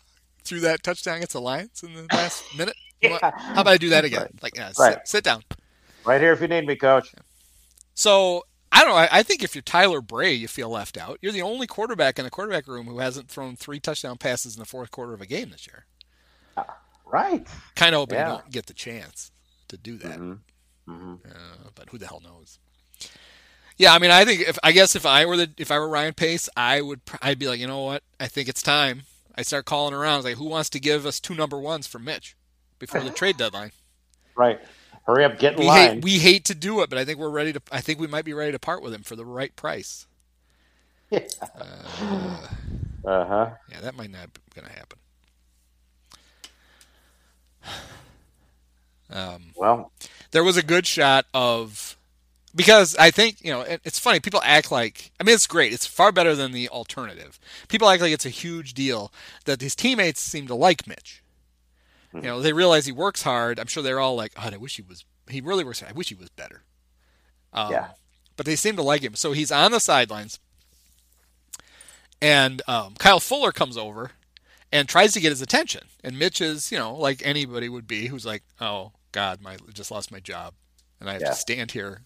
threw 0.45 0.61
that 0.61 0.83
touchdown 0.83 1.16
against 1.16 1.33
the 1.33 1.41
Lions 1.41 1.83
in 1.83 1.95
the 1.95 2.07
last 2.12 2.43
minute. 2.57 2.76
How 3.03 3.61
about 3.61 3.68
I 3.68 3.76
do 3.78 3.88
that 3.90 4.05
again? 4.05 4.20
Right. 4.22 4.42
Like, 4.42 4.57
yeah, 4.57 4.72
Right. 4.78 4.94
sit, 4.94 5.09
sit 5.09 5.24
down. 5.24 5.42
Right 6.05 6.20
here 6.20 6.32
if 6.32 6.40
you 6.40 6.48
need 6.48 6.66
me, 6.66 6.76
coach. 6.76 7.12
So 7.94 8.44
I 8.70 8.80
don't 8.80 8.90
know. 8.90 8.96
I, 8.96 9.09
I 9.12 9.22
think 9.22 9.42
if 9.42 9.55
you're 9.55 9.62
Tyler 9.62 10.00
Bray, 10.00 10.32
you 10.32 10.48
feel 10.48 10.68
left 10.70 10.96
out. 10.96 11.18
You're 11.20 11.32
the 11.32 11.42
only 11.42 11.66
quarterback 11.66 12.18
in 12.18 12.24
the 12.24 12.30
quarterback 12.30 12.66
room 12.66 12.86
who 12.86 12.98
hasn't 12.98 13.28
thrown 13.28 13.55
three 13.57 13.78
touchdown 13.80 14.16
passes 14.18 14.55
in 14.57 14.61
the 14.61 14.66
fourth 14.66 14.90
quarter 14.90 15.12
of 15.12 15.20
a 15.20 15.26
game 15.26 15.50
this 15.50 15.66
year. 15.66 15.84
Right. 17.07 17.46
Kind 17.76 17.94
of 17.94 18.00
hoping 18.00 18.18
Yeah. 18.18 18.32
you 18.32 18.38
don't 18.38 18.50
get 18.50 18.66
the 18.66 18.72
chance 18.74 19.30
to 19.68 19.76
do 19.76 19.98
that. 19.98 20.18
Mhm. 20.18 20.38
Mhm. 20.88 21.18
Uh, 21.30 21.68
but 21.74 21.90
who 21.90 21.98
the 21.98 22.07
hell 22.07 22.20
knows? 22.24 22.59
Yeah, 23.76 23.94
I 23.94 23.98
mean, 23.98 24.11
I 24.11 24.24
think 24.24 24.40
if 24.42 24.59
I 24.62 24.72
guess 24.72 24.96
if 24.96 25.05
I 25.07 25.26
were 25.26 25.36
the 25.36 25.50
if 25.59 25.70
I 25.70 25.78
were 25.78 25.88
Ryan 25.88 26.14
Pace, 26.14 26.48
I 26.57 26.80
would 26.80 27.00
I'd 27.20 27.38
be 27.38 27.48
like, 27.48 27.61
you 27.61 27.66
know 27.66 27.82
what? 27.82 28.03
I 28.18 28.28
think 28.28 28.48
it's 28.48 28.62
time. 28.62 29.03
I 29.34 29.42
start 29.42 29.64
calling 29.66 29.94
around. 29.94 30.18
It's 30.20 30.24
like, 30.26 30.36
who 30.36 30.44
wants 30.48 30.68
to 30.70 30.80
give 30.80 31.05
us 31.07 31.20
two 31.20 31.34
number 31.34 31.59
ones 31.59 31.86
for 31.86 31.98
Mitch 31.98 32.34
before 32.83 33.05
the 33.05 33.11
trade 33.12 33.39
deadline? 33.39 33.72
Right. 34.37 34.61
Hurry 35.07 35.24
up, 35.24 35.39
get 35.39 35.55
in 35.55 35.61
We 35.61 35.66
line. 35.66 36.01
hate 36.01 36.03
we 36.03 36.18
hate 36.18 36.45
to 36.47 36.55
do 36.55 36.83
it, 36.83 36.91
but 36.91 36.99
I 36.99 37.05
think 37.05 37.18
we're 37.18 37.30
ready 37.30 37.53
to. 37.53 37.62
I 37.70 37.80
think 37.80 38.01
we 38.01 38.07
might 38.07 38.24
be 38.24 38.33
ready 38.35 38.53
to 38.53 38.59
part 38.59 38.83
with 38.83 38.95
him 38.95 39.03
for 39.03 39.16
the 39.16 39.24
right 39.26 39.55
price. 39.57 40.07
uh 41.61 42.49
Uh, 43.05 43.24
huh. 43.26 43.51
yeah, 43.68 43.80
that 43.80 43.95
might 43.97 44.11
not 44.11 44.33
be 44.35 44.41
going 44.55 44.66
to 44.68 44.72
happen. 44.74 44.99
Um, 49.11 49.55
Well, 49.55 49.93
there 50.30 50.45
was 50.45 50.57
a 50.57 50.62
good 50.62 50.87
shot 50.87 51.26
of 51.35 51.97
because 52.55 52.97
I 52.97 53.11
think 53.11 53.45
you 53.45 53.53
know 53.53 53.62
it, 53.62 53.80
it's 53.85 53.99
funny. 53.99 54.20
People 54.20 54.43
act 54.45 54.70
like 54.72 55.12
I 55.20 55.24
mean 55.24 55.35
it's 55.35 55.47
great. 55.47 55.72
It's 55.72 55.87
far 55.87 56.12
better 56.12 56.35
than 56.35 56.53
the 56.53 56.68
alternative. 56.68 57.39
People 57.68 57.89
act 57.89 58.03
like 58.03 58.12
it's 58.12 58.26
a 58.26 58.30
huge 58.30 58.74
deal 58.74 59.12
that 59.47 59.61
his 59.62 59.74
teammates 59.76 60.20
seem 60.20 60.47
to 60.49 60.55
like 60.55 60.87
Mitch. 60.87 61.22
You 62.15 62.21
know, 62.23 62.41
they 62.41 62.53
realize 62.53 62.85
he 62.87 62.93
works 62.93 63.23
hard. 63.23 63.59
I'm 63.59 63.67
sure 63.67 63.83
they're 63.83 64.01
all 64.01 64.15
like, 64.17 64.35
"God, 64.35 64.53
I 64.53 64.59
wish 64.59 64.77
he 64.77 64.83
was. 64.83 65.05
He 65.29 65.41
really 65.41 65.65
works 65.65 65.81
hard. 65.81 65.93
I 65.93 65.97
wish 65.97 66.09
he 66.11 66.15
was 66.15 66.29
better." 66.31 66.63
Um, 67.53 67.73
Yeah. 67.73 67.89
But 68.37 68.47
they 68.47 68.57
seem 68.57 68.77
to 68.77 68.83
like 68.83 69.03
him. 69.03 69.15
So 69.15 69.33
he's 69.33 69.53
on 69.53 69.73
the 69.73 69.81
sidelines, 69.81 70.39
and 72.21 72.63
um, 72.69 72.95
Kyle 72.99 73.21
Fuller 73.21 73.53
comes 73.53 73.77
over 73.77 74.13
and 74.71 74.89
tries 74.89 75.13
to 75.13 75.21
get 75.21 75.31
his 75.31 75.43
attention. 75.43 75.83
And 76.03 76.19
Mitch 76.19 76.41
is, 76.41 76.73
you 76.73 76.79
know, 76.79 76.95
like 76.95 77.21
anybody 77.25 77.69
would 77.69 77.87
be, 77.87 78.07
who's 78.07 78.25
like, 78.27 78.43
"Oh 78.61 78.93
God, 79.13 79.41
my 79.41 79.57
just 79.73 79.91
lost 79.91 80.11
my 80.13 80.21
job, 80.21 80.55
and 81.01 81.09
I 81.11 81.15
have 81.15 81.23
Yeah. 81.23 81.29
to 81.31 81.35
stand 81.35 81.73
here 81.73 82.03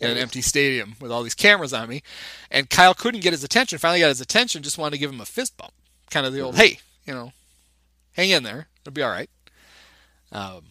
in 0.00 0.10
an 0.10 0.16
empty 0.18 0.40
stadium 0.42 0.96
with 1.00 1.10
all 1.12 1.22
these 1.22 1.34
cameras 1.34 1.72
on 1.72 1.88
me." 1.88 2.02
And 2.50 2.68
Kyle 2.68 2.94
couldn't 2.94 3.20
get 3.20 3.32
his 3.32 3.44
attention. 3.44 3.78
Finally 3.78 4.00
got 4.00 4.08
his 4.08 4.20
attention. 4.20 4.62
Just 4.62 4.78
wanted 4.78 4.92
to 4.96 4.98
give 4.98 5.10
him 5.10 5.20
a 5.20 5.26
fist 5.26 5.56
bump, 5.56 5.72
kind 6.10 6.26
of 6.26 6.32
the 6.32 6.40
old, 6.40 6.56
"Hey, 6.56 6.80
you 7.06 7.14
know, 7.14 7.32
hang 8.12 8.30
in 8.30 8.42
there, 8.42 8.68
it'll 8.82 8.94
be 8.94 9.02
all 9.02 9.10
right." 9.10 9.30
Um, 10.32 10.62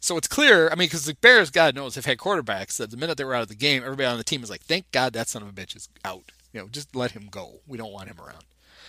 so 0.00 0.16
it's 0.16 0.28
clear. 0.28 0.68
I 0.68 0.76
mean, 0.76 0.86
because 0.86 1.04
the 1.04 1.14
Bears, 1.14 1.50
God 1.50 1.74
knows, 1.74 1.96
have 1.96 2.04
had 2.04 2.18
quarterbacks 2.18 2.76
that 2.76 2.90
the 2.90 2.96
minute 2.96 3.18
they 3.18 3.24
were 3.24 3.34
out 3.34 3.42
of 3.42 3.48
the 3.48 3.54
game, 3.54 3.82
everybody 3.82 4.06
on 4.06 4.18
the 4.18 4.24
team 4.24 4.42
is 4.42 4.50
like, 4.50 4.62
"Thank 4.62 4.90
God 4.92 5.12
that 5.14 5.28
son 5.28 5.42
of 5.42 5.48
a 5.48 5.52
bitch 5.52 5.74
is 5.74 5.88
out." 6.04 6.32
You 6.52 6.60
know, 6.60 6.68
just 6.68 6.94
let 6.94 7.10
him 7.10 7.28
go. 7.30 7.60
We 7.66 7.76
don't 7.76 7.92
want 7.92 8.08
him 8.08 8.18
around. 8.20 8.44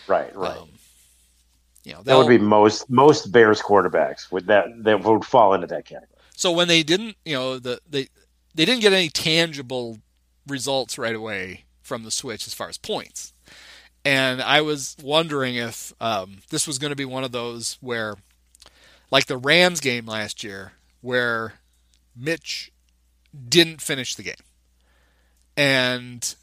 right, 0.08 0.34
right. 0.36 0.58
Um, 0.58 0.70
you 1.84 1.94
know, 1.94 2.04
that 2.04 2.18
would 2.18 2.28
be 2.28 2.38
most 2.38 2.90
most 2.90 3.32
Bears 3.32 3.62
quarterbacks 3.62 4.30
would 4.32 4.48
that 4.48 4.68
that 4.84 5.04
would 5.04 5.24
fall 5.24 5.54
into 5.54 5.68
that 5.68 5.86
category. 5.86 6.10
So 6.36 6.52
when 6.52 6.68
they 6.68 6.84
didn't, 6.84 7.16
you 7.24 7.34
know, 7.34 7.60
the 7.60 7.80
they 7.90 8.10
they 8.54 8.66
didn't 8.66 8.82
get 8.82 8.92
any 8.92 9.10
tangible 9.10 10.00
results 10.46 10.98
right 10.98 11.16
away 11.16 11.64
from 11.82 12.04
the 12.04 12.12
switch 12.12 12.46
as 12.46 12.54
far 12.54 12.68
as 12.68 12.78
points. 12.78 13.34
And 14.08 14.42
I 14.42 14.62
was 14.62 14.96
wondering 15.04 15.56
if 15.56 15.92
um, 16.00 16.38
this 16.50 16.66
was 16.66 16.80
going 16.80 16.92
to 16.92 16.96
be 16.96 17.04
one 17.04 17.26
of 17.26 17.34
those 17.34 17.78
where, 17.82 18.16
like 19.12 19.26
the 19.26 19.36
Rams 19.36 19.82
game 19.82 20.06
last 20.06 20.46
year, 20.46 20.72
where 21.02 21.56
Mitch 22.16 22.72
didn't 23.50 23.82
finish 23.82 24.16
the 24.16 24.24
game, 24.24 24.36
and 25.58 26.36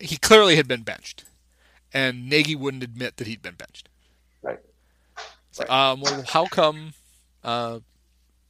he 0.00 0.16
clearly 0.16 0.56
had 0.56 0.66
been 0.66 0.82
benched, 0.82 1.22
and 1.94 2.28
Nagy 2.28 2.56
wouldn't 2.56 2.82
admit 2.82 3.16
that 3.18 3.28
he'd 3.28 3.42
been 3.42 3.54
benched. 3.54 3.88
Right. 4.42 4.58
Like, 5.60 5.70
um, 5.70 6.00
well, 6.00 6.24
how 6.30 6.46
come? 6.46 6.94
Uh, 7.44 7.78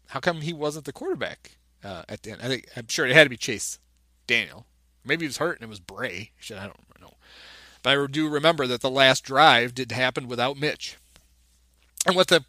how 0.06 0.20
come 0.20 0.40
he 0.40 0.54
wasn't 0.54 0.86
the 0.86 0.92
quarterback 0.94 1.58
uh, 1.84 2.04
at 2.08 2.22
the 2.22 2.30
end? 2.30 2.40
I 2.42 2.48
think 2.48 2.66
I'm 2.78 2.88
sure 2.88 3.04
it 3.04 3.12
had 3.12 3.24
to 3.24 3.30
be 3.30 3.36
Chase 3.36 3.78
Daniel. 4.26 4.64
Maybe 5.04 5.26
he 5.26 5.28
was 5.28 5.36
hurt 5.36 5.58
and 5.58 5.64
it 5.64 5.68
was 5.68 5.80
Bray. 5.80 6.30
Shit, 6.38 6.56
I 6.56 6.62
don't 6.62 6.78
know. 6.98 7.12
But 7.82 7.98
I 7.98 8.06
do 8.06 8.28
remember 8.28 8.66
that 8.66 8.80
the 8.80 8.90
last 8.90 9.24
drive 9.24 9.74
did 9.74 9.92
happen 9.92 10.28
without 10.28 10.56
Mitch. 10.56 10.96
And 12.06 12.14
what 12.16 12.28
the 12.28 12.44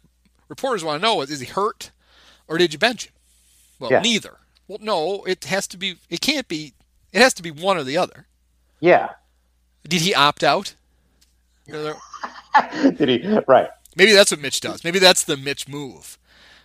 reporters 0.48 0.84
want 0.84 1.00
to 1.00 1.06
know 1.06 1.20
is: 1.22 1.30
is 1.30 1.40
he 1.40 1.46
hurt, 1.46 1.90
or 2.48 2.58
did 2.58 2.72
you 2.72 2.78
bench 2.78 3.06
him? 3.06 3.12
Well, 3.78 3.90
Yeah. 3.90 4.00
neither. 4.00 4.38
Well, 4.68 4.78
no, 4.80 5.24
it 5.24 5.44
has 5.44 5.66
to 5.68 5.76
be. 5.76 5.96
It 6.08 6.20
can't 6.20 6.48
be. 6.48 6.72
It 7.12 7.20
has 7.20 7.34
to 7.34 7.42
be 7.42 7.50
one 7.50 7.76
or 7.76 7.84
the 7.84 7.96
other. 7.96 8.26
Yeah. 8.80 9.10
Did 9.86 10.00
he 10.00 10.14
opt 10.14 10.42
out? 10.42 10.74
You 11.66 11.74
know, 11.74 11.82
there- 11.82 12.90
Did 12.92 13.08
he? 13.08 13.38
Right. 13.46 13.68
Maybe 13.96 14.12
that's 14.12 14.30
what 14.30 14.40
Mitch 14.40 14.60
does. 14.60 14.82
Maybe 14.84 14.98
that's 14.98 15.24
the 15.24 15.36
Mitch 15.36 15.68
move. 15.68 16.18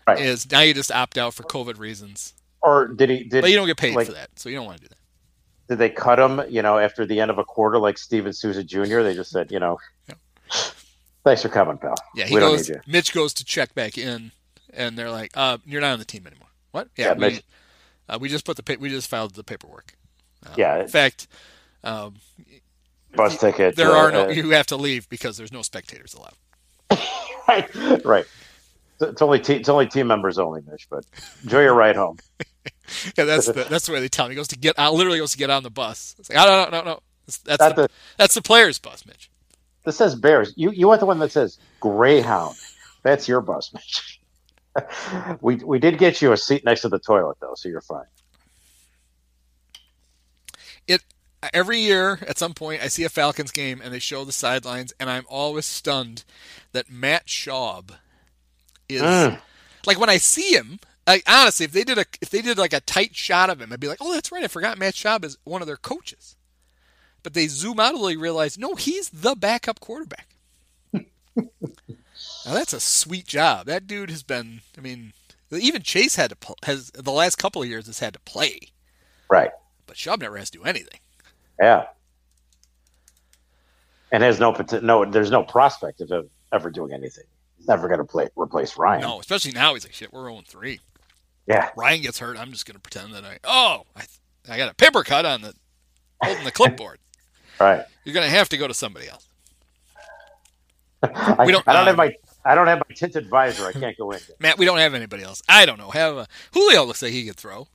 Right. 0.07 0.19
Is 0.19 0.49
now 0.49 0.61
you 0.61 0.73
just 0.73 0.91
opt 0.91 1.17
out 1.17 1.33
for 1.33 1.43
COVID 1.43 1.77
reasons, 1.77 2.33
Or 2.61 2.87
did 2.87 3.09
he? 3.09 3.23
Did 3.23 3.41
but 3.41 3.49
you 3.51 3.55
don't 3.57 3.67
get 3.67 3.77
paid 3.77 3.95
like, 3.95 4.07
for 4.07 4.13
that, 4.13 4.29
so 4.39 4.49
you 4.49 4.55
don't 4.55 4.65
want 4.65 4.77
to 4.77 4.83
do 4.83 4.89
that. 4.89 4.97
Did 5.69 5.77
they 5.77 5.89
cut 5.89 6.19
him? 6.19 6.41
You 6.49 6.61
know, 6.61 6.77
after 6.79 7.05
the 7.05 7.19
end 7.19 7.29
of 7.31 7.37
a 7.37 7.43
quarter, 7.43 7.77
like 7.77 7.97
Steven 7.97 8.33
Souza 8.33 8.63
Jr. 8.63 9.01
They 9.01 9.13
just 9.13 9.29
said, 9.31 9.51
you 9.51 9.59
know, 9.59 9.77
Yeah. 10.07 10.15
thanks 11.23 11.43
for 11.43 11.49
coming, 11.49 11.77
pal. 11.77 11.95
Yeah, 12.15 12.25
he 12.25 12.33
we 12.35 12.39
don't 12.39 12.51
goes. 12.57 12.67
need 12.69 12.75
you. 12.75 12.81
Mitch 12.87 13.13
goes 13.13 13.33
to 13.35 13.45
check 13.45 13.75
back 13.75 13.97
in, 13.97 14.31
and 14.73 14.97
they're 14.97 15.11
like, 15.11 15.31
"Uh, 15.35 15.59
you're 15.65 15.81
not 15.81 15.93
on 15.93 15.99
the 15.99 16.05
team 16.05 16.25
anymore." 16.25 16.47
What? 16.71 16.89
Yeah, 16.95 17.05
Yeah, 17.09 17.13
we, 17.13 17.19
Mitch- 17.19 17.43
uh, 18.09 18.17
we 18.19 18.29
just 18.29 18.45
put 18.45 18.57
the 18.57 18.63
pa- 18.63 18.77
we 18.79 18.89
just 18.89 19.07
filed 19.09 19.35
the 19.35 19.43
paperwork. 19.43 19.93
Uh, 20.45 20.49
Yeah. 20.57 20.81
In 20.81 20.87
fact, 20.87 21.27
um, 21.83 22.15
Bus 23.15 23.37
ticket. 23.37 23.75
there 23.75 23.91
uh, 23.91 23.97
are 23.97 24.11
no. 24.11 24.25
uh, 24.25 24.29
You 24.29 24.49
have 24.51 24.67
to 24.67 24.75
leave 24.77 25.07
because 25.09 25.37
there's 25.37 25.51
no 25.51 25.61
spectators 25.61 26.15
allowed. 26.15 26.33
right. 27.47 28.03
Right. 28.05 28.25
It's 29.01 29.21
only 29.21 29.39
te- 29.39 29.55
it's 29.57 29.69
only 29.69 29.87
team 29.87 30.07
members 30.07 30.37
only, 30.39 30.61
Mitch. 30.69 30.87
But 30.89 31.05
enjoy 31.43 31.61
your 31.61 31.73
ride 31.75 31.95
home. 31.95 32.17
Yeah, 33.17 33.25
that's 33.25 33.45
the 33.47 33.53
that's 33.69 33.85
the 33.87 33.93
way 33.93 33.99
they 33.99 34.07
tell 34.09 34.25
him. 34.25 34.31
He 34.31 34.35
goes 34.35 34.47
to 34.49 34.57
get 34.57 34.77
out. 34.79 34.93
Literally 34.93 35.19
goes 35.19 35.31
to 35.33 35.37
get 35.37 35.49
on 35.49 35.63
the 35.63 35.69
bus. 35.69 36.15
It's 36.19 36.29
like, 36.29 36.39
oh, 36.39 36.47
no, 36.47 36.69
no, 36.69 36.77
no, 36.79 36.83
no. 36.93 36.99
That's, 37.25 37.37
that's 37.39 37.57
That's 37.59 37.75
the, 37.75 37.81
the 37.83 37.89
that's 38.17 38.35
the 38.35 38.41
player's 38.41 38.79
bus, 38.79 39.05
Mitch. 39.05 39.29
this 39.85 39.97
says 39.97 40.15
Bears. 40.15 40.53
You 40.55 40.71
you 40.71 40.87
want 40.87 40.99
the 40.99 41.05
one 41.05 41.19
that 41.19 41.31
says 41.31 41.57
Greyhound. 41.79 42.55
That's 43.03 43.27
your 43.27 43.41
bus, 43.41 43.71
Mitch. 43.73 44.19
we 45.41 45.55
we 45.57 45.79
did 45.79 45.97
get 45.97 46.21
you 46.21 46.31
a 46.31 46.37
seat 46.37 46.63
next 46.65 46.81
to 46.81 46.89
the 46.89 46.99
toilet 46.99 47.37
though, 47.41 47.53
so 47.55 47.69
you're 47.69 47.81
fine. 47.81 48.05
It 50.87 51.03
every 51.53 51.79
year 51.79 52.19
at 52.27 52.37
some 52.37 52.53
point 52.53 52.81
I 52.81 52.87
see 52.87 53.03
a 53.03 53.09
Falcons 53.09 53.51
game 53.51 53.81
and 53.83 53.93
they 53.93 53.99
show 53.99 54.23
the 54.25 54.31
sidelines, 54.31 54.93
and 54.99 55.09
I'm 55.09 55.25
always 55.29 55.65
stunned 55.65 56.23
that 56.71 56.89
Matt 56.89 57.27
Schaub 57.27 57.91
is 58.87 59.01
Mm. 59.01 59.39
like 59.85 59.99
when 59.99 60.09
I 60.09 60.17
see 60.17 60.53
him. 60.55 60.79
Like 61.09 61.23
honestly, 61.27 61.63
if 61.65 61.71
they 61.71 61.83
did 61.83 61.97
a 61.97 62.05
if 62.21 62.29
they 62.29 62.43
did 62.43 62.59
like 62.59 62.71
a 62.71 62.81
tight 62.81 63.15
shot 63.15 63.49
of 63.49 63.59
him, 63.59 63.73
I'd 63.73 63.79
be 63.79 63.87
like, 63.87 63.97
oh, 63.99 64.13
that's 64.13 64.31
right, 64.31 64.43
I 64.43 64.47
forgot 64.47 64.77
Matt 64.77 64.93
Schaub 64.93 65.25
is 65.25 65.39
one 65.43 65.59
of 65.59 65.65
their 65.67 65.75
coaches. 65.75 66.35
But 67.23 67.33
they 67.33 67.47
zoom 67.47 67.79
out 67.79 67.95
a 67.95 67.97
little, 67.97 68.21
realize, 68.21 68.59
no, 68.59 68.75
he's 68.75 69.09
the 69.09 69.33
backup 69.35 69.79
quarterback. 69.79 70.27
now 70.93 71.01
that's 72.45 72.73
a 72.73 72.79
sweet 72.79 73.25
job. 73.25 73.65
That 73.65 73.87
dude 73.87 74.11
has 74.11 74.21
been. 74.21 74.61
I 74.77 74.81
mean, 74.81 75.13
even 75.51 75.81
Chase 75.81 76.15
had 76.15 76.29
to 76.29 76.35
pl- 76.35 76.57
has 76.63 76.91
the 76.91 77.11
last 77.11 77.37
couple 77.37 77.63
of 77.63 77.67
years 77.67 77.87
has 77.87 77.97
had 77.97 78.13
to 78.13 78.19
play, 78.19 78.59
Right. 79.31 79.49
but 79.87 79.97
Schaub 79.97 80.19
never 80.21 80.37
has 80.37 80.51
to 80.51 80.59
do 80.59 80.63
anything. 80.63 80.99
Yeah. 81.59 81.87
And 84.11 84.21
has 84.21 84.39
no 84.39 84.55
no. 84.83 85.05
There's 85.05 85.31
no 85.31 85.41
prospect 85.41 86.01
of 86.01 86.29
ever 86.53 86.69
doing 86.69 86.93
anything. 86.93 87.25
He's 87.57 87.67
never 87.67 87.87
going 87.87 87.99
to 87.99 88.05
play 88.05 88.27
replace 88.35 88.77
Ryan. 88.77 89.01
No, 89.01 89.19
especially 89.19 89.53
now 89.53 89.73
he's 89.73 89.83
like, 89.85 89.93
shit, 89.93 90.13
we're 90.13 90.29
0 90.29 90.41
3. 90.47 90.79
Yeah. 91.49 91.69
Ryan 91.75 92.01
gets 92.03 92.19
hurt. 92.19 92.37
I'm 92.37 92.51
just 92.51 92.65
going 92.65 92.75
to 92.75 92.79
pretend 92.79 93.13
that 93.15 93.25
I, 93.25 93.39
oh, 93.43 93.83
I, 93.97 94.03
I 94.47 94.57
got 94.57 94.71
a 94.71 94.75
paper 94.75 95.03
cut 95.03 95.25
on 95.25 95.41
the, 95.41 95.53
holding 96.23 96.45
the 96.45 96.51
clipboard. 96.51 96.99
Right. 97.59 97.83
You're 98.05 98.13
going 98.13 98.25
to 98.25 98.31
have 98.33 98.47
to 98.49 98.57
go 98.57 98.69
to 98.69 98.73
somebody 98.73 99.09
else. 99.09 99.27
I, 101.03 101.43
We 101.45 101.51
don't- 101.51 101.67
I 101.67 101.73
don't 101.73 101.81
uh, 101.83 101.85
have 101.87 101.97
my. 101.97 102.15
I 102.45 102.55
don't 102.55 102.67
have 102.67 102.77
my 102.87 102.95
tinted 102.95 103.27
visor. 103.27 103.65
I 103.67 103.73
can't 103.73 103.97
go 103.97 104.11
in. 104.11 104.19
there. 104.27 104.37
Matt, 104.39 104.57
we 104.57 104.63
don't 104.65 104.77
have 104.77 104.93
anybody 104.93 105.23
else. 105.23 105.41
I 105.49 105.65
don't 105.65 105.77
know. 105.77 105.89
Have 105.89 106.15
a, 106.15 106.27
Julio 106.53 106.85
looks 106.85 107.01
like 107.01 107.11
he 107.11 107.25
could 107.25 107.35
throw. 107.35 107.67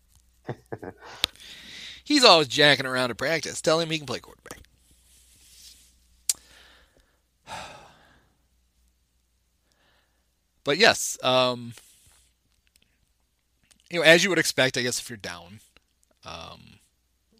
He's 2.02 2.24
always 2.24 2.48
jacking 2.48 2.86
around 2.86 3.10
at 3.10 3.18
practice. 3.18 3.60
Tell 3.60 3.78
him 3.78 3.90
he 3.90 3.98
can 3.98 4.06
play 4.06 4.20
quarterback. 4.20 4.60
But 10.64 10.78
yes, 10.78 11.18
um, 11.22 11.74
you 13.90 13.98
know, 14.00 14.04
as 14.04 14.22
you 14.24 14.30
would 14.30 14.38
expect, 14.38 14.76
I 14.76 14.82
guess 14.82 14.98
if 14.98 15.08
you're 15.08 15.16
down, 15.16 15.60
um, 16.24 16.78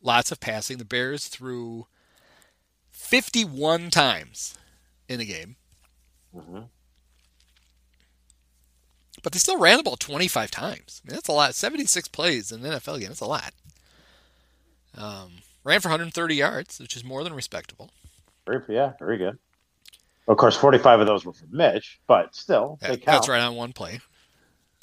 lots 0.03 0.31
of 0.31 0.41
passing. 0.41 0.79
The 0.79 0.85
Bears 0.85 1.29
threw 1.29 1.87
51 2.91 3.91
times 3.91 4.57
in 5.09 5.21
a 5.21 5.25
game. 5.25 5.57
Mhm. 6.35 6.69
But 9.23 9.33
they 9.33 9.39
still 9.39 9.59
ran 9.59 9.79
the 9.79 9.83
ball 9.83 9.97
25 9.97 10.51
times. 10.51 11.01
I 11.05 11.09
mean, 11.09 11.15
that's 11.17 11.29
a 11.29 11.33
lot. 11.33 11.55
76 11.55 12.09
plays 12.09 12.53
in 12.53 12.65
an 12.65 12.73
NFL 12.73 12.99
game. 12.99 13.09
That's 13.09 13.21
a 13.21 13.27
lot. 13.27 13.55
Um, 14.97 15.39
ran 15.65 15.81
for 15.81 15.89
130 15.89 16.35
yards, 16.35 16.79
which 16.79 16.97
is 16.97 17.05
more 17.05 17.25
than 17.25 17.33
respectable. 17.33 17.91
Very, 18.47 18.63
yeah, 18.75 18.93
very 18.99 19.17
good. 19.17 19.39
Of 20.29 20.37
course, 20.37 20.57
45 20.57 21.01
of 21.01 21.07
those 21.07 21.25
were 21.25 21.33
from 21.33 21.49
Mitch, 21.51 22.01
but 22.07 22.35
still, 22.35 22.79
Yeah, 22.83 22.89
they 22.89 22.97
count. 22.97 23.05
that's 23.07 23.29
right 23.29 23.41
on 23.43 23.55
one 23.57 23.73
play. 23.73 24.01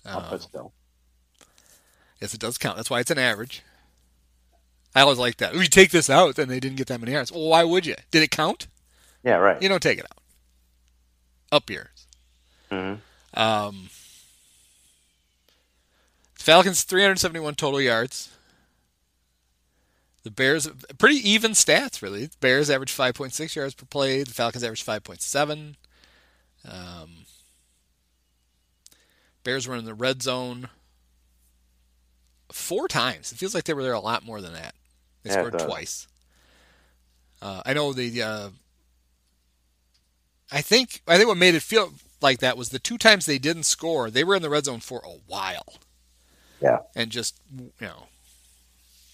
Um, 0.05 0.25
but 0.29 0.41
still. 0.41 0.73
Yes, 2.21 2.33
it 2.33 2.39
does 2.39 2.57
count. 2.57 2.77
That's 2.77 2.89
why 2.89 2.99
it's 2.99 3.11
an 3.11 3.17
average. 3.17 3.63
I 4.95 5.01
always 5.01 5.17
like 5.17 5.37
that. 5.37 5.53
You 5.55 5.63
take 5.63 5.91
this 5.91 6.09
out, 6.09 6.35
then 6.35 6.49
they 6.49 6.59
didn't 6.59 6.77
get 6.77 6.87
that 6.87 6.99
many 6.99 7.13
yards. 7.13 7.31
Well, 7.31 7.47
why 7.47 7.63
would 7.63 7.85
you? 7.85 7.95
Did 8.11 8.23
it 8.23 8.31
count? 8.31 8.67
Yeah, 9.23 9.35
right. 9.35 9.61
You 9.61 9.69
don't 9.69 9.81
take 9.81 9.99
it 9.99 10.05
out. 10.05 10.17
Up 11.51 11.69
yours. 11.69 12.07
Mhm. 12.69 12.99
Um, 13.33 13.89
Falcons 16.33 16.83
371 16.83 17.55
total 17.55 17.79
yards. 17.81 18.29
The 20.23 20.31
Bears 20.31 20.67
pretty 20.97 21.17
even 21.27 21.51
stats 21.51 22.01
really. 22.01 22.25
The 22.27 22.37
Bears 22.39 22.69
average 22.69 22.91
5.6 22.91 23.55
yards 23.55 23.73
per 23.73 23.85
play. 23.85 24.23
The 24.23 24.33
Falcons 24.33 24.63
average 24.63 24.83
5.7. 24.85 25.75
Um, 26.65 27.25
Bears 29.43 29.67
were 29.67 29.75
in 29.75 29.85
the 29.85 29.93
red 29.93 30.21
zone 30.21 30.69
four 32.51 32.87
times. 32.87 33.31
It 33.31 33.37
feels 33.37 33.53
like 33.55 33.63
they 33.65 33.73
were 33.73 33.83
there 33.83 33.93
a 33.93 33.99
lot 33.99 34.25
more 34.25 34.41
than 34.41 34.53
that. 34.53 34.75
They 35.23 35.29
Yeah, 35.31 35.45
scored 35.47 35.59
twice. 35.59 36.07
Uh, 37.41 37.61
I 37.65 37.73
know 37.73 37.93
the. 37.93 38.21
Uh, 38.21 38.49
I 40.51 40.61
think 40.61 41.01
I 41.07 41.17
think 41.17 41.27
what 41.27 41.37
made 41.37 41.55
it 41.55 41.61
feel 41.63 41.93
like 42.21 42.39
that 42.39 42.57
was 42.57 42.69
the 42.69 42.79
two 42.79 42.97
times 42.97 43.25
they 43.25 43.39
didn't 43.39 43.63
score. 43.63 44.09
They 44.11 44.23
were 44.23 44.35
in 44.35 44.41
the 44.41 44.49
red 44.49 44.65
zone 44.65 44.79
for 44.81 44.99
a 45.05 45.17
while. 45.27 45.79
Yeah. 46.61 46.79
And 46.95 47.09
just 47.09 47.39
you 47.49 47.71
know, 47.79 48.07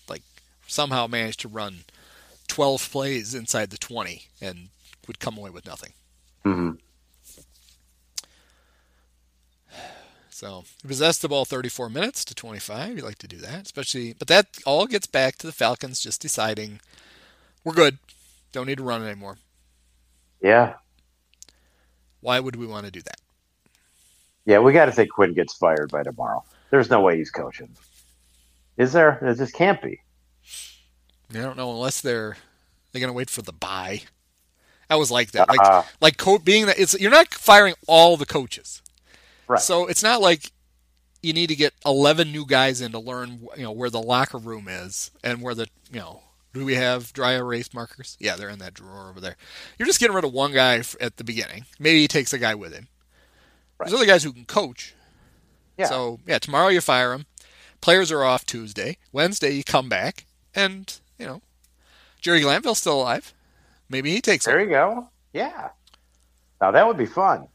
like 0.09 0.23
somehow 0.67 1.07
managed 1.07 1.39
to 1.41 1.47
run 1.47 1.85
twelve 2.47 2.89
plays 2.91 3.33
inside 3.35 3.69
the 3.69 3.77
twenty 3.77 4.25
and 4.41 4.69
would 5.07 5.19
come 5.19 5.37
away 5.37 5.49
with 5.51 5.65
nothing. 5.65 5.93
Mhm. 6.43 6.79
So 10.37 10.65
he 10.83 10.87
possessed 10.87 11.23
the 11.23 11.29
ball 11.29 11.45
34 11.45 11.89
minutes 11.89 12.23
to 12.25 12.35
25. 12.35 12.95
You 12.97 13.03
like 13.03 13.17
to 13.17 13.27
do 13.27 13.37
that, 13.37 13.63
especially. 13.63 14.13
But 14.13 14.27
that 14.27 14.45
all 14.67 14.85
gets 14.85 15.07
back 15.07 15.37
to 15.37 15.47
the 15.47 15.51
Falcons 15.51 15.99
just 15.99 16.21
deciding 16.21 16.79
we're 17.63 17.73
good, 17.73 17.97
don't 18.51 18.67
need 18.67 18.77
to 18.77 18.83
run 18.83 19.03
anymore. 19.03 19.39
Yeah. 20.39 20.75
Why 22.21 22.39
would 22.39 22.55
we 22.55 22.67
want 22.67 22.85
to 22.85 22.91
do 22.91 23.01
that? 23.01 23.19
Yeah, 24.45 24.59
we 24.59 24.73
got 24.73 24.85
to 24.85 24.91
think 24.91 25.09
Quinn 25.09 25.33
gets 25.33 25.55
fired 25.55 25.89
by 25.89 26.03
tomorrow. 26.03 26.43
There's 26.69 26.91
no 26.91 27.01
way 27.01 27.17
he's 27.17 27.31
coaching. 27.31 27.69
Is 28.77 28.93
there? 28.93 29.17
There 29.19 29.33
just 29.33 29.55
can't 29.55 29.81
be. 29.81 30.01
I 31.31 31.39
don't 31.41 31.57
know 31.57 31.71
unless 31.71 31.99
they're 31.99 32.37
they're 32.91 33.01
gonna 33.01 33.11
wait 33.11 33.31
for 33.31 33.41
the 33.41 33.53
bye. 33.53 34.03
I 34.87 34.97
was 34.97 35.09
like 35.09 35.31
that, 35.31 35.49
like 35.49 35.59
Uh, 35.61 35.81
like 35.99 36.17
co- 36.17 36.37
being 36.37 36.67
that 36.67 36.77
it's 36.77 36.93
you're 36.99 37.09
not 37.09 37.33
firing 37.33 37.73
all 37.87 38.17
the 38.17 38.25
coaches, 38.27 38.83
Right. 39.47 39.61
So 39.61 39.87
it's 39.87 40.03
not 40.03 40.21
like 40.21 40.51
you 41.21 41.33
need 41.33 41.47
to 41.47 41.55
get 41.55 41.73
11 41.85 42.31
new 42.31 42.45
guys 42.45 42.81
in 42.81 42.91
to 42.91 42.99
learn 42.99 43.47
you 43.55 43.63
know 43.63 43.71
where 43.71 43.89
the 43.89 44.01
locker 44.01 44.37
room 44.37 44.67
is 44.67 45.11
and 45.23 45.41
where 45.41 45.55
the 45.55 45.67
you 45.91 45.99
know 45.99 46.21
do 46.53 46.65
we 46.65 46.75
have 46.75 47.13
dry 47.13 47.33
erase 47.33 47.73
markers? 47.73 48.17
Yeah, 48.19 48.35
they're 48.35 48.49
in 48.49 48.59
that 48.59 48.73
drawer 48.73 49.09
over 49.09 49.19
there. 49.19 49.35
You're 49.77 49.85
just 49.85 49.99
getting 49.99 50.15
rid 50.15 50.25
of 50.25 50.33
one 50.33 50.53
guy 50.53 50.81
at 50.99 51.17
the 51.17 51.23
beginning. 51.23 51.65
Maybe 51.79 52.01
he 52.01 52.07
takes 52.07 52.33
a 52.33 52.39
guy 52.39 52.55
with 52.55 52.73
him. 52.73 52.87
There's 53.79 53.93
other 53.93 54.05
guys 54.05 54.23
who 54.23 54.33
can 54.33 54.45
coach. 54.45 54.95
Yeah. 55.77 55.85
So 55.85 56.19
yeah, 56.25 56.39
tomorrow 56.39 56.69
you 56.69 56.81
fire 56.81 57.13
him. 57.13 57.25
Players 57.79 58.11
are 58.11 58.23
off 58.23 58.45
Tuesday. 58.45 58.97
Wednesday 59.11 59.51
you 59.51 59.63
come 59.63 59.87
back, 59.87 60.25
and 60.55 60.99
you 61.19 61.25
know 61.25 61.41
Jerry 62.21 62.41
Glanville's 62.41 62.79
still 62.79 63.01
alive. 63.01 63.33
Maybe 63.89 64.11
he 64.11 64.21
takes 64.21 64.45
there 64.45 64.55
over. 64.55 64.63
you 64.63 64.69
go. 64.69 65.09
Yeah. 65.33 65.69
Now 66.59 66.71
that 66.71 66.87
would 66.87 66.97
be 66.97 67.05
fun. 67.05 67.47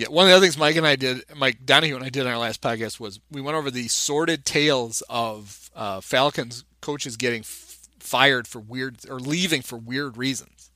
Yeah, 0.00 0.08
one 0.08 0.24
of 0.24 0.30
the 0.30 0.36
other 0.36 0.46
things 0.46 0.56
Mike 0.56 0.76
and 0.76 0.86
I 0.86 0.96
did, 0.96 1.24
Mike 1.36 1.66
Donahue 1.66 1.94
and 1.94 2.02
I 2.02 2.08
did 2.08 2.26
on 2.26 2.32
our 2.32 2.38
last 2.38 2.62
podcast 2.62 2.98
was 2.98 3.20
we 3.30 3.42
went 3.42 3.58
over 3.58 3.70
the 3.70 3.86
sordid 3.88 4.46
tales 4.46 5.02
of 5.10 5.70
uh, 5.76 6.00
Falcons 6.00 6.64
coaches 6.80 7.18
getting 7.18 7.40
f- 7.40 7.80
fired 7.98 8.48
for 8.48 8.60
weird 8.60 9.00
or 9.10 9.20
leaving 9.20 9.60
for 9.60 9.76
weird 9.76 10.16
reasons. 10.16 10.70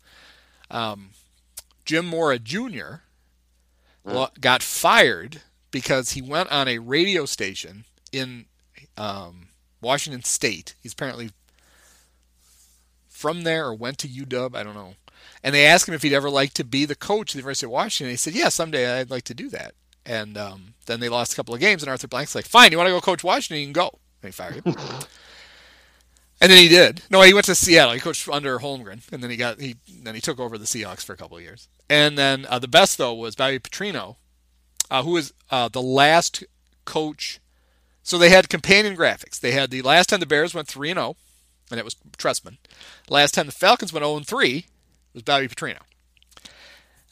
Um, 0.70 1.12
Jim 1.87 2.05
Mora 2.05 2.39
Jr. 2.39 2.97
lo- 4.05 4.29
got 4.43 4.62
fired 4.62 5.41
because 5.70 6.11
he 6.11 6.20
went 6.20 6.53
on 6.53 6.68
a 6.68 6.77
radio 6.77 7.25
station 7.25 7.87
in 8.12 8.45
um, 8.99 9.49
Washington 9.81 10.22
State. 10.22 10.75
He's 10.83 10.93
apparently 10.93 11.31
from 13.09 13.45
there 13.45 13.68
or 13.68 13.75
went 13.75 13.97
to 14.01 14.07
UW. 14.07 14.55
I 14.55 14.62
don't 14.62 14.75
know. 14.75 14.97
And 15.43 15.55
they 15.55 15.66
asked 15.66 15.87
him 15.89 15.95
if 15.95 16.03
he'd 16.03 16.14
ever 16.14 16.31
like 16.31 16.55
to 16.55 16.64
be 16.64 16.85
the 16.85 16.95
coach 16.95 17.31
of 17.31 17.35
the 17.35 17.39
University 17.41 17.66
of 17.66 17.72
Washington. 17.72 18.11
He 18.11 18.16
said, 18.16 18.35
"Yeah, 18.35 18.49
someday 18.49 19.01
I'd 19.01 19.11
like 19.11 19.25
to 19.25 19.35
do 19.35 19.51
that." 19.51 19.75
And 20.07 20.37
um, 20.37 20.75
then 20.87 21.01
they 21.01 21.09
lost 21.09 21.33
a 21.33 21.37
couple 21.37 21.55
of 21.55 21.61
games, 21.61 21.83
and 21.83 21.91
Arthur 21.91 22.09
Blank's 22.09 22.35
like, 22.35 22.47
"Fine, 22.47 22.72
you 22.72 22.79
want 22.79 22.89
to 22.89 22.93
go 22.93 23.01
coach 23.01 23.22
Washington? 23.22 23.61
You 23.61 23.66
can 23.66 23.72
go." 23.72 23.99
And 24.22 24.29
he 24.29 24.33
fired 24.33 24.55
him. 24.55 24.62
and 26.41 26.51
then 26.51 26.59
he 26.59 26.68
did. 26.68 27.03
No, 27.11 27.22
he 27.22 27.35
went 27.35 27.47
to 27.47 27.55
Seattle. 27.55 27.95
He 27.95 28.01
coached 28.01 28.29
under 28.29 28.59
Holmgren, 28.59 29.01
and 29.12 29.22
then 29.22 29.31
he 29.31 29.37
got 29.37 29.61
he 29.61 29.77
then 30.03 30.14
he 30.14 30.20
took 30.20 30.41
over 30.41 30.57
the 30.57 30.64
Seahawks 30.64 31.05
for 31.05 31.12
a 31.12 31.16
couple 31.16 31.37
of 31.37 31.43
years. 31.43 31.68
And 31.89 32.16
then 32.16 32.47
uh, 32.49 32.59
the 32.59 32.68
best 32.68 32.99
though 32.99 33.14
was 33.14 33.35
Bobby 33.35 33.59
Petrino, 33.59 34.16
uh, 34.91 35.03
who 35.03 35.12
was 35.12 35.33
uh, 35.51 35.68
the 35.68 35.83
last 35.83 36.43
coach. 36.85 37.41
So 38.03 38.18
they 38.18 38.29
had 38.29 38.51
companion 38.51 38.97
graphics. 38.97 39.41
They 39.41 39.53
had 39.53 39.70
the 39.70 39.83
last 39.83 40.09
time 40.09 40.20
the 40.20 40.27
Bears 40.27 40.55
went 40.55 40.68
three 40.68 40.91
and 40.91 40.99
zero, 40.99 41.16
and 41.70 41.81
it 41.81 41.85
was 41.85 41.97
Trestman. 42.18 42.59
Last 43.09 43.33
time 43.35 43.47
the 43.47 43.53
Falcons 43.53 43.93
went 43.93 44.05
zero 44.05 44.16
and 44.16 44.27
three 44.27 44.66
was 45.15 45.23
Bobby 45.23 45.49
Petrino. 45.49 45.79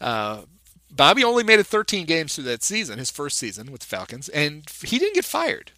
Uh, 0.00 0.42
Bobby 0.90 1.24
only 1.24 1.44
made 1.44 1.58
it 1.60 1.66
13 1.66 2.04
games 2.04 2.34
through 2.34 2.44
that 2.44 2.62
season, 2.62 2.98
his 2.98 3.10
first 3.10 3.38
season 3.38 3.70
with 3.72 3.80
the 3.82 3.86
Falcons, 3.86 4.28
and 4.28 4.68
he 4.84 4.98
didn't 4.98 5.14
get 5.14 5.24
fired. 5.24 5.72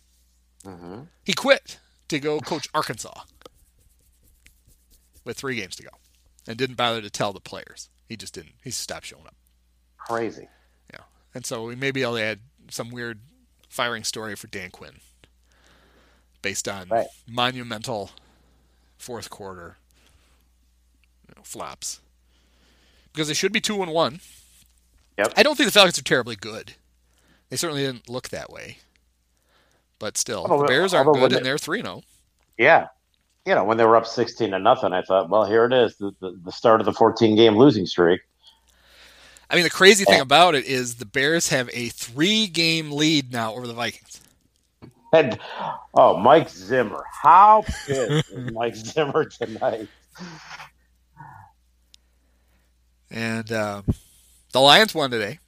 hmm 0.64 1.02
He 1.24 1.32
quit 1.34 1.78
to 2.08 2.18
go 2.18 2.40
coach 2.40 2.66
Arkansas 2.74 3.22
with 5.24 5.36
three 5.36 5.56
games 5.56 5.76
to 5.76 5.82
go, 5.82 5.90
and 6.48 6.56
didn't 6.58 6.76
bother 6.76 7.00
to 7.00 7.10
tell 7.10 7.32
the 7.32 7.40
players. 7.40 7.88
He 8.08 8.16
just 8.16 8.34
didn't. 8.34 8.54
He 8.62 8.70
stopped 8.70 9.06
showing 9.06 9.26
up. 9.26 9.34
Crazy. 9.98 10.48
Yeah, 10.92 11.00
and 11.34 11.46
so 11.46 11.66
maybe 11.68 12.04
I'll 12.04 12.18
add 12.18 12.40
some 12.70 12.90
weird 12.90 13.20
firing 13.68 14.04
story 14.04 14.34
for 14.36 14.46
Dan 14.48 14.70
Quinn, 14.70 14.96
based 16.42 16.68
on 16.68 16.88
Right. 16.88 17.06
monumental 17.26 18.10
fourth 18.98 19.30
quarter 19.30 19.76
you 21.28 21.34
know, 21.36 21.42
flops 21.42 22.00
because 23.14 23.28
they 23.28 23.34
should 23.34 23.52
be 23.52 23.60
two 23.60 23.80
and 23.82 23.92
one. 23.92 24.20
Yep. 25.16 25.32
I 25.36 25.42
don't 25.42 25.56
think 25.56 25.68
the 25.68 25.72
Falcons 25.72 25.98
are 25.98 26.02
terribly 26.02 26.36
good. 26.36 26.74
They 27.48 27.56
certainly 27.56 27.82
didn't 27.86 28.08
look 28.10 28.28
that 28.30 28.50
way. 28.50 28.78
But 30.00 30.18
still, 30.18 30.40
Although- 30.44 30.62
the 30.62 30.68
Bears 30.68 30.92
aren't 30.92 31.06
although 31.06 31.20
good, 31.20 31.22
when 31.30 31.36
and 31.38 31.46
they- 31.46 31.50
they're 31.50 31.58
three 31.58 31.82
oh. 31.84 32.02
Yeah. 32.58 32.88
You 33.46 33.54
know, 33.54 33.64
when 33.64 33.76
they 33.76 33.84
were 33.84 33.96
up 33.96 34.06
16 34.06 34.50
to 34.52 34.58
nothing, 34.58 34.92
I 34.92 35.02
thought, 35.02 35.28
well, 35.28 35.44
here 35.44 35.64
it 35.66 35.72
is, 35.72 35.96
the, 35.96 36.12
the, 36.20 36.38
the 36.44 36.50
start 36.52 36.80
of 36.80 36.86
the 36.86 36.92
14 36.92 37.36
game 37.36 37.56
losing 37.56 37.86
streak. 37.86 38.20
I 39.50 39.54
mean, 39.54 39.64
the 39.64 39.70
crazy 39.70 40.04
thing 40.04 40.20
about 40.20 40.54
it 40.54 40.64
is 40.64 40.94
the 40.96 41.04
Bears 41.04 41.50
have 41.50 41.68
a 41.72 41.88
three 41.90 42.46
game 42.46 42.90
lead 42.90 43.32
now 43.32 43.54
over 43.54 43.66
the 43.66 43.74
Vikings. 43.74 44.20
And, 45.12 45.38
oh, 45.94 46.16
Mike 46.16 46.48
Zimmer. 46.48 47.04
How 47.12 47.62
pissed 47.86 48.30
is 48.32 48.50
Mike 48.52 48.74
Zimmer 48.76 49.26
tonight? 49.26 49.86
And 53.10 53.50
uh, 53.52 53.82
the 54.52 54.60
Lions 54.60 54.94
won 54.94 55.10
today. 55.10 55.38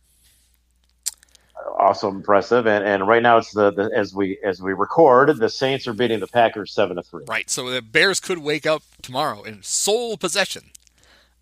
Also 1.78 2.08
impressive. 2.08 2.66
And, 2.66 2.84
and 2.84 3.06
right 3.06 3.22
now, 3.22 3.38
it's 3.38 3.52
the, 3.52 3.70
the 3.72 3.90
as 3.94 4.14
we 4.14 4.38
as 4.44 4.62
we 4.62 4.72
record, 4.72 5.36
the 5.36 5.48
Saints 5.48 5.86
are 5.86 5.92
beating 5.92 6.20
the 6.20 6.26
Packers 6.26 6.72
7 6.72 6.96
to 6.96 7.02
3. 7.02 7.24
Right. 7.28 7.50
So 7.50 7.68
the 7.70 7.82
Bears 7.82 8.20
could 8.20 8.38
wake 8.38 8.66
up 8.66 8.82
tomorrow 9.02 9.42
in 9.42 9.62
sole 9.62 10.16
possession 10.16 10.70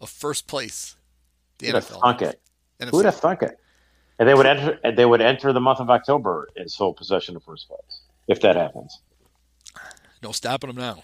of 0.00 0.10
first 0.10 0.46
place. 0.46 0.96
The 1.58 1.66
Who'd 1.66 1.74
have 1.76 1.84
NFL. 1.86 2.00
thunk 2.00 2.22
it? 2.22 2.40
NFC. 2.80 2.90
Who'd 2.90 3.04
have 3.04 3.16
thunk 3.16 3.42
it? 3.42 3.58
And 4.18 4.28
they 4.28 4.34
would 4.34 4.46
enter. 4.46 4.78
and 4.82 4.96
They 4.96 5.06
would 5.06 5.20
enter 5.20 5.52
the 5.52 5.60
month 5.60 5.80
of 5.80 5.90
October 5.90 6.48
in 6.56 6.68
sole 6.68 6.94
possession 6.94 7.36
of 7.36 7.42
first 7.44 7.68
place 7.68 8.00
if 8.28 8.40
that 8.40 8.56
happens. 8.56 8.98
No 10.22 10.32
stopping 10.32 10.68
them 10.68 10.76
now. 10.76 11.02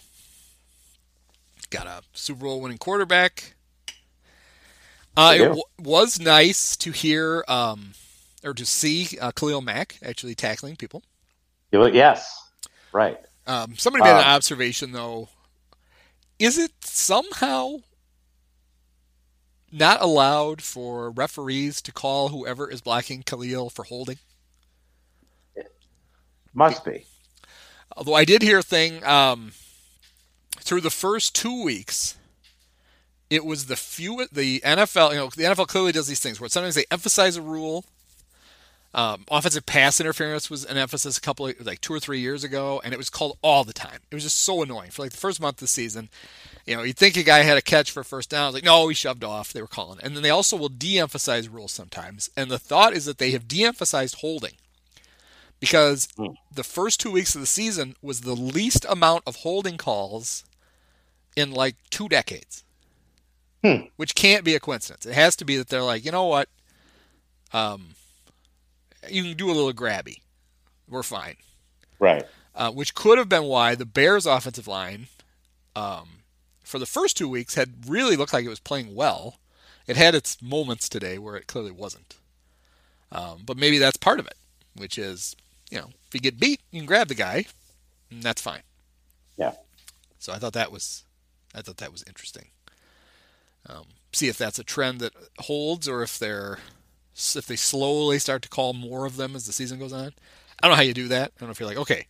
Got 1.71 1.87
a 1.87 2.03
Super 2.15 2.45
Bowl 2.45 2.61
winning 2.61 2.79
quarterback. 2.79 3.55
Uh, 5.17 5.35
it 5.35 5.39
w- 5.41 5.63
was 5.79 6.21
nice 6.21 6.77
to 6.77 6.93
hear 6.93 7.45
um, 7.49 7.93
or 8.45 8.55
to 8.55 8.65
see 8.65 9.19
uh, 9.21 9.33
Khalil 9.33 9.61
Mack 9.61 9.99
actually 10.03 10.35
tackling 10.35 10.77
people. 10.77 11.03
Yes, 11.73 12.51
right. 12.93 13.19
Um, 13.47 13.77
somebody 13.77 14.05
made 14.05 14.11
an 14.17 14.19
Uh, 14.19 14.23
observation 14.37 14.93
though. 14.93 15.29
Is 16.39 16.59
it 16.59 16.73
somehow 16.83 17.79
not 19.73 20.01
allowed 20.03 20.63
for 20.63 21.11
referees 21.11 21.81
to 21.83 21.93
call 21.93 22.29
whoever 22.31 22.71
is 22.71 22.81
blocking 22.81 23.23
Khalil 23.23 23.71
for 23.71 23.85
holding? 23.85 24.19
Must 26.55 26.85
be. 26.85 27.07
Although 27.97 28.15
I 28.15 28.25
did 28.25 28.43
hear 28.43 28.59
a 28.59 28.63
thing 28.63 29.05
um, 29.05 29.53
through 30.59 30.81
the 30.81 30.91
first 30.91 31.35
two 31.35 31.63
weeks, 31.63 32.17
it 33.31 33.45
was 33.45 33.67
the 33.67 33.77
few 33.77 34.27
the 34.31 34.61
NFL. 34.61 35.11
You 35.11 35.17
know, 35.17 35.31
the 35.31 35.45
NFL 35.45 35.69
clearly 35.69 35.93
does 35.93 36.09
these 36.09 36.21
things 36.21 36.41
where 36.41 36.49
sometimes 36.51 36.75
they 36.75 36.85
emphasize 36.91 37.37
a 37.37 37.43
rule. 37.43 37.85
Um, 38.93 39.25
offensive 39.31 39.67
pass 39.67 40.01
interference 40.01 40.51
was 40.51 40.65
an 40.65 40.77
emphasis 40.77 41.17
a 41.17 41.21
couple 41.21 41.47
of 41.47 41.65
like 41.65 41.81
two 41.81 41.93
or 41.95 42.01
three 42.01 42.19
years 42.19 42.43
ago, 42.43 42.81
and 42.83 42.93
it 42.93 42.97
was 42.97 43.09
called 43.09 43.39
all 43.41 43.63
the 43.63 43.73
time. 43.73 44.01
It 44.11 44.15
was 44.17 44.25
just 44.25 44.41
so 44.41 44.63
annoying 44.63 44.91
for 44.91 45.03
like 45.03 45.13
the 45.13 45.17
first 45.17 45.41
month 45.41 45.57
of 45.57 45.61
the 45.61 45.67
season. 45.69 46.09
You 46.67 46.77
know, 46.77 46.83
you'd 46.83 46.97
think 46.97 47.17
a 47.17 47.23
guy 47.23 47.39
had 47.39 47.57
a 47.57 47.63
catch 47.63 47.93
for 47.93 48.01
a 48.01 48.05
first 48.05 48.31
down. 48.31 48.53
Like, 48.53 48.65
no, 48.65 48.89
he 48.89 48.95
shoved 48.95 49.23
off. 49.23 49.53
They 49.53 49.63
were 49.63 49.69
calling, 49.69 50.01
and 50.03 50.17
then 50.17 50.25
they 50.25 50.31
also 50.31 50.57
will 50.57 50.69
de-emphasize 50.69 51.49
rules 51.49 51.71
sometimes. 51.73 52.31
And 52.37 52.51
the 52.51 52.59
thought 52.59 52.93
is 52.93 53.05
that 53.05 53.19
they 53.19 53.31
have 53.31 53.47
de-emphasized 53.47 54.17
holding 54.17 54.55
because 55.61 56.09
Hmm. 56.17 56.33
the 56.53 56.65
first 56.65 56.99
two 57.01 57.13
weeks 57.13 57.35
of 57.37 57.41
the 57.41 57.47
season 57.47 57.95
was 58.03 58.23
the 58.23 58.35
least 58.35 58.85
amount 58.89 59.23
of 59.27 59.37
holding 59.37 59.77
calls 59.77 60.45
in 61.37 61.53
like 61.53 61.77
two 61.91 62.09
decades, 62.09 62.65
Hmm. 63.63 63.89
which 63.97 64.15
can't 64.15 64.43
be 64.43 64.55
a 64.55 64.61
coincidence. 64.61 65.05
It 65.05 65.13
has 65.13 65.37
to 65.37 65.45
be 65.45 65.59
that 65.59 65.69
they're 65.69 65.83
like, 65.83 66.05
you 66.05 66.11
know 66.11 66.25
what, 66.25 66.49
um, 67.53 67.89
you 69.09 69.23
can 69.23 69.37
do 69.37 69.51
a 69.51 69.53
little 69.53 69.73
grabby, 69.73 70.21
we're 70.89 71.03
fine. 71.03 71.37
Right. 71.99 72.27
Uh, 72.55 72.71
which 72.71 72.95
could 72.95 73.19
have 73.19 73.29
been 73.29 73.45
why 73.45 73.75
the 73.75 73.85
Bears' 73.85 74.27
offensive 74.27 74.67
line, 74.67 75.09
um, 75.77 76.09
for 76.65 76.79
the 76.79 76.87
first 76.87 77.17
two 77.17 77.29
weeks, 77.29 77.55
had 77.55 77.89
really 77.89 78.17
looked 78.17 78.33
like 78.33 78.45
it 78.45 78.49
was 78.51 78.61
playing 78.61 78.95
well. 78.95 79.39
It 79.87 79.97
had 79.97 80.15
its 80.15 80.41
moments 80.41 80.89
today 80.89 81.19
where 81.19 81.37
it 81.37 81.47
clearly 81.47 81.71
wasn't. 81.71 82.17
Um, 83.13 83.43
but 83.45 83.57
maybe 83.57 83.79
that's 83.79 83.97
part 83.97 84.21
of 84.21 84.27
it, 84.27 84.37
which 84.75 84.99
is, 84.99 85.37
you 85.71 85.79
know, 85.79 85.91
if 86.07 86.15
you 86.15 86.21
get 86.21 86.41
beat, 86.41 86.61
you 86.71 86.81
can 86.81 86.87
grab 86.87 87.09
the 87.09 87.15
guy, 87.15 87.47
and 88.11 88.23
that's 88.23 88.41
fine. 88.41 88.63
Yeah. 89.37 89.53
So 90.19 90.33
I 90.33 90.39
thought 90.39 90.53
that 90.55 90.73
was, 90.73 91.05
I 91.55 91.61
thought 91.63 91.79
that 91.79 91.93
was 91.93 92.05
interesting. 92.07 92.47
Um, 93.69 93.85
see 94.13 94.29
if 94.29 94.39
that's 94.39 94.59
a 94.59 94.65
trend 94.65 95.01
that 95.01 95.13
holds, 95.39 95.89
or 95.89 96.03
if 96.03 96.19
they're, 96.19 96.59
if 97.15 97.47
they 97.47 97.57
slowly 97.57 98.19
start 98.19 98.43
to 98.43 98.49
call 98.49 98.73
more 98.73 99.07
of 99.07 99.17
them 99.17 99.37
as 99.37 99.47
the 99.47 99.53
season 99.53 99.79
goes 99.79 99.93
on. 99.93 100.13
I 100.63 100.67
don't 100.67 100.73
know 100.73 100.77
how 100.77 100.83
you 100.83 100.95
do 100.95 101.09
that. 101.09 101.33
I 101.37 101.41
don't 101.41 101.49
know 101.49 101.53
if 101.53 101.61
you're 101.61 101.69
like, 101.69 101.79
okay, 101.79 102.07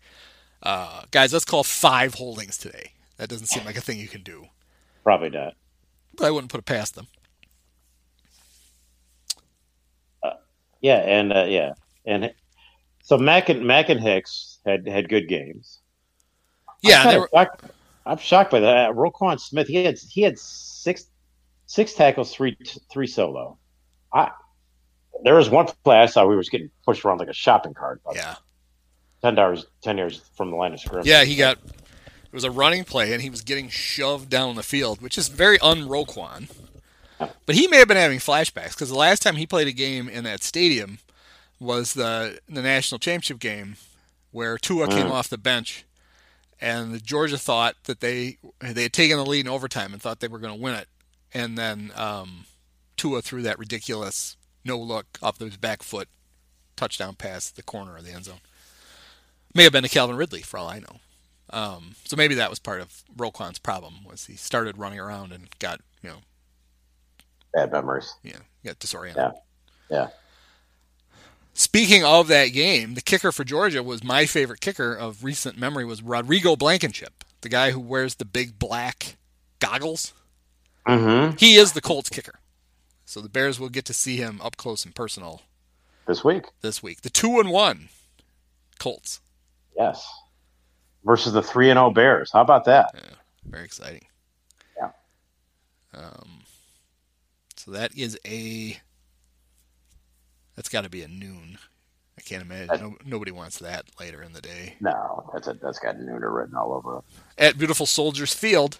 uh, 0.62 1.02
guys, 1.10 1.32
let's 1.32 1.44
call 1.44 1.62
five 1.64 2.14
holdings 2.14 2.56
today. 2.58 2.92
That 3.16 3.28
doesn't 3.28 3.48
seem 3.48 3.64
like 3.64 3.76
a 3.76 3.80
thing 3.80 3.98
you 3.98 4.08
can 4.08 4.22
do, 4.22 4.46
Probably 5.04 5.30
not. 5.30 5.54
but 6.16 6.26
I 6.26 6.30
wouldn't 6.30 6.50
put 6.50 6.60
it 6.60 6.66
past 6.66 6.94
them. 6.94 7.06
Yeah, 10.80 10.96
and 10.96 11.32
uh, 11.32 11.44
yeah, 11.48 11.74
and 12.06 12.32
so 13.02 13.18
Mack 13.18 13.48
and 13.48 13.66
Mack 13.66 13.90
and 13.90 14.00
Hicks 14.00 14.58
had 14.64 14.88
had 14.88 15.08
good 15.08 15.28
games. 15.28 15.80
Yeah, 16.82 17.02
I'm, 17.02 17.08
they 17.08 17.18
were, 17.18 17.28
shocked, 17.34 17.64
I'm 18.06 18.18
shocked 18.18 18.50
by 18.50 18.60
that. 18.60 18.92
Roquan 18.92 19.38
Smith, 19.38 19.68
he 19.68 19.84
had 19.84 19.98
he 19.98 20.22
had 20.22 20.38
six 20.38 21.09
six 21.70 21.92
tackles, 21.94 22.34
three 22.34 22.56
three 22.90 23.06
solo. 23.06 23.56
I 24.12 24.30
there 25.22 25.34
was 25.36 25.48
one 25.48 25.66
play 25.84 25.98
I 25.98 26.06
saw 26.06 26.26
we 26.26 26.36
was 26.36 26.48
getting 26.48 26.70
pushed 26.84 27.04
around 27.04 27.18
like 27.18 27.28
a 27.28 27.32
shopping 27.32 27.74
cart, 27.74 28.00
yeah, 28.12 28.34
ten 29.22 29.36
yards 29.36 29.66
ten 29.82 29.96
yards 29.98 30.20
from 30.36 30.50
the 30.50 30.56
line 30.56 30.72
of 30.72 30.80
scrimmage. 30.80 31.06
yeah. 31.06 31.22
He 31.24 31.36
got 31.36 31.58
it 31.58 32.32
was 32.34 32.44
a 32.44 32.50
running 32.50 32.84
play, 32.84 33.12
and 33.12 33.22
he 33.22 33.30
was 33.30 33.42
getting 33.42 33.68
shoved 33.68 34.28
down 34.28 34.54
the 34.56 34.62
field, 34.62 35.00
which 35.00 35.16
is 35.18 35.28
very 35.28 35.58
un-Roquan. 35.60 36.48
But 37.44 37.54
he 37.54 37.66
may 37.68 37.76
have 37.78 37.88
been 37.88 37.96
having 37.96 38.18
flashbacks 38.18 38.70
because 38.70 38.88
the 38.88 38.94
last 38.96 39.20
time 39.22 39.36
he 39.36 39.46
played 39.46 39.68
a 39.68 39.72
game 39.72 40.08
in 40.08 40.24
that 40.24 40.42
stadium 40.42 40.98
was 41.60 41.94
the 41.94 42.38
the 42.48 42.62
national 42.62 42.98
championship 42.98 43.38
game 43.38 43.76
where 44.32 44.56
Tua 44.58 44.88
came 44.88 45.06
Mm. 45.06 45.10
off 45.12 45.28
the 45.28 45.36
bench, 45.38 45.84
and 46.60 47.02
Georgia 47.04 47.36
thought 47.38 47.74
that 47.84 48.00
they 48.00 48.38
they 48.60 48.84
had 48.84 48.92
taken 48.92 49.16
the 49.18 49.26
lead 49.26 49.44
in 49.46 49.50
overtime 49.52 49.92
and 49.92 50.00
thought 50.00 50.20
they 50.20 50.28
were 50.28 50.38
going 50.38 50.54
to 50.56 50.60
win 50.62 50.74
it, 50.74 50.88
and 51.32 51.56
then 51.56 51.92
um, 51.96 52.44
Tua 52.96 53.22
threw 53.22 53.42
that 53.42 53.58
ridiculous 53.58 54.36
no 54.64 54.78
look 54.78 55.18
off 55.22 55.38
his 55.38 55.56
back 55.56 55.82
foot 55.82 56.08
touchdown 56.76 57.14
pass 57.14 57.50
the 57.50 57.62
corner 57.62 57.96
of 57.96 58.04
the 58.04 58.12
end 58.12 58.24
zone. 58.24 58.40
May 59.54 59.64
have 59.64 59.72
been 59.72 59.82
to 59.82 59.88
Calvin 59.88 60.16
Ridley 60.16 60.42
for 60.42 60.58
all 60.58 60.68
I 60.68 60.78
know. 60.78 60.96
Um, 61.50 61.94
so 62.04 62.16
maybe 62.16 62.36
that 62.36 62.50
was 62.50 62.58
part 62.58 62.80
of 62.80 63.02
Roquan's 63.16 63.58
problem 63.58 64.04
was 64.04 64.26
he 64.26 64.36
started 64.36 64.78
running 64.78 65.00
around 65.00 65.32
and 65.32 65.48
got 65.58 65.80
you 66.02 66.10
know 66.10 66.18
bad 67.52 67.72
memories. 67.72 68.14
yeah 68.22 68.38
got 68.64 68.78
disoriented. 68.78 69.22
Yeah. 69.22 69.32
Yeah. 69.90 70.08
Speaking 71.52 72.04
of 72.04 72.28
that 72.28 72.48
game, 72.48 72.94
the 72.94 73.00
kicker 73.00 73.32
for 73.32 73.44
Georgia 73.44 73.82
was 73.82 74.04
my 74.04 74.24
favorite 74.24 74.60
kicker 74.60 74.94
of 74.94 75.24
recent 75.24 75.58
memory 75.58 75.84
was 75.84 76.02
Rodrigo 76.02 76.54
Blankenship, 76.56 77.24
the 77.40 77.48
guy 77.48 77.72
who 77.72 77.80
wears 77.80 78.14
the 78.14 78.24
big 78.24 78.58
black 78.58 79.16
goggles. 79.58 80.12
Mm-hmm. 80.98 81.36
He 81.36 81.56
is 81.56 81.72
the 81.72 81.80
Colts 81.80 82.08
kicker. 82.08 82.34
So 83.04 83.20
the 83.20 83.28
Bears 83.28 83.58
will 83.58 83.68
get 83.68 83.84
to 83.86 83.92
see 83.94 84.16
him 84.16 84.40
up 84.42 84.56
close 84.56 84.84
and 84.84 84.94
personal 84.94 85.42
This 86.06 86.22
week, 86.24 86.44
this 86.60 86.82
week. 86.82 87.02
The 87.02 87.10
two 87.10 87.40
and 87.40 87.50
one 87.50 87.88
Colts. 88.78 89.20
yes, 89.76 90.06
versus 91.04 91.32
the 91.32 91.42
three 91.42 91.70
and 91.70 91.76
zero 91.76 91.90
Bears. 91.90 92.30
How 92.32 92.40
about 92.40 92.64
that? 92.66 92.94
Very 93.44 93.64
exciting. 93.64 94.06
Yeah. 94.76 94.90
Um, 95.94 96.42
so 97.56 97.70
that 97.72 97.96
is 97.96 98.18
a. 98.26 98.78
That's 100.56 100.68
got 100.68 100.84
to 100.84 100.90
be 100.90 101.02
a 101.02 101.08
noon. 101.08 101.58
I 102.18 102.22
can't 102.22 102.42
imagine. 102.42 102.80
No, 102.80 102.96
nobody 103.04 103.30
wants 103.32 103.58
that 103.60 103.86
later 103.98 104.22
in 104.22 104.32
the 104.34 104.42
day. 104.42 104.74
No, 104.80 105.28
that's 105.32 105.48
a, 105.48 105.54
that's 105.54 105.78
got 105.78 105.96
Nooner 105.96 106.32
written 106.34 106.54
all 106.54 106.74
over 106.74 106.98
it. 106.98 107.04
At 107.38 107.56
beautiful 107.58 107.86
Soldiers 107.86 108.34
Field, 108.34 108.78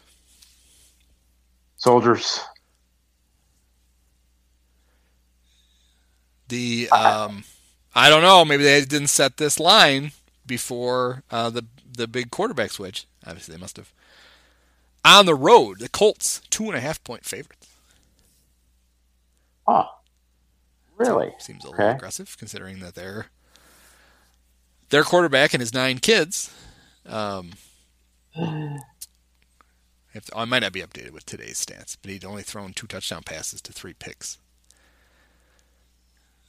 Soldiers. 1.81 2.41
the 6.51 6.91
um, 6.91 7.45
I 7.95 8.11
don't 8.11 8.23
know. 8.23 8.45
Maybe 8.45 8.63
they 8.65 8.85
didn't 8.85 9.09
set 9.09 9.39
this 9.39 9.59
line 9.59 10.13
before 10.47 11.23
uh, 11.31 11.49
the 11.49 11.65
the 11.91 12.07
big 12.07 12.31
quarterback 12.31 12.71
switch. 12.73 13.07
Obviously, 13.27 13.55
they 13.55 13.61
must 13.61 13.79
have. 13.79 13.93
On 15.03 15.25
the 15.25 15.35
road, 15.35 15.79
the 15.79 15.89
Colts 15.89 16.43
two 16.51 16.65
and 16.65 16.77
a 16.77 16.81
half 16.81 17.03
point 17.03 17.25
favorites. 17.25 17.69
Oh, 19.67 19.87
really? 20.99 21.33
Seems 21.39 21.65
a 21.65 21.71
little 21.71 21.83
Okay. 21.83 21.97
aggressive 21.97 22.37
considering 22.39 22.81
that 22.81 22.95
they're 22.95 23.27
their 24.91 25.05
quarterback 25.05 25.55
and 25.55 25.61
his 25.61 25.73
nine 25.73 25.99
kids 25.99 26.53
um, 27.07 27.53
I, 30.15 30.19
to, 30.19 30.37
I 30.37 30.45
might 30.45 30.61
not 30.61 30.73
be 30.73 30.83
updated 30.83 31.11
with 31.11 31.27
today's 31.27 31.65
stats, 31.65 31.97
but 32.01 32.11
he'd 32.11 32.25
only 32.25 32.43
thrown 32.43 32.73
two 32.73 32.87
touchdown 32.87 33.23
passes 33.23 33.61
to 33.63 33.73
three 33.73 33.95
picks. 33.95 34.39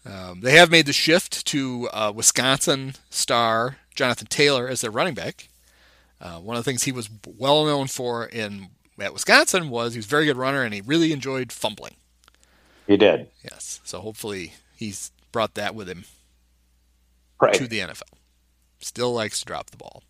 Um, 0.06 0.42
they 0.42 0.54
have 0.54 0.72
made 0.72 0.88
the 0.88 0.94
shift 0.94 1.46
to 1.48 1.88
uh, 1.94 2.12
Wisconsin 2.16 2.96
star 3.10 3.78
Jonathan 3.94 4.28
Taylor 4.28 4.68
as 4.68 4.82
their 4.82 4.92
running 4.92 5.14
back. 5.14 5.50
Uh, 6.20 6.38
one 6.38 6.56
of 6.56 6.64
the 6.64 6.70
things 6.70 6.84
he 6.84 6.92
was 6.92 7.10
well 7.26 7.66
known 7.66 7.88
for 7.88 8.26
in 8.26 8.70
at 9.00 9.14
Wisconsin 9.14 9.70
was 9.70 9.94
he 9.94 9.98
was 9.98 10.06
a 10.06 10.10
very 10.10 10.26
good 10.26 10.38
runner 10.38 10.64
and 10.64 10.74
he 10.74 10.82
really 10.82 11.12
enjoyed 11.12 11.52
fumbling. 11.52 11.96
He 12.88 12.98
did. 12.98 13.28
Yes. 13.44 13.80
So 13.84 14.00
hopefully 14.00 14.54
he's 14.76 15.12
brought 15.32 15.56
that 15.56 15.74
with 15.74 15.88
him 15.88 16.06
right. 17.40 17.54
to 17.54 17.68
the 17.68 17.80
NFL. 17.80 18.02
Still 18.80 19.14
likes 19.14 19.40
to 19.40 19.46
drop 19.46 19.70
the 19.70 19.78
ball. 19.78 20.04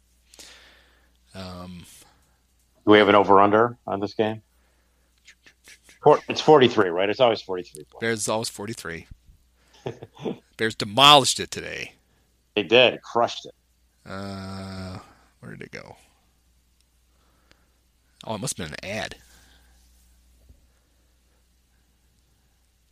Um, 1.34 1.86
Do 2.86 2.92
we 2.92 2.98
have 2.98 3.10
an 3.10 3.16
over 3.16 3.40
under 3.40 3.78
on 3.86 4.00
this 4.00 4.14
game? 4.14 4.42
It's 6.28 6.42
43, 6.42 6.90
right? 6.90 7.10
It's 7.10 7.20
always 7.20 7.42
43. 7.42 7.86
Bears 8.00 8.20
is 8.22 8.30
always 8.30 8.50
43. 8.50 9.08
Bears 10.58 10.76
demolished 10.76 11.40
it 11.40 11.52
today. 11.52 11.94
They 12.56 12.64
did. 12.64 13.02
Crushed 13.02 13.46
it. 13.46 13.54
Uh, 14.06 14.98
where 15.40 15.52
did 15.52 15.62
it 15.62 15.72
go? 15.72 15.96
Oh, 18.26 18.36
it 18.36 18.42
must 18.42 18.58
have 18.58 18.68
been 18.68 18.78
an 18.82 18.90
ad. 18.98 19.16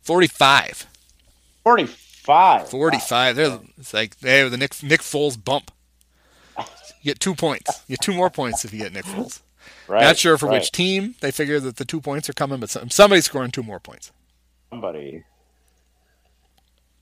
45. 0.02 0.86
45. 1.64 2.68
45. 2.70 3.38
Wow. 3.38 3.60
It's 3.76 3.92
like 3.92 4.18
they 4.20 4.38
have 4.38 4.50
the 4.50 4.56
Nick 4.56 4.82
Nick 4.82 5.00
Foles 5.00 5.42
bump. 5.42 5.70
You 6.58 6.64
get 7.04 7.20
two 7.20 7.34
points. 7.34 7.82
You 7.88 7.96
get 7.96 8.04
two 8.04 8.14
more 8.14 8.30
points 8.30 8.64
if 8.64 8.72
you 8.72 8.78
get 8.80 8.92
Nick 8.92 9.04
Foles. 9.04 9.40
Right, 9.88 10.02
Not 10.02 10.18
sure 10.18 10.38
for 10.38 10.46
right. 10.46 10.54
which 10.54 10.70
team 10.70 11.16
they 11.20 11.30
figure 11.30 11.60
that 11.60 11.76
the 11.76 11.84
two 11.84 12.00
points 12.00 12.28
are 12.28 12.32
coming, 12.32 12.60
but 12.60 12.70
somebody's 12.70 13.24
scoring 13.24 13.50
two 13.50 13.62
more 13.62 13.80
points. 13.80 14.12
Somebody 14.70 15.24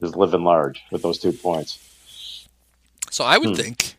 is 0.00 0.16
living 0.16 0.42
large 0.42 0.82
with 0.90 1.02
those 1.02 1.18
two 1.18 1.32
points. 1.32 2.46
So 3.11 3.24
I 3.24 3.38
would 3.38 3.50
hmm. 3.50 3.54
think, 3.54 3.96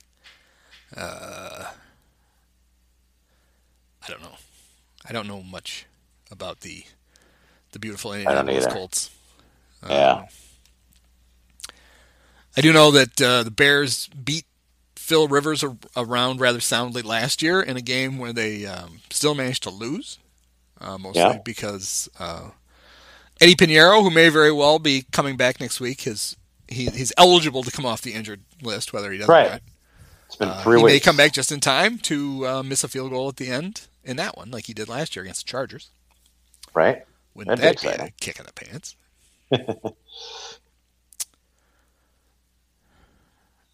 uh, 0.96 1.66
I 4.06 4.10
don't 4.10 4.22
know, 4.22 4.38
I 5.08 5.14
don't 5.14 5.28
know 5.28 5.44
much 5.44 5.86
about 6.32 6.62
the 6.62 6.84
the 7.72 7.80
beautiful 7.80 8.14
Indianapolis 8.14 8.66
Colts. 8.68 9.12
Um, 9.84 9.92
yeah. 9.92 10.26
I 12.58 12.62
do 12.62 12.74
know 12.74 12.92
that 12.92 13.22
uh, 13.22 13.44
the 13.44 13.52
Bears 13.52 14.08
beat 14.08 14.46
Phil 15.10 15.28
Rivers 15.28 15.66
around 15.98 16.40
rather 16.40 16.60
soundly 16.60 17.02
last 17.02 17.42
year 17.42 17.60
in 17.60 17.76
a 17.76 17.82
game 17.82 18.20
where 18.20 18.32
they 18.32 18.68
um, 18.68 19.00
still 19.10 19.34
managed 19.34 19.64
to 19.64 19.72
lose, 19.72 20.20
uh, 20.80 21.00
mostly 21.00 21.22
yeah. 21.24 21.40
because 21.44 22.08
uh, 22.20 22.52
Eddy 23.42 23.56
Piñeiro, 23.56 24.04
who 24.04 24.12
may 24.12 24.30
very 24.30 24.52
well 24.52 24.78
be 24.78 25.08
coming 25.12 25.36
back 25.36 25.60
next 25.60 25.80
week, 25.80 26.02
his 26.02 26.38
he, 26.68 26.86
he's 26.92 27.12
eligible 27.18 27.64
to 27.64 27.72
come 27.72 27.88
off 27.88 28.04
the 28.04 28.14
injured 28.14 28.42
list, 28.62 28.94
whether 28.94 29.12
he 29.12 29.18
does 29.18 29.28
right. 29.28 29.48
or 29.48 29.50
not. 29.50 29.62
It's 30.28 30.36
been 30.36 30.50
uh, 30.50 30.62
three 30.62 30.78
he 30.78 30.84
weeks. 30.84 30.94
may 30.94 31.00
come 31.00 31.18
back 31.18 31.34
just 31.34 31.52
in 31.52 31.60
time 31.60 31.98
to 32.00 32.48
uh, 32.48 32.62
miss 32.62 32.84
a 32.84 32.88
field 32.88 33.10
goal 33.10 33.30
at 33.30 33.38
the 33.38 33.48
end 33.48 33.88
in 34.04 34.16
that 34.18 34.38
one, 34.38 34.52
like 34.52 34.68
he 34.68 34.76
did 34.76 34.88
last 34.88 35.16
year 35.16 35.24
against 35.24 35.48
the 35.48 35.50
Chargers. 35.50 35.90
Right. 36.76 37.04
Wouldn't 37.34 37.60
That'd 37.60 37.80
that 37.80 37.98
be, 37.98 38.04
a 38.06 38.12
kick 38.22 38.40
in 38.40 38.46
the 38.46 38.54
pants? 38.54 38.96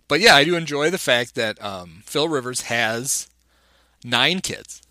but 0.07 0.19
yeah, 0.19 0.35
I 0.35 0.43
do 0.43 0.55
enjoy 0.55 0.89
the 0.89 0.97
fact 0.97 1.35
that 1.35 1.61
um, 1.63 2.03
Phil 2.05 2.27
Rivers 2.27 2.61
has 2.61 3.27
nine 4.03 4.39
kids. 4.39 4.81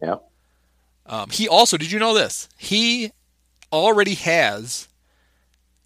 Yeah. 0.00 0.16
Um, 1.06 1.30
he 1.30 1.48
also, 1.48 1.76
did 1.76 1.90
you 1.90 1.98
know 1.98 2.14
this? 2.14 2.48
He 2.56 3.12
already 3.72 4.14
has 4.14 4.88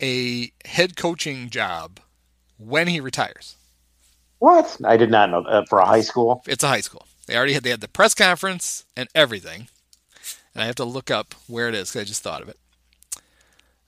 a 0.00 0.52
head 0.64 0.96
coaching 0.96 1.50
job 1.50 2.00
when 2.58 2.88
he 2.88 3.00
retires. 3.00 3.56
What? 4.38 4.76
I 4.84 4.96
did 4.96 5.10
not 5.10 5.30
know 5.30 5.42
uh, 5.42 5.64
for 5.64 5.78
a 5.80 5.86
high 5.86 6.02
school. 6.02 6.42
It's 6.46 6.62
a 6.62 6.68
high 6.68 6.80
school. 6.80 7.06
They 7.26 7.36
already 7.36 7.54
had 7.54 7.62
they 7.62 7.70
had 7.70 7.80
the 7.80 7.88
press 7.88 8.14
conference 8.14 8.84
and 8.96 9.08
everything, 9.14 9.68
and 10.54 10.62
I 10.62 10.66
have 10.66 10.76
to 10.76 10.84
look 10.84 11.10
up 11.10 11.34
where 11.46 11.68
it 11.68 11.74
is 11.74 11.90
because 11.90 12.02
I 12.02 12.04
just 12.04 12.22
thought 12.22 12.42
of 12.42 12.48
it. 12.48 12.58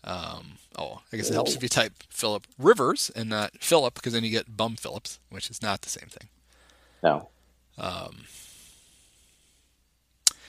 Um, 0.03 0.59
oh, 0.81 1.03
I 1.13 1.19
guess 1.19 1.31
it 1.31 1.35
helps 1.35 1.57
if 1.57 1.63
you 1.65 1.71
type 1.71 1.95
Philip 2.11 2.47
Rivers 2.59 3.13
and 3.17 3.31
not 3.31 3.53
Philip 3.61 3.95
because 3.97 4.15
then 4.15 4.25
you 4.25 4.31
get 4.33 4.57
Bum 4.59 4.77
Phillips, 4.77 5.21
which 5.31 5.51
is 5.51 5.63
not 5.63 5.83
the 5.83 5.91
same 5.91 6.09
thing. 6.11 6.31
No. 7.03 7.31
Um, 7.79 8.27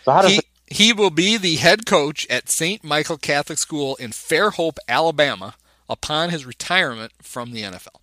so 0.06 0.12
how 0.14 0.24
does 0.24 0.38
he, 0.38 0.40
it- 0.40 0.46
he 0.68 0.94
will 0.94 1.12
be 1.12 1.38
the 1.38 1.58
head 1.58 1.86
coach 1.86 2.28
at 2.30 2.50
St. 2.50 2.84
Michael 2.84 3.18
Catholic 3.18 3.60
School 3.60 3.96
in 3.98 4.12
Fairhope, 4.12 4.78
Alabama, 4.88 5.56
upon 5.90 6.32
his 6.32 6.46
retirement 6.46 7.14
from 7.22 7.54
the 7.54 7.64
NFL. 7.64 8.02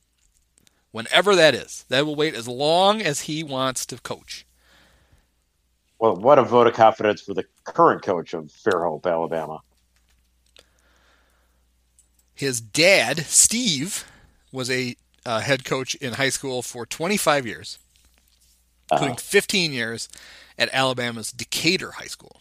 Whenever 0.92 1.36
that 1.36 1.54
is, 1.54 1.84
that 1.88 2.06
will 2.06 2.16
wait 2.16 2.34
as 2.34 2.48
long 2.48 3.02
as 3.02 3.22
he 3.22 3.44
wants 3.44 3.86
to 3.86 3.98
coach. 3.98 4.46
Well, 6.00 6.16
what 6.16 6.38
a 6.38 6.44
vote 6.44 6.66
of 6.68 6.74
confidence 6.74 7.22
for 7.22 7.34
the 7.34 7.44
current 7.64 8.02
coach 8.02 8.34
of 8.34 8.46
Fairhope, 8.46 9.06
Alabama. 9.06 9.60
His 12.38 12.60
dad, 12.60 13.26
Steve, 13.26 14.04
was 14.52 14.70
a 14.70 14.94
uh, 15.26 15.40
head 15.40 15.64
coach 15.64 15.96
in 15.96 16.12
high 16.12 16.28
school 16.28 16.62
for 16.62 16.86
25 16.86 17.44
years, 17.44 17.80
uh-huh. 18.92 19.06
including 19.06 19.16
15 19.16 19.72
years 19.72 20.08
at 20.56 20.72
Alabama's 20.72 21.32
Decatur 21.32 21.90
High 21.90 22.06
School. 22.06 22.40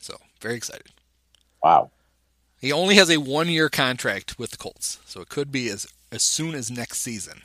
So, 0.00 0.16
very 0.40 0.56
excited. 0.56 0.88
Wow. 1.62 1.92
He 2.60 2.72
only 2.72 2.96
has 2.96 3.08
a 3.08 3.18
one 3.18 3.46
year 3.46 3.68
contract 3.68 4.36
with 4.36 4.50
the 4.50 4.56
Colts, 4.56 4.98
so 5.06 5.20
it 5.20 5.28
could 5.28 5.52
be 5.52 5.68
as, 5.68 5.86
as 6.10 6.24
soon 6.24 6.56
as 6.56 6.72
next 6.72 6.98
season. 6.98 7.42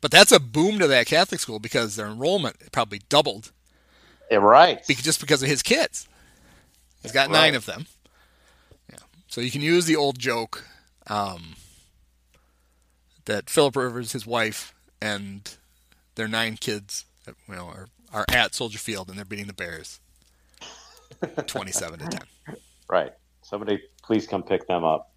But 0.00 0.12
that's 0.12 0.32
a 0.32 0.40
boom 0.40 0.78
to 0.78 0.86
that 0.86 1.08
Catholic 1.08 1.42
school 1.42 1.58
because 1.58 1.96
their 1.96 2.06
enrollment 2.06 2.72
probably 2.72 3.02
doubled. 3.10 3.52
Yeah, 4.30 4.38
right. 4.38 4.82
Just 4.86 5.20
because 5.20 5.42
of 5.42 5.50
his 5.50 5.62
kids. 5.62 6.08
He's 7.02 7.12
got 7.12 7.28
right. 7.28 7.34
nine 7.34 7.54
of 7.54 7.66
them. 7.66 7.84
So 9.34 9.40
you 9.40 9.50
can 9.50 9.62
use 9.62 9.86
the 9.86 9.96
old 9.96 10.16
joke 10.16 10.62
um, 11.08 11.56
that 13.24 13.50
Philip 13.50 13.74
Rivers, 13.74 14.12
his 14.12 14.24
wife, 14.24 14.72
and 15.02 15.56
their 16.14 16.28
nine 16.28 16.56
kids, 16.56 17.04
you 17.26 17.56
know, 17.56 17.66
are, 17.66 17.88
are 18.12 18.24
at 18.28 18.54
Soldier 18.54 18.78
Field 18.78 19.08
and 19.08 19.18
they're 19.18 19.24
beating 19.24 19.48
the 19.48 19.52
Bears. 19.52 19.98
27 21.46 21.98
to 21.98 22.06
10. 22.06 22.56
Right. 22.88 23.12
Somebody 23.42 23.82
please 24.04 24.28
come 24.28 24.44
pick 24.44 24.68
them 24.68 24.84
up. 24.84 25.10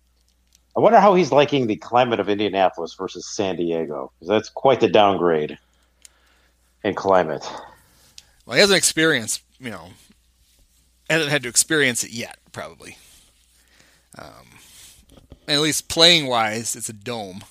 I 0.75 0.79
wonder 0.79 0.99
how 0.99 1.13
he's 1.13 1.31
liking 1.31 1.67
the 1.67 1.75
climate 1.75 2.19
of 2.19 2.27
Indianapolis 2.27 2.95
versus 2.95 3.27
San 3.27 3.55
Diego 3.55 4.11
because 4.15 4.29
that's 4.29 4.49
quite 4.49 4.79
the 4.79 4.89
downgrade 4.89 5.59
in 6.83 6.95
climate. 6.95 7.47
Well, 8.47 8.55
he 8.55 8.61
hasn't 8.61 8.77
experienced, 8.79 9.43
you 9.59 9.69
know, 9.69 9.89
hasn't 11.07 11.29
had 11.29 11.43
to 11.43 11.49
experience 11.49 12.03
it 12.03 12.09
yet, 12.09 12.39
probably. 12.51 12.97
Um, 14.17 14.47
at 15.47 15.59
least 15.59 15.87
playing 15.87 16.27
wise, 16.27 16.75
it's 16.75 16.89
a 16.89 16.93
dome. 16.93 17.43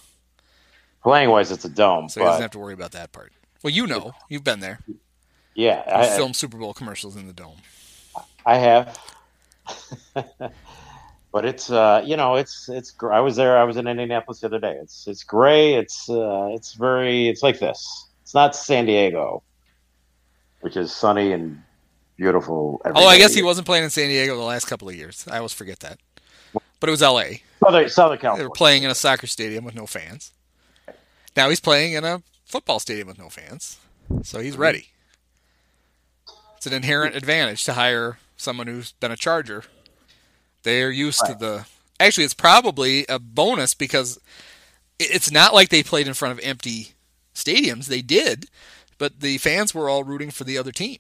Playing 1.03 1.31
wise, 1.31 1.53
it's 1.53 1.65
a 1.65 1.69
dome. 1.69 2.09
So 2.09 2.21
he 2.21 2.27
doesn't 2.27 2.43
have 2.43 2.51
to 2.53 2.59
worry 2.59 2.75
about 2.75 2.93
that 2.93 3.13
part. 3.13 3.33
Well, 3.63 3.73
you 3.73 3.87
know, 3.87 4.13
you've 4.29 4.45
been 4.45 4.61
there. 4.61 4.81
Yeah, 5.55 5.83
I 5.87 6.07
filmed 6.07 6.37
Super 6.37 6.59
Bowl 6.59 6.75
commercials 6.75 7.17
in 7.17 7.27
the 7.27 7.33
dome. 7.33 7.57
I 8.45 8.57
have. 8.57 8.99
but 11.33 11.45
it's 11.45 11.71
uh, 11.71 12.03
you 12.05 12.17
know 12.17 12.37
it's 12.37 12.69
it's 12.69 12.95
I 13.03 13.21
was 13.21 13.37
there 13.37 13.59
I 13.59 13.65
was 13.65 13.77
in 13.77 13.87
Indianapolis 13.87 14.41
the 14.41 14.47
other 14.47 14.61
day. 14.61 14.79
It's 14.81 15.07
it's 15.07 15.25
gray. 15.25 15.75
It's 15.75 16.09
uh, 16.09 16.51
it's 16.53 16.75
very 16.75 17.29
it's 17.29 17.43
like 17.43 17.59
this. 17.59 18.09
It's 18.23 18.35
not 18.35 18.55
San 18.55 18.87
Diego, 18.87 19.43
which 20.61 20.77
is 20.77 20.93
sunny 20.93 21.33
and 21.33 21.63
beautiful. 22.17 22.81
oh, 22.85 23.07
I 23.07 23.19
guess 23.19 23.35
he 23.35 23.43
wasn't 23.43 23.67
playing 23.67 23.85
in 23.85 23.91
San 23.91 24.09
Diego 24.09 24.37
the 24.37 24.43
last 24.43 24.67
couple 24.67 24.89
of 24.89 24.95
years. 24.95 25.27
I 25.31 25.39
always 25.39 25.53
forget 25.53 25.81
that. 25.81 25.99
But 26.81 26.89
it 26.89 26.93
was 26.93 27.03
L.A. 27.03 27.43
Southern, 27.63 27.89
Southern 27.89 28.19
California. 28.19 28.45
They 28.45 28.49
were 28.49 28.55
playing 28.55 28.83
in 28.83 28.91
a 28.91 28.95
soccer 28.95 29.27
stadium 29.27 29.65
with 29.65 29.75
no 29.75 29.87
fans. 29.87 30.33
Now 31.37 31.49
he's 31.49 31.61
playing 31.61 31.95
in 31.95 32.05
a 32.05 32.23
football 32.45 32.79
stadium 32.79 33.09
with 33.09 33.19
no 33.19 33.29
fans, 33.29 33.79
so 34.23 34.41
he's 34.41 34.57
ready. 34.57 34.89
It's 36.57 36.67
an 36.67 36.73
inherent 36.73 37.15
advantage 37.15 37.65
to 37.65 37.75
hire 37.75 38.19
someone 38.37 38.67
who's 38.67 38.93
been 38.93 39.11
a 39.11 39.17
Charger, 39.17 39.65
they 40.63 40.83
are 40.83 40.91
used 40.91 41.21
right. 41.23 41.33
to 41.33 41.39
the. 41.39 41.67
Actually, 41.99 42.25
it's 42.25 42.35
probably 42.35 43.07
a 43.09 43.19
bonus 43.19 43.75
because 43.75 44.21
it's 44.99 45.31
not 45.31 45.55
like 45.55 45.71
they 45.71 45.83
played 45.83 46.07
in 46.07 46.15
front 46.15 46.39
of 46.39 46.45
empty 46.45 46.89
stadiums. 47.35 47.87
They 47.87 48.03
did, 48.03 48.47
but 48.99 49.21
the 49.21 49.39
fans 49.39 49.75
were 49.75 49.89
all 49.89 50.05
rooting 50.05 50.31
for 50.31 50.45
the 50.45 50.59
other 50.59 50.73
team. 50.73 50.99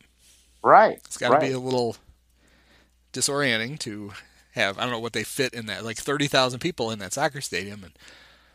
Right. 0.62 0.98
It's 1.04 1.18
got 1.18 1.28
to 1.28 1.34
right. 1.34 1.42
be 1.42 1.52
a 1.52 1.58
little 1.58 1.96
disorienting 3.12 3.78
to 3.80 4.12
have. 4.56 4.78
I 4.78 4.82
don't 4.82 4.90
know 4.90 4.98
what 4.98 5.12
they 5.12 5.24
fit 5.24 5.54
in 5.54 5.66
that, 5.66 5.84
like 5.84 5.96
thirty 5.98 6.26
thousand 6.26 6.58
people 6.60 6.90
in 6.90 6.98
that 6.98 7.12
soccer 7.12 7.40
stadium, 7.40 7.84
and 7.84 7.92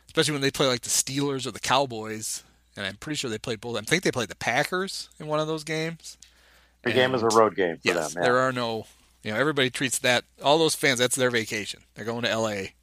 especially 0.08 0.34
when 0.34 0.42
they 0.42 0.52
play 0.52 0.68
like 0.68 0.82
the 0.82 0.90
Steelers 0.90 1.48
or 1.48 1.52
the 1.52 1.60
Cowboys. 1.60 2.44
and 2.76 2.86
I'm 2.86 2.98
pretty 2.98 3.16
sure 3.16 3.30
they 3.30 3.38
played 3.38 3.62
both. 3.62 3.78
I 3.78 3.82
think 3.82 4.04
they 4.04 4.12
played 4.12 4.30
the 4.30 4.36
Packers 4.36 5.10
in 5.20 5.28
one 5.28 5.40
of 5.40 5.48
those 5.48 5.64
games. 5.64 6.18
The 6.84 6.92
game 6.92 7.14
is 7.16 7.22
a 7.24 7.28
road 7.28 7.56
game 7.56 7.76
for 7.78 7.82
yes, 7.84 8.14
them. 8.14 8.24
there 8.24 8.38
are 8.40 8.52
no, 8.52 8.86
you 9.24 9.32
know, 9.32 9.40
everybody 9.40 9.70
treats 9.70 10.00
that 10.00 10.24
all 10.44 10.58
those 10.58 10.76
fans. 10.76 11.00
That's 11.00 11.16
their 11.16 11.30
vacation. 11.32 11.82
They're 11.96 12.06
going 12.06 12.24
to 12.24 12.30
L.A. 12.30 12.74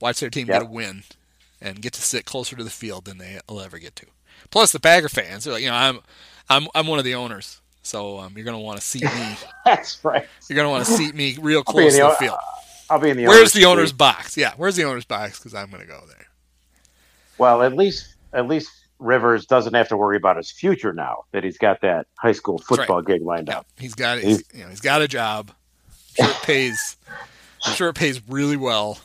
Watch 0.00 0.20
their 0.20 0.30
team 0.30 0.48
Yep. 0.48 0.60
get 0.62 0.68
a 0.68 0.72
win, 0.72 1.04
and 1.60 1.80
get 1.80 1.92
to 1.94 2.02
sit 2.02 2.24
closer 2.24 2.56
to 2.56 2.64
the 2.64 2.70
field 2.70 3.04
than 3.04 3.18
they'll 3.18 3.60
ever 3.60 3.78
get 3.78 3.94
to. 3.96 4.06
Plus, 4.50 4.72
the 4.72 4.80
Packer 4.80 5.08
fans, 5.08 5.44
they're 5.44 5.52
like, 5.54 5.62
you 5.62 5.68
know, 5.70 5.76
I'm, 5.76 6.00
I'm, 6.50 6.66
I'm 6.74 6.86
one 6.88 6.98
of 6.98 7.04
the 7.04 7.14
owners, 7.14 7.60
so 7.82 8.18
um, 8.20 8.32
you're 8.36 8.44
going 8.44 8.56
to 8.56 8.62
want 8.62 8.80
to 8.80 8.86
seat 8.86 9.04
me. 9.04 9.36
That's 9.64 10.02
right. 10.04 10.26
You're 10.48 10.56
going 10.56 10.66
to 10.66 10.70
want 10.70 10.86
to 10.86 10.92
seat 10.92 11.14
me 11.14 11.36
real 11.40 11.62
close 11.64 11.94
to 11.96 12.02
the, 12.02 12.08
the 12.08 12.14
field. 12.16 12.38
I'll 12.90 12.98
be 13.00 13.10
in 13.10 13.16
the. 13.16 13.26
Owner's 13.26 13.36
Where's 13.38 13.52
the 13.52 13.60
suite. 13.60 13.66
owner's 13.66 13.92
box? 13.92 14.36
Yeah, 14.36 14.52
where's 14.56 14.76
the 14.76 14.84
owner's 14.84 15.04
box? 15.04 15.38
Because 15.38 15.54
I'm 15.54 15.70
going 15.70 15.82
to 15.82 15.88
go 15.88 16.00
there. 16.08 16.26
Well, 17.38 17.62
at 17.62 17.74
least 17.74 18.14
at 18.32 18.46
least 18.48 18.70
Rivers 18.98 19.46
doesn't 19.46 19.74
have 19.74 19.88
to 19.88 19.96
worry 19.96 20.16
about 20.16 20.36
his 20.36 20.50
future 20.50 20.92
now 20.92 21.24
that 21.32 21.42
he's 21.44 21.58
got 21.58 21.80
that 21.80 22.06
high 22.18 22.32
school 22.32 22.56
right. 22.58 22.64
football 22.78 23.02
gig 23.02 23.22
lined 23.22 23.48
Yeah, 23.48 23.58
up. 23.58 23.66
he's 23.78 23.94
got 23.94 24.18
he's, 24.18 24.44
you 24.54 24.62
know 24.62 24.68
he's 24.68 24.80
got 24.80 25.02
a 25.02 25.08
job. 25.08 25.50
I'm 26.20 26.26
sure 26.26 26.34
it 26.34 26.42
pays. 26.42 26.96
I'm 27.64 27.74
sure 27.74 27.88
it 27.88 27.94
pays 27.94 28.20
really 28.28 28.56
well. 28.56 28.98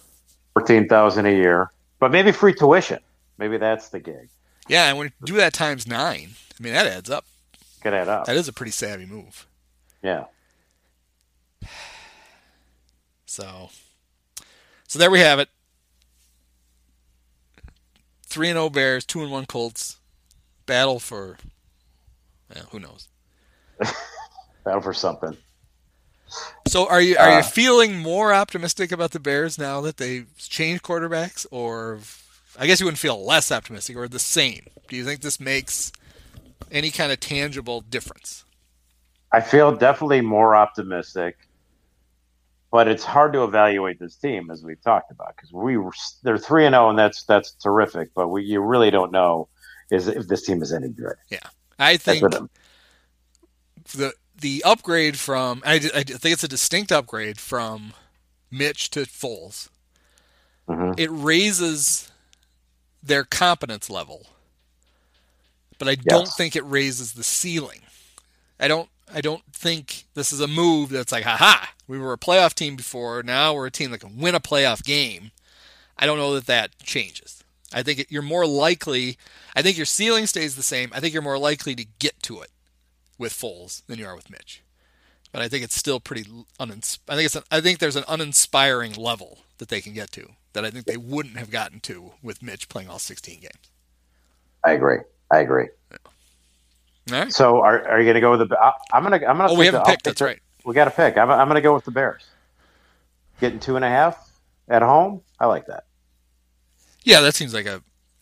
Fourteen 0.53 0.87
thousand 0.87 1.25
a 1.25 1.31
year, 1.31 1.71
but 1.99 2.11
maybe 2.11 2.31
free 2.31 2.53
tuition. 2.53 2.99
Maybe 3.37 3.57
that's 3.57 3.89
the 3.89 3.99
gig. 3.99 4.29
Yeah, 4.67 4.89
and 4.89 4.97
when 4.97 5.07
you 5.07 5.13
do 5.25 5.35
that 5.37 5.53
times 5.53 5.87
nine, 5.87 6.31
I 6.59 6.63
mean 6.63 6.73
that 6.73 6.85
adds 6.87 7.09
up. 7.09 7.25
That 7.91 8.07
up. 8.09 8.25
That 8.25 8.35
is 8.35 8.47
a 8.47 8.53
pretty 8.53 8.71
savvy 8.71 9.05
move. 9.05 9.47
Yeah. 10.01 10.25
So, 13.25 13.69
so 14.87 14.99
there 14.99 15.11
we 15.11 15.19
have 15.19 15.39
it. 15.39 15.49
Three 18.25 18.49
and 18.49 18.57
zero 18.57 18.69
Bears, 18.69 19.05
two 19.05 19.21
and 19.21 19.31
one 19.31 19.45
Colts. 19.45 19.97
Battle 20.65 20.99
for, 20.99 21.37
well, 22.53 22.65
who 22.71 22.79
knows? 22.79 23.07
That'll 24.65 24.81
for 24.81 24.93
something. 24.93 25.37
So 26.67 26.87
are 26.89 26.99
you 26.99 27.15
are 27.17 27.29
you 27.31 27.37
Uh, 27.37 27.43
feeling 27.43 27.99
more 27.99 28.33
optimistic 28.33 28.91
about 28.91 29.11
the 29.11 29.19
Bears 29.19 29.57
now 29.57 29.79
that 29.81 29.95
they've 29.95 30.27
changed 30.37 30.83
quarterbacks, 30.83 31.45
or 31.51 31.99
I 32.59 32.67
guess 32.67 32.81
you 32.81 32.85
wouldn't 32.85 32.99
feel 32.99 33.23
less 33.25 33.49
optimistic, 33.49 33.95
or 33.95 34.09
the 34.09 34.19
same? 34.19 34.65
Do 34.89 34.97
you 34.97 35.05
think 35.05 35.21
this 35.21 35.39
makes 35.39 35.93
any 36.71 36.91
kind 36.91 37.11
of 37.11 37.19
tangible 37.19 37.81
difference? 37.81 38.43
I 39.31 39.41
feel 39.41 39.75
definitely 39.75 40.21
more 40.21 40.55
optimistic, 40.55 41.37
but 42.71 42.87
it's 42.87 43.03
hard 43.03 43.33
to 43.33 43.43
evaluate 43.43 43.99
this 43.99 44.15
team 44.15 44.49
as 44.51 44.63
we've 44.63 44.81
talked 44.81 45.11
about 45.11 45.35
because 45.35 45.51
we 45.51 45.77
were 45.77 45.91
they're 46.23 46.37
three 46.37 46.65
and 46.65 46.73
zero, 46.73 46.89
and 46.89 46.97
that's 46.97 47.23
that's 47.25 47.51
terrific. 47.53 48.13
But 48.13 48.29
we 48.29 48.43
you 48.43 48.61
really 48.61 48.91
don't 48.91 49.11
know 49.11 49.49
is 49.91 50.07
if 50.07 50.27
this 50.27 50.45
team 50.45 50.61
is 50.61 50.73
any 50.73 50.89
good. 50.89 51.15
Yeah, 51.29 51.39
I 51.77 51.97
think 51.97 52.23
the 53.95 54.13
the 54.39 54.63
upgrade 54.65 55.17
from 55.17 55.61
I, 55.65 55.75
I 55.75 56.03
think 56.03 56.25
it's 56.33 56.43
a 56.43 56.47
distinct 56.47 56.91
upgrade 56.91 57.39
from 57.39 57.93
Mitch 58.51 58.89
to 58.91 59.01
Foles. 59.01 59.69
Mhm. 60.67 60.99
It 60.99 61.09
raises 61.09 62.11
their 63.01 63.23
competence 63.23 63.89
level, 63.89 64.27
but 65.77 65.87
I 65.87 65.95
don't 65.95 66.27
think 66.27 66.55
it 66.55 66.65
raises 66.65 67.13
the 67.13 67.23
ceiling. 67.23 67.81
I 68.59 68.67
don't. 68.67 68.89
I 69.13 69.21
don't 69.21 69.43
think 69.53 70.03
this 70.15 70.33
is 70.33 70.41
a 70.41 70.47
move 70.47 70.89
that's 70.89 71.13
like, 71.13 71.23
haha, 71.23 71.67
we 71.87 71.97
were 71.97 72.11
a 72.11 72.17
playoff 72.17 72.53
team 72.53 72.75
before. 72.75 73.23
Now 73.23 73.53
we're 73.53 73.67
a 73.67 73.71
team 73.71 73.91
that 73.91 73.99
can 73.99 74.17
win 74.17 74.35
a 74.35 74.41
playoff 74.41 74.83
game. 74.83 75.31
I 75.97 76.05
don't 76.05 76.17
know 76.17 76.33
that 76.35 76.47
that 76.47 76.77
changes. 76.79 77.43
I 77.73 77.83
think 77.83 77.99
it, 77.99 78.11
you're 78.11 78.21
more 78.21 78.45
likely. 78.45 79.17
I 79.55 79.61
think 79.61 79.77
your 79.77 79.85
ceiling 79.85 80.27
stays 80.27 80.55
the 80.55 80.63
same. 80.63 80.91
I 80.93 80.99
think 80.99 81.13
you're 81.13 81.23
more 81.23 81.39
likely 81.39 81.73
to 81.75 81.85
get 81.99 82.21
to 82.23 82.41
it 82.41 82.51
with 83.17 83.33
Foles 83.33 83.85
than 83.85 83.97
you 83.97 84.05
are 84.05 84.15
with 84.15 84.29
Mitch. 84.29 84.61
But 85.31 85.41
I 85.41 85.47
think 85.47 85.63
it's 85.63 85.75
still 85.75 85.99
pretty 85.99 86.23
unins- 86.59 86.99
I 87.07 87.15
think 87.15 87.25
it's 87.25 87.35
an, 87.35 87.43
I 87.51 87.61
think 87.61 87.79
there's 87.79 87.95
an 87.95 88.05
uninspiring 88.07 88.93
level 88.93 89.39
that 89.57 89.69
they 89.69 89.81
can 89.81 89.93
get 89.93 90.11
to 90.13 90.29
that 90.53 90.65
I 90.65 90.71
think 90.71 90.85
they 90.85 90.97
wouldn't 90.97 91.37
have 91.37 91.51
gotten 91.51 91.79
to 91.81 92.13
with 92.23 92.41
Mitch 92.41 92.69
playing 92.69 92.89
all 92.89 92.99
16 92.99 93.39
games. 93.41 93.53
I 94.63 94.71
agree. 94.71 94.99
I 95.31 95.39
agree. 95.39 95.69
Right. 97.09 97.31
So 97.31 97.61
are, 97.61 97.87
are 97.87 97.99
you 97.99 98.05
going 98.05 98.15
to 98.15 98.21
go 98.21 98.37
with 98.37 98.49
the? 98.49 98.57
I- 98.59 98.73
I'm 98.93 99.03
going 99.03 99.19
to. 99.19 99.25
I'm 99.27 99.37
going 99.37 99.49
to. 99.49 99.55
Oh, 99.55 99.57
we 99.59 99.65
haven't 99.65 99.85
picked. 99.85 100.03
That's 100.03 100.21
right. 100.21 100.39
We 100.65 100.73
got 100.73 100.85
to 100.85 100.91
pick. 100.91 101.17
I'm, 101.17 101.29
I'm 101.31 101.47
going 101.47 101.55
to 101.55 101.61
go 101.61 101.73
with 101.73 101.85
the 101.85 101.91
Bears. 101.91 102.23
Getting 103.39 103.59
two 103.59 103.75
and 103.75 103.85
a 103.85 103.89
half 103.89 104.31
at 104.67 104.81
home. 104.81 105.21
I 105.39 105.45
like 105.45 105.67
that. 105.67 105.85
Yeah, 107.03 107.21
that 107.21 107.35
seems 107.35 107.53
like 107.53 107.65
a, 107.65 107.81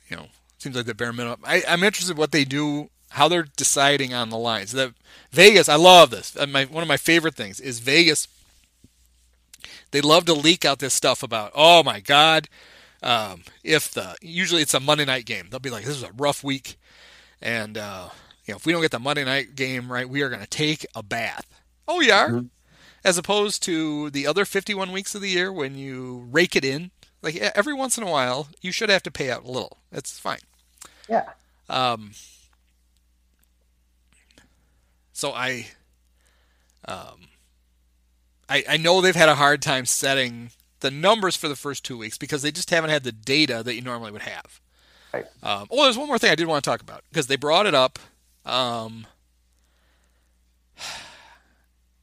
you 0.09 0.17
know, 0.17 0.27
seems 0.59 0.75
like 0.75 0.85
the 0.85 0.93
bare 0.93 1.11
minimum. 1.13 1.39
I, 1.43 1.63
I'm 1.67 1.83
interested 1.83 2.17
what 2.17 2.31
they 2.31 2.43
do, 2.45 2.89
how 3.09 3.27
they're 3.27 3.47
deciding 3.57 4.13
on 4.13 4.29
the 4.29 4.37
lines. 4.37 4.73
The 4.73 4.93
Vegas, 5.31 5.67
I 5.67 5.75
love 5.75 6.11
this. 6.11 6.37
Uh, 6.37 6.45
My 6.45 6.65
one 6.65 6.83
of 6.83 6.87
my 6.87 6.97
favorite 6.97 7.33
things 7.35 7.59
is 7.59 7.79
Vegas. 7.79 8.27
They 9.91 10.01
love 10.01 10.25
to 10.25 10.33
leak 10.33 10.65
out 10.65 10.79
this 10.79 10.93
stuff 10.93 11.23
about, 11.23 11.51
oh 11.55 11.81
my 11.81 11.99
God, 11.99 12.47
um, 13.01 13.43
if 13.63 13.89
the 13.91 14.15
usually 14.21 14.61
it's 14.61 14.73
a 14.73 14.79
Monday 14.79 15.05
night 15.05 15.25
game, 15.25 15.47
they'll 15.49 15.59
be 15.59 15.69
like, 15.69 15.85
this 15.85 15.95
is 15.95 16.03
a 16.03 16.11
rough 16.17 16.43
week, 16.43 16.75
and 17.45 17.77
uh, 17.77 18.09
you 18.45 18.53
know, 18.53 18.57
if 18.57 18.65
we 18.65 18.73
don't 18.73 18.81
get 18.81 18.91
the 18.91 18.99
Monday 18.99 19.23
night 19.23 19.55
game 19.55 19.91
right, 19.91 20.09
we 20.09 20.21
are 20.23 20.29
going 20.29 20.41
to 20.41 20.47
take 20.47 20.85
a 20.95 21.03
bath. 21.03 21.45
Oh, 21.87 22.01
you 22.01 22.11
are. 22.11 22.29
Mhm. 22.29 22.49
As 23.03 23.19
opposed 23.19 23.61
to 23.63 24.09
the 24.09 24.25
other 24.25 24.45
51 24.45 24.91
weeks 24.91 25.13
of 25.13 25.21
the 25.21 25.29
year 25.29 25.53
when 25.53 25.77
you 25.77 26.27
rake 26.31 26.55
it 26.55 26.65
in, 26.65 26.89
like 27.21 27.35
every 27.35 27.73
once 27.73 27.97
in 27.99 28.03
a 28.03 28.09
while, 28.09 28.47
you 28.61 28.71
should 28.71 28.89
have 28.89 29.03
to 29.03 29.11
pay 29.11 29.29
out 29.29 29.43
a 29.43 29.51
little. 29.51 29.77
That's 29.91 30.17
fine. 30.17 30.39
Yeah. 31.07 31.29
Um, 31.69 32.13
so 35.13 35.31
I, 35.33 35.67
um, 36.87 37.27
I, 38.49 38.63
I 38.69 38.77
know 38.77 39.01
they've 39.01 39.15
had 39.15 39.29
a 39.29 39.35
hard 39.35 39.61
time 39.61 39.85
setting 39.85 40.49
the 40.79 40.89
numbers 40.89 41.35
for 41.35 41.47
the 41.47 41.55
first 41.55 41.85
two 41.85 41.97
weeks 41.99 42.17
because 42.17 42.41
they 42.41 42.51
just 42.51 42.71
haven't 42.71 42.89
had 42.89 43.03
the 43.03 43.11
data 43.11 43.61
that 43.63 43.75
you 43.75 43.81
normally 43.81 44.11
would 44.11 44.23
have. 44.23 44.59
Right. 45.15 45.25
Um, 45.43 45.67
oh, 45.71 45.83
there's 45.83 45.97
one 45.97 46.07
more 46.07 46.17
thing 46.19 46.31
I 46.31 46.35
did 46.35 46.47
want 46.47 46.63
to 46.63 46.69
talk 46.69 46.81
about 46.81 47.03
because 47.09 47.27
they 47.27 47.35
brought 47.35 47.65
it 47.65 47.73
up. 47.75 47.99
Um, 48.45 49.07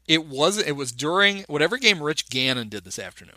it 0.08 0.26
was 0.26 0.58
it 0.58 0.72
was 0.72 0.92
during 0.92 1.44
whatever 1.48 1.76
game 1.78 2.02
Rich 2.02 2.28
Gannon 2.28 2.68
did 2.68 2.84
this 2.84 2.98
afternoon 2.98 3.36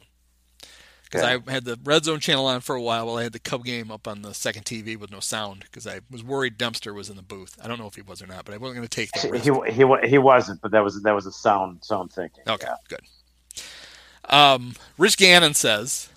because. 1.03 1.23
I 1.23 1.51
had 1.51 1.65
the 1.65 1.80
Red 1.84 2.05
Zone 2.05 2.19
channel 2.19 2.45
on 2.45 2.61
for 2.61 2.76
a 2.76 2.82
while 2.82 3.05
while 3.05 3.17
I 3.17 3.23
had 3.23 3.34
the 3.34 3.39
Cub 3.39 3.63
game 3.63 3.91
up 3.91 4.07
on 4.07 4.21
the 4.21 4.34
second 4.34 4.65
TV 4.65 4.97
with 4.97 5.11
no 5.11 5.19
sound 5.19 5.61
because 5.61 5.86
I 5.86 6.01
was 6.09 6.23
worried 6.23 6.57
Dempster 6.57 6.93
was 6.93 7.09
in 7.09 7.15
the 7.15 7.21
booth. 7.21 7.57
I 7.63 7.67
don't 7.67 7.80
know 7.80 7.88
if 7.88 7.95
he 7.95 8.01
was 8.01 8.21
or 8.21 8.28
not, 8.28 8.45
but 8.45 8.53
I 8.53 8.57
wasn't 8.57 8.78
going 8.78 8.88
to 8.88 8.95
take 8.95 9.11
the 9.11 9.30
risk. 9.30 9.45
He, 9.45 9.73
he 9.73 10.09
he 10.09 10.17
wasn't, 10.17 10.61
but 10.61 10.71
that 10.71 10.84
was 10.84 11.01
that 11.03 11.13
was 11.13 11.26
a 11.26 11.32
sound 11.32 11.84
sound 11.84 12.11
thinking. 12.11 12.43
Okay, 12.47 12.67
Yeah. 12.67 12.76
good. 12.88 13.01
Um, 14.28 14.73
Rich 14.97 15.17
Gannon 15.17 15.53
says 15.53 16.09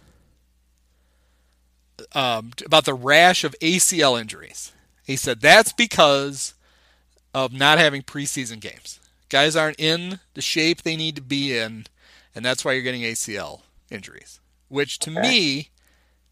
um, 2.13 2.53
about 2.65 2.85
the 2.85 2.95
rash 2.95 3.45
of 3.45 3.55
ACL 3.61 4.21
injuries. 4.21 4.73
He 5.05 5.17
said 5.17 5.41
that's 5.41 5.73
because 5.73 6.55
of 7.35 7.53
not 7.53 7.79
having 7.79 8.03
preseason 8.03 8.61
games. 8.61 9.01
Guys 9.29 9.57
aren't 9.57 9.79
in 9.81 10.21
the 10.35 10.41
shape 10.41 10.83
they 10.83 10.97
need 10.97 11.17
to 11.17 11.23
be 11.23 11.57
in, 11.57 11.87
and 12.35 12.45
that's 12.45 12.65
why 12.65 12.73
you're 12.73 12.83
getting 12.83 13.03
ACL 13.03 13.61
injuries. 13.91 14.41
Which 14.69 14.99
to 15.01 15.11
Okay. 15.11 15.21
me 15.21 15.69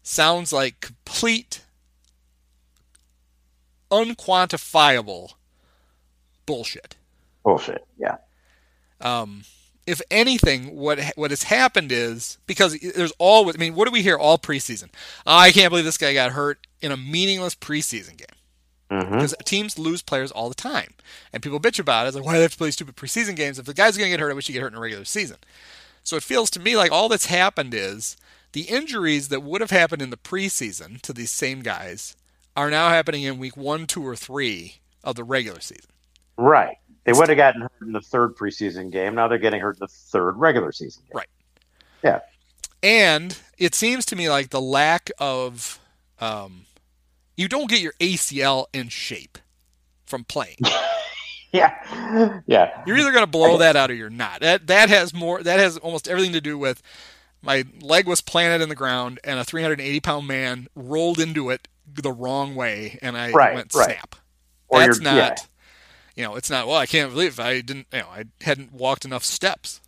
sounds 0.03 0.53
like 0.53 0.79
complete, 0.81 1.61
unquantifiable 3.91 5.33
bullshit. 6.45 6.95
Bullshit. 7.43 7.85
Yeah. 7.97 8.17
Um, 9.01 9.43
if 9.87 10.01
anything, 10.11 10.75
what 10.75 10.99
what 11.15 11.31
has 11.31 11.43
happened 11.43 11.91
is 11.91 12.37
because 12.45 12.77
there's 12.79 13.13
always. 13.19 13.55
I 13.55 13.59
mean, 13.59 13.75
what 13.75 13.85
do 13.85 13.91
we 13.91 14.03
hear 14.03 14.17
all 14.17 14.37
preseason? 14.37 14.89
"Oh, 15.25 15.35
I 15.37 15.51
can't 15.51 15.71
believe 15.71 15.85
this 15.85 15.97
guy 15.97 16.13
got 16.13 16.33
hurt 16.33 16.67
in 16.81 16.91
a 16.91 16.97
meaningless 16.97 17.55
preseason 17.55 18.17
game 18.17 18.27
hmm 18.91 19.17
because 19.17 19.35
teams 19.45 19.79
lose 19.79 20.01
players 20.01 20.31
all 20.31 20.49
the 20.49 20.55
time, 20.55 20.93
and 21.33 21.43
people 21.43 21.59
bitch 21.59 21.79
about 21.79 22.05
it. 22.05 22.09
It's 22.09 22.15
like, 22.17 22.25
why 22.25 22.33
do 22.33 22.37
they 22.37 22.43
have 22.43 22.51
to 22.53 22.57
play 22.57 22.71
stupid 22.71 22.95
preseason 22.95 23.35
games? 23.35 23.59
If 23.59 23.65
the 23.65 23.73
guy's 23.73 23.97
going 23.97 24.07
to 24.07 24.11
get 24.11 24.19
hurt, 24.21 24.31
I 24.31 24.35
wish 24.35 24.47
he 24.47 24.53
get 24.53 24.61
hurt 24.61 24.73
in 24.73 24.77
a 24.77 24.81
regular 24.81 25.05
season. 25.05 25.37
So 26.03 26.15
it 26.17 26.23
feels 26.23 26.49
to 26.51 26.59
me 26.59 26.77
like 26.77 26.91
all 26.91 27.09
that's 27.09 27.27
happened 27.27 27.73
is 27.73 28.17
the 28.53 28.63
injuries 28.63 29.29
that 29.29 29.43
would 29.43 29.61
have 29.61 29.71
happened 29.71 30.01
in 30.01 30.09
the 30.09 30.17
preseason 30.17 31.01
to 31.01 31.13
these 31.13 31.31
same 31.31 31.61
guys 31.61 32.15
are 32.55 32.69
now 32.71 32.89
happening 32.89 33.23
in 33.23 33.37
week 33.37 33.57
one, 33.57 33.87
two, 33.87 34.05
or 34.05 34.15
three 34.15 34.77
of 35.03 35.15
the 35.15 35.23
regular 35.23 35.59
season. 35.59 35.91
Right. 36.37 36.77
They 37.05 37.13
would 37.13 37.29
have 37.29 37.37
gotten 37.37 37.61
hurt 37.61 37.71
in 37.81 37.93
the 37.93 38.01
third 38.01 38.35
preseason 38.35 38.91
game. 38.91 39.15
Now 39.15 39.27
they're 39.27 39.37
getting 39.37 39.61
hurt 39.61 39.77
in 39.77 39.79
the 39.79 39.87
third 39.87 40.33
regular 40.37 40.71
season 40.71 41.03
game. 41.03 41.17
Right. 41.17 41.29
Yeah. 42.03 42.19
And 42.83 43.37
it 43.57 43.73
seems 43.73 44.05
to 44.07 44.15
me 44.15 44.29
like 44.29 44.49
the 44.49 44.61
lack 44.61 45.09
of, 45.17 45.79
um, 46.19 46.65
you 47.37 47.47
don't 47.47 47.69
get 47.69 47.79
your 47.81 47.93
ACL 47.99 48.65
in 48.73 48.89
shape 48.89 49.37
from 50.05 50.23
playing. 50.23 50.57
Yeah. 51.53 52.41
Yeah. 52.45 52.83
You're 52.85 52.97
either 52.97 53.11
going 53.13 53.23
to 53.23 53.31
blow 53.31 53.57
that 53.59 53.77
out 53.77 53.89
or 53.89 53.93
you're 53.93 54.09
not. 54.09 54.41
That 54.41 54.67
that 54.67 54.89
has 54.89 55.13
more. 55.13 55.41
That 55.41 55.59
has 55.61 55.77
almost 55.77 56.09
everything 56.09 56.33
to 56.33 56.41
do 56.41 56.57
with 56.57 56.81
my 57.41 57.63
leg 57.81 58.05
was 58.05 58.19
planted 58.19 58.61
in 58.61 58.67
the 58.67 58.75
ground 58.75 59.19
and 59.23 59.39
a 59.39 59.45
380 59.45 59.99
pound 60.01 60.27
man 60.27 60.67
rolled 60.75 61.19
into 61.19 61.49
it 61.49 61.69
the 61.87 62.11
wrong 62.11 62.53
way 62.53 62.99
and 63.01 63.17
I 63.17 63.31
Right, 63.31 63.55
went 63.55 63.73
right. 63.73 63.85
snap. 63.85 64.15
Or 64.67 64.81
That's 64.81 64.99
not. 64.99 65.15
yeah. 65.15 65.35
You 66.17 66.23
know, 66.23 66.35
it's 66.35 66.49
not. 66.49 66.67
Well, 66.67 66.77
I 66.77 66.87
can't 66.87 67.11
believe 67.11 67.39
I 67.39 67.61
didn't. 67.61 67.87
You 67.93 67.99
know, 67.99 68.07
I 68.09 68.25
hadn't 68.41 68.73
walked 68.73 69.05
enough 69.05 69.23
steps. 69.23 69.79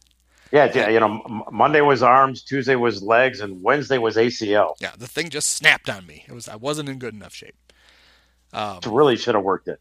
Yeah, 0.52 0.72
yeah, 0.74 0.90
you 0.90 1.00
know, 1.00 1.44
Monday 1.52 1.82
was 1.82 2.02
arms, 2.02 2.42
Tuesday 2.42 2.76
was 2.76 3.04
legs, 3.04 3.40
and 3.42 3.62
Wednesday 3.62 4.00
was 4.00 4.16
ACL. 4.16 4.76
Yeah, 4.80 4.94
the 4.98 5.08
thing 5.08 5.30
just 5.30 5.50
snapped 5.50 5.90
on 5.90 6.08
me. 6.08 6.26
It 6.28 6.34
was 6.34 6.48
I 6.48 6.56
wasn't 6.56 6.90
in 6.90 6.98
good 7.00 7.14
enough 7.14 7.34
shape. 7.36 7.56
Um, 8.54 8.78
It 8.78 8.88
really 8.88 9.16
should 9.18 9.36
have 9.36 9.44
worked 9.44 9.68
it. 9.68 9.80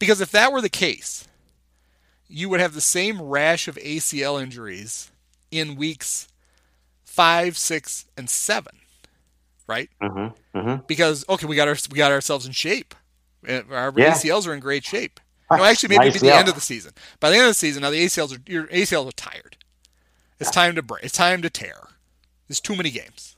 because 0.00 0.20
if 0.20 0.30
that 0.32 0.52
were 0.52 0.60
the 0.60 0.68
case, 0.68 1.28
you 2.28 2.48
would 2.48 2.60
have 2.60 2.74
the 2.74 2.80
same 2.80 3.20
rash 3.22 3.68
of 3.68 3.76
ACL 3.76 4.42
injuries 4.42 5.10
in 5.52 5.76
weeks 5.76 6.26
five, 7.04 7.56
six, 7.58 8.06
and 8.16 8.30
seven, 8.30 8.78
right? 9.68 9.90
Mm-hmm. 10.02 10.58
Mm-hmm. 10.58 10.82
Because 10.86 11.24
okay, 11.28 11.46
we 11.46 11.54
got 11.56 11.68
our 11.68 11.76
we 11.90 11.96
got 11.98 12.12
ourselves 12.12 12.46
in 12.46 12.52
shape. 12.52 12.94
Our 13.48 13.92
Yeah. 13.96 14.12
ACLs 14.12 14.46
are 14.46 14.54
in 14.54 14.60
great 14.60 14.84
shape. 14.84 15.20
Ah, 15.50 15.56
no, 15.56 15.64
actually, 15.64 15.88
maybe 15.90 16.06
Nice, 16.06 16.16
at 16.16 16.20
the 16.22 16.34
end 16.34 16.48
of 16.48 16.54
the 16.54 16.60
season. 16.60 16.92
By 17.18 17.30
the 17.30 17.36
end 17.36 17.44
of 17.44 17.50
the 17.50 17.54
season, 17.54 17.82
now 17.82 17.90
the 17.90 18.04
ACLs 18.04 18.36
are 18.36 18.40
your 18.50 18.66
ACLs 18.68 19.08
are 19.08 19.12
tired. 19.12 19.56
It's 20.38 20.50
time 20.50 20.74
to 20.76 20.82
break. 20.82 21.04
It's 21.04 21.12
time 21.16 21.42
to 21.42 21.50
tear. 21.50 21.88
There's 22.48 22.60
too 22.60 22.76
many 22.76 22.90
games. 22.90 23.36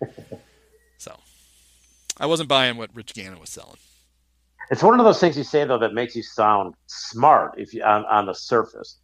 so, 0.98 1.20
I 2.18 2.26
wasn't 2.26 2.48
buying 2.48 2.76
what 2.76 2.90
Rich 2.94 3.14
Gannon 3.14 3.38
was 3.38 3.50
selling. 3.50 3.76
It's 4.70 4.82
one 4.82 4.98
of 4.98 5.04
those 5.04 5.20
things 5.20 5.36
you 5.36 5.44
say 5.44 5.64
though 5.64 5.78
that 5.78 5.92
makes 5.92 6.16
you 6.16 6.22
sound 6.22 6.74
smart 6.86 7.54
if 7.58 7.74
you 7.74 7.82
on, 7.82 8.04
on 8.06 8.26
the 8.26 8.34
surface. 8.34 8.96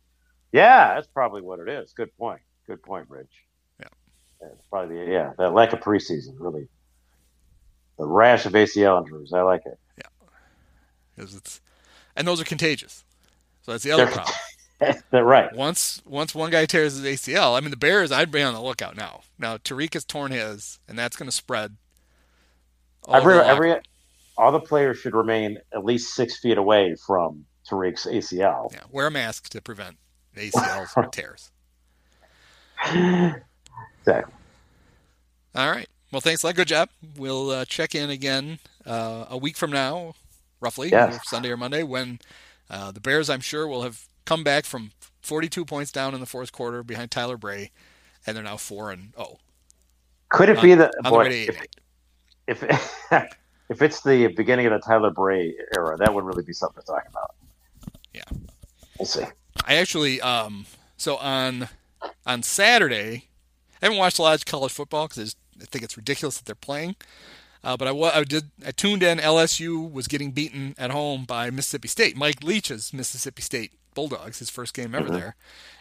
Yeah, 0.53 0.95
that's 0.95 1.07
probably 1.07 1.43
what 1.43 1.61
it 1.61 1.68
is. 1.68 1.93
Good 1.93 2.16
point. 2.16 2.41
Good 2.66 2.82
point, 2.82 3.07
Rich. 3.11 3.32
Yeah. 3.78 3.89
It's 4.41 4.62
probably 4.70 5.05
the, 5.05 5.12
yeah, 5.12 5.32
the 5.36 5.51
lack 5.51 5.74
of 5.74 5.80
preseason 5.80 6.34
really. 6.39 6.68
The 7.99 8.07
rash 8.07 8.47
of 8.47 8.53
ACL 8.53 9.03
injuries. 9.03 9.32
I 9.34 9.43
like 9.43 9.66
it. 9.66 9.78
'Cause 11.19 11.35
it's, 11.35 11.61
and 12.16 12.27
those 12.27 12.41
are 12.41 12.45
contagious. 12.45 13.05
So 13.62 13.73
that's 13.73 13.85
the 13.85 13.91
other 13.93 14.07
problem. 14.07 14.35
They're 15.11 15.25
right. 15.25 15.53
Once 15.55 16.01
once 16.07 16.35
one 16.35 16.51
guy 16.51 16.64
tears 16.66 16.97
his 16.97 17.05
ACL, 17.05 17.57
I 17.57 17.61
mean 17.61 17.71
the 17.71 17.77
Bears, 17.77 18.12
I'd 18.12 18.31
be 18.31 18.43
on 18.43 18.55
the 18.55 18.62
lookout 18.62 18.97
now. 18.97 19.23
Now 19.39 19.57
Tarik 19.57 19.95
has 19.95 20.05
torn 20.05 20.31
his, 20.31 20.79
and 20.89 20.97
that's 20.99 21.16
going 21.16 21.29
to 21.29 21.35
spread. 21.35 21.77
all 23.05 23.16
Every 23.16 23.35
the 23.35 23.47
every 23.47 23.75
all 24.37 24.53
the 24.53 24.61
players 24.61 24.99
should 24.99 25.14
remain 25.14 25.59
at 25.73 25.85
least 25.85 26.14
six 26.14 26.39
feet 26.39 26.59
away 26.59 26.95
from 26.95 27.45
Tarik's 27.69 28.07
ACL. 28.07 28.73
yeah, 28.73 28.85
wear 28.91 29.09
a 29.09 29.11
mask 29.11 29.49
to 29.51 29.61
prevent 29.61 29.97
ACL 30.37 31.11
tears. 31.12 31.51
Exactly. 32.85 34.33
All 35.55 35.71
right. 35.71 35.89
Well, 36.12 36.21
thanks 36.21 36.43
a 36.43 36.47
lot. 36.47 36.55
Good 36.55 36.69
job. 36.69 36.89
We'll 37.16 37.51
uh, 37.51 37.64
check 37.64 37.95
in 37.95 38.11
again 38.11 38.61
uh, 38.87 39.27
a 39.29 39.37
week 39.37 39.57
from 39.57 39.73
now, 39.73 40.14
roughly, 40.61 40.92
Yes. 40.92 41.18
Sunday 41.22 41.50
or 41.50 41.56
Monday, 41.56 41.82
when 41.82 42.20
uh, 42.70 42.92
the 42.92 43.00
Bears, 43.00 43.30
I'm 43.30 43.40
sure, 43.40 43.66
will 43.68 43.82
have 43.82 44.06
come 44.24 44.44
back 44.44 44.64
from 44.64 44.92
42 45.22 45.64
points 45.64 45.92
down 45.92 46.14
in 46.14 46.20
the 46.20 46.26
fourth 46.26 46.52
quarter 46.52 46.82
behind 46.82 47.11
Tyler 47.11 47.36
Bray, 47.36 47.70
and 48.26 48.36
they're 48.36 48.44
now 48.44 48.56
four 48.56 48.90
and 48.90 49.12
oh 49.16 49.38
Could 50.30 50.50
it 50.50 50.61
on, 50.61 50.62
be 50.62 50.74
the 50.74 50.92
the 51.02 51.02
boy, 51.02 51.26
eight. 51.26 51.56
if, 52.46 52.62
if 52.62 52.62
if 53.70 53.82
it's 53.82 54.02
the 54.02 54.28
beginning 54.28 54.66
of 54.66 54.72
the 54.72 54.80
Tyler 54.80 55.11
Bray 55.11 55.54
era, 55.76 55.96
that 55.98 56.12
would 56.14 56.24
really 56.24 56.42
be 56.44 56.52
something 56.52 56.82
to 56.82 56.86
talk 56.86 57.04
about. 57.09 57.32
Yeah. 58.14 58.22
We'll 58.98 59.06
see. 59.06 59.24
I 59.64 59.76
actually, 59.76 60.20
um, 60.20 60.66
so 60.96 61.16
on 61.16 61.68
on 62.26 62.42
Saturday, 62.42 63.28
I 63.82 63.86
haven't 63.86 63.98
watched 63.98 64.18
a 64.18 64.22
lot 64.22 64.36
of 64.36 64.46
college 64.46 64.72
football 64.72 65.09
because 65.09 65.36
I 65.61 65.64
think 65.66 65.84
it's 65.84 65.96
ridiculous 65.96 66.38
that 66.38 66.46
they're 66.46 66.54
playing. 66.54 66.96
Uh, 67.64 67.76
but 67.76 67.88
I, 67.88 68.20
I 68.20 68.24
did. 68.24 68.50
I 68.66 68.70
tuned 68.70 69.02
in. 69.02 69.18
LSU 69.18 69.90
was 69.90 70.09
getting 70.09 70.30
beaten 70.30 70.74
at 70.78 70.90
home 70.90 71.24
by 71.24 71.50
Mississippi 71.50 71.88
State. 71.88 72.16
Mike 72.16 72.42
Leach's 72.42 72.92
Mississippi 72.92 73.42
State 73.42 73.72
Bulldogs, 73.94 74.38
his 74.38 74.50
first 74.50 74.74
game 74.74 74.94
ever 74.94 75.11
there, 75.11 75.34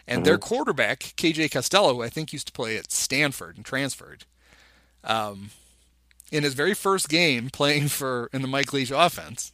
and 0.06 0.24
their 0.24 0.38
quarterback 0.38 1.00
KJ 1.16 1.52
Costello, 1.52 1.94
who 1.94 2.02
I 2.02 2.08
think 2.08 2.32
used 2.32 2.48
to 2.48 2.52
play 2.52 2.76
at 2.76 2.90
Stanford 2.90 3.56
and 3.56 3.64
transferred, 3.64 4.24
um, 5.04 5.50
in 6.32 6.42
his 6.42 6.54
very 6.54 6.74
first 6.74 7.08
game 7.08 7.48
playing 7.50 7.88
for 7.88 8.28
in 8.32 8.42
the 8.42 8.48
Mike 8.48 8.72
Leach 8.72 8.90
offense, 8.90 9.52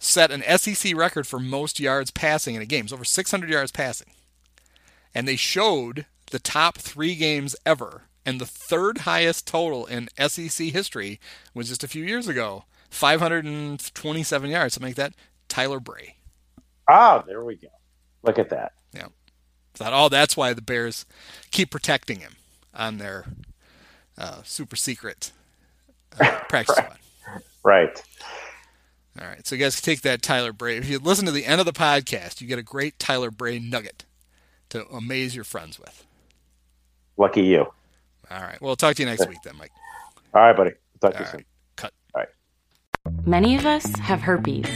set 0.00 0.32
an 0.32 0.42
SEC 0.58 0.96
record 0.96 1.26
for 1.26 1.38
most 1.38 1.78
yards 1.78 2.10
passing 2.10 2.56
in 2.56 2.62
a 2.62 2.66
game. 2.66 2.84
It's 2.84 2.92
over 2.92 3.04
600 3.04 3.48
yards 3.48 3.70
passing. 3.70 4.08
And 5.14 5.28
they 5.28 5.36
showed 5.36 6.06
the 6.30 6.38
top 6.38 6.78
three 6.78 7.14
games 7.14 7.54
ever. 7.64 8.02
And 8.24 8.40
the 8.40 8.46
third 8.46 8.98
highest 8.98 9.46
total 9.46 9.86
in 9.86 10.08
SEC 10.18 10.68
history 10.68 11.20
was 11.54 11.68
just 11.68 11.84
a 11.84 11.88
few 11.88 12.04
years 12.04 12.28
ago 12.28 12.64
527 12.90 14.50
yards, 14.50 14.74
something 14.74 14.90
like 14.90 14.96
that. 14.96 15.14
Tyler 15.48 15.80
Bray. 15.80 16.16
Oh, 16.88 17.22
there 17.26 17.44
we 17.44 17.56
go. 17.56 17.68
Look 18.22 18.38
at 18.38 18.50
that. 18.50 18.72
Yeah. 18.92 19.08
Thought, 19.74 19.92
oh, 19.94 20.08
that's 20.08 20.36
why 20.36 20.52
the 20.52 20.62
Bears 20.62 21.06
keep 21.50 21.70
protecting 21.70 22.18
him 22.20 22.34
on 22.74 22.98
their 22.98 23.24
uh, 24.18 24.42
super 24.44 24.76
secret 24.76 25.32
uh, 26.20 26.40
practice 26.48 26.76
squad. 26.76 26.98
Right. 27.62 28.02
All 29.20 29.26
right, 29.26 29.46
so 29.46 29.54
you 29.54 29.62
guys 29.62 29.80
can 29.80 29.84
take 29.84 30.02
that 30.02 30.22
Tyler 30.22 30.52
Bray. 30.52 30.76
If 30.76 30.88
you 30.88 30.98
listen 30.98 31.26
to 31.26 31.32
the 31.32 31.44
end 31.44 31.60
of 31.60 31.66
the 31.66 31.72
podcast, 31.72 32.40
you 32.40 32.46
get 32.46 32.58
a 32.58 32.62
great 32.62 32.98
Tyler 32.98 33.30
Bray 33.30 33.58
nugget 33.58 34.04
to 34.70 34.86
amaze 34.88 35.34
your 35.34 35.44
friends 35.44 35.78
with. 35.78 36.06
Lucky 37.16 37.42
you. 37.42 37.72
All 38.30 38.40
right, 38.40 38.60
well, 38.60 38.70
I'll 38.70 38.76
talk 38.76 38.94
to 38.96 39.02
you 39.02 39.06
next 39.08 39.28
week 39.28 39.38
then, 39.44 39.56
Mike. 39.58 39.72
All 40.34 40.42
right, 40.42 40.56
buddy. 40.56 40.70
Talk 41.00 41.12
to 41.12 41.18
All 41.18 41.24
you 41.24 41.30
soon. 41.30 41.44
cut. 41.76 41.92
All 42.14 42.20
right. 42.22 42.28
Many 43.26 43.56
of 43.56 43.66
us 43.66 43.98
have 43.98 44.20
herpes. 44.20 44.66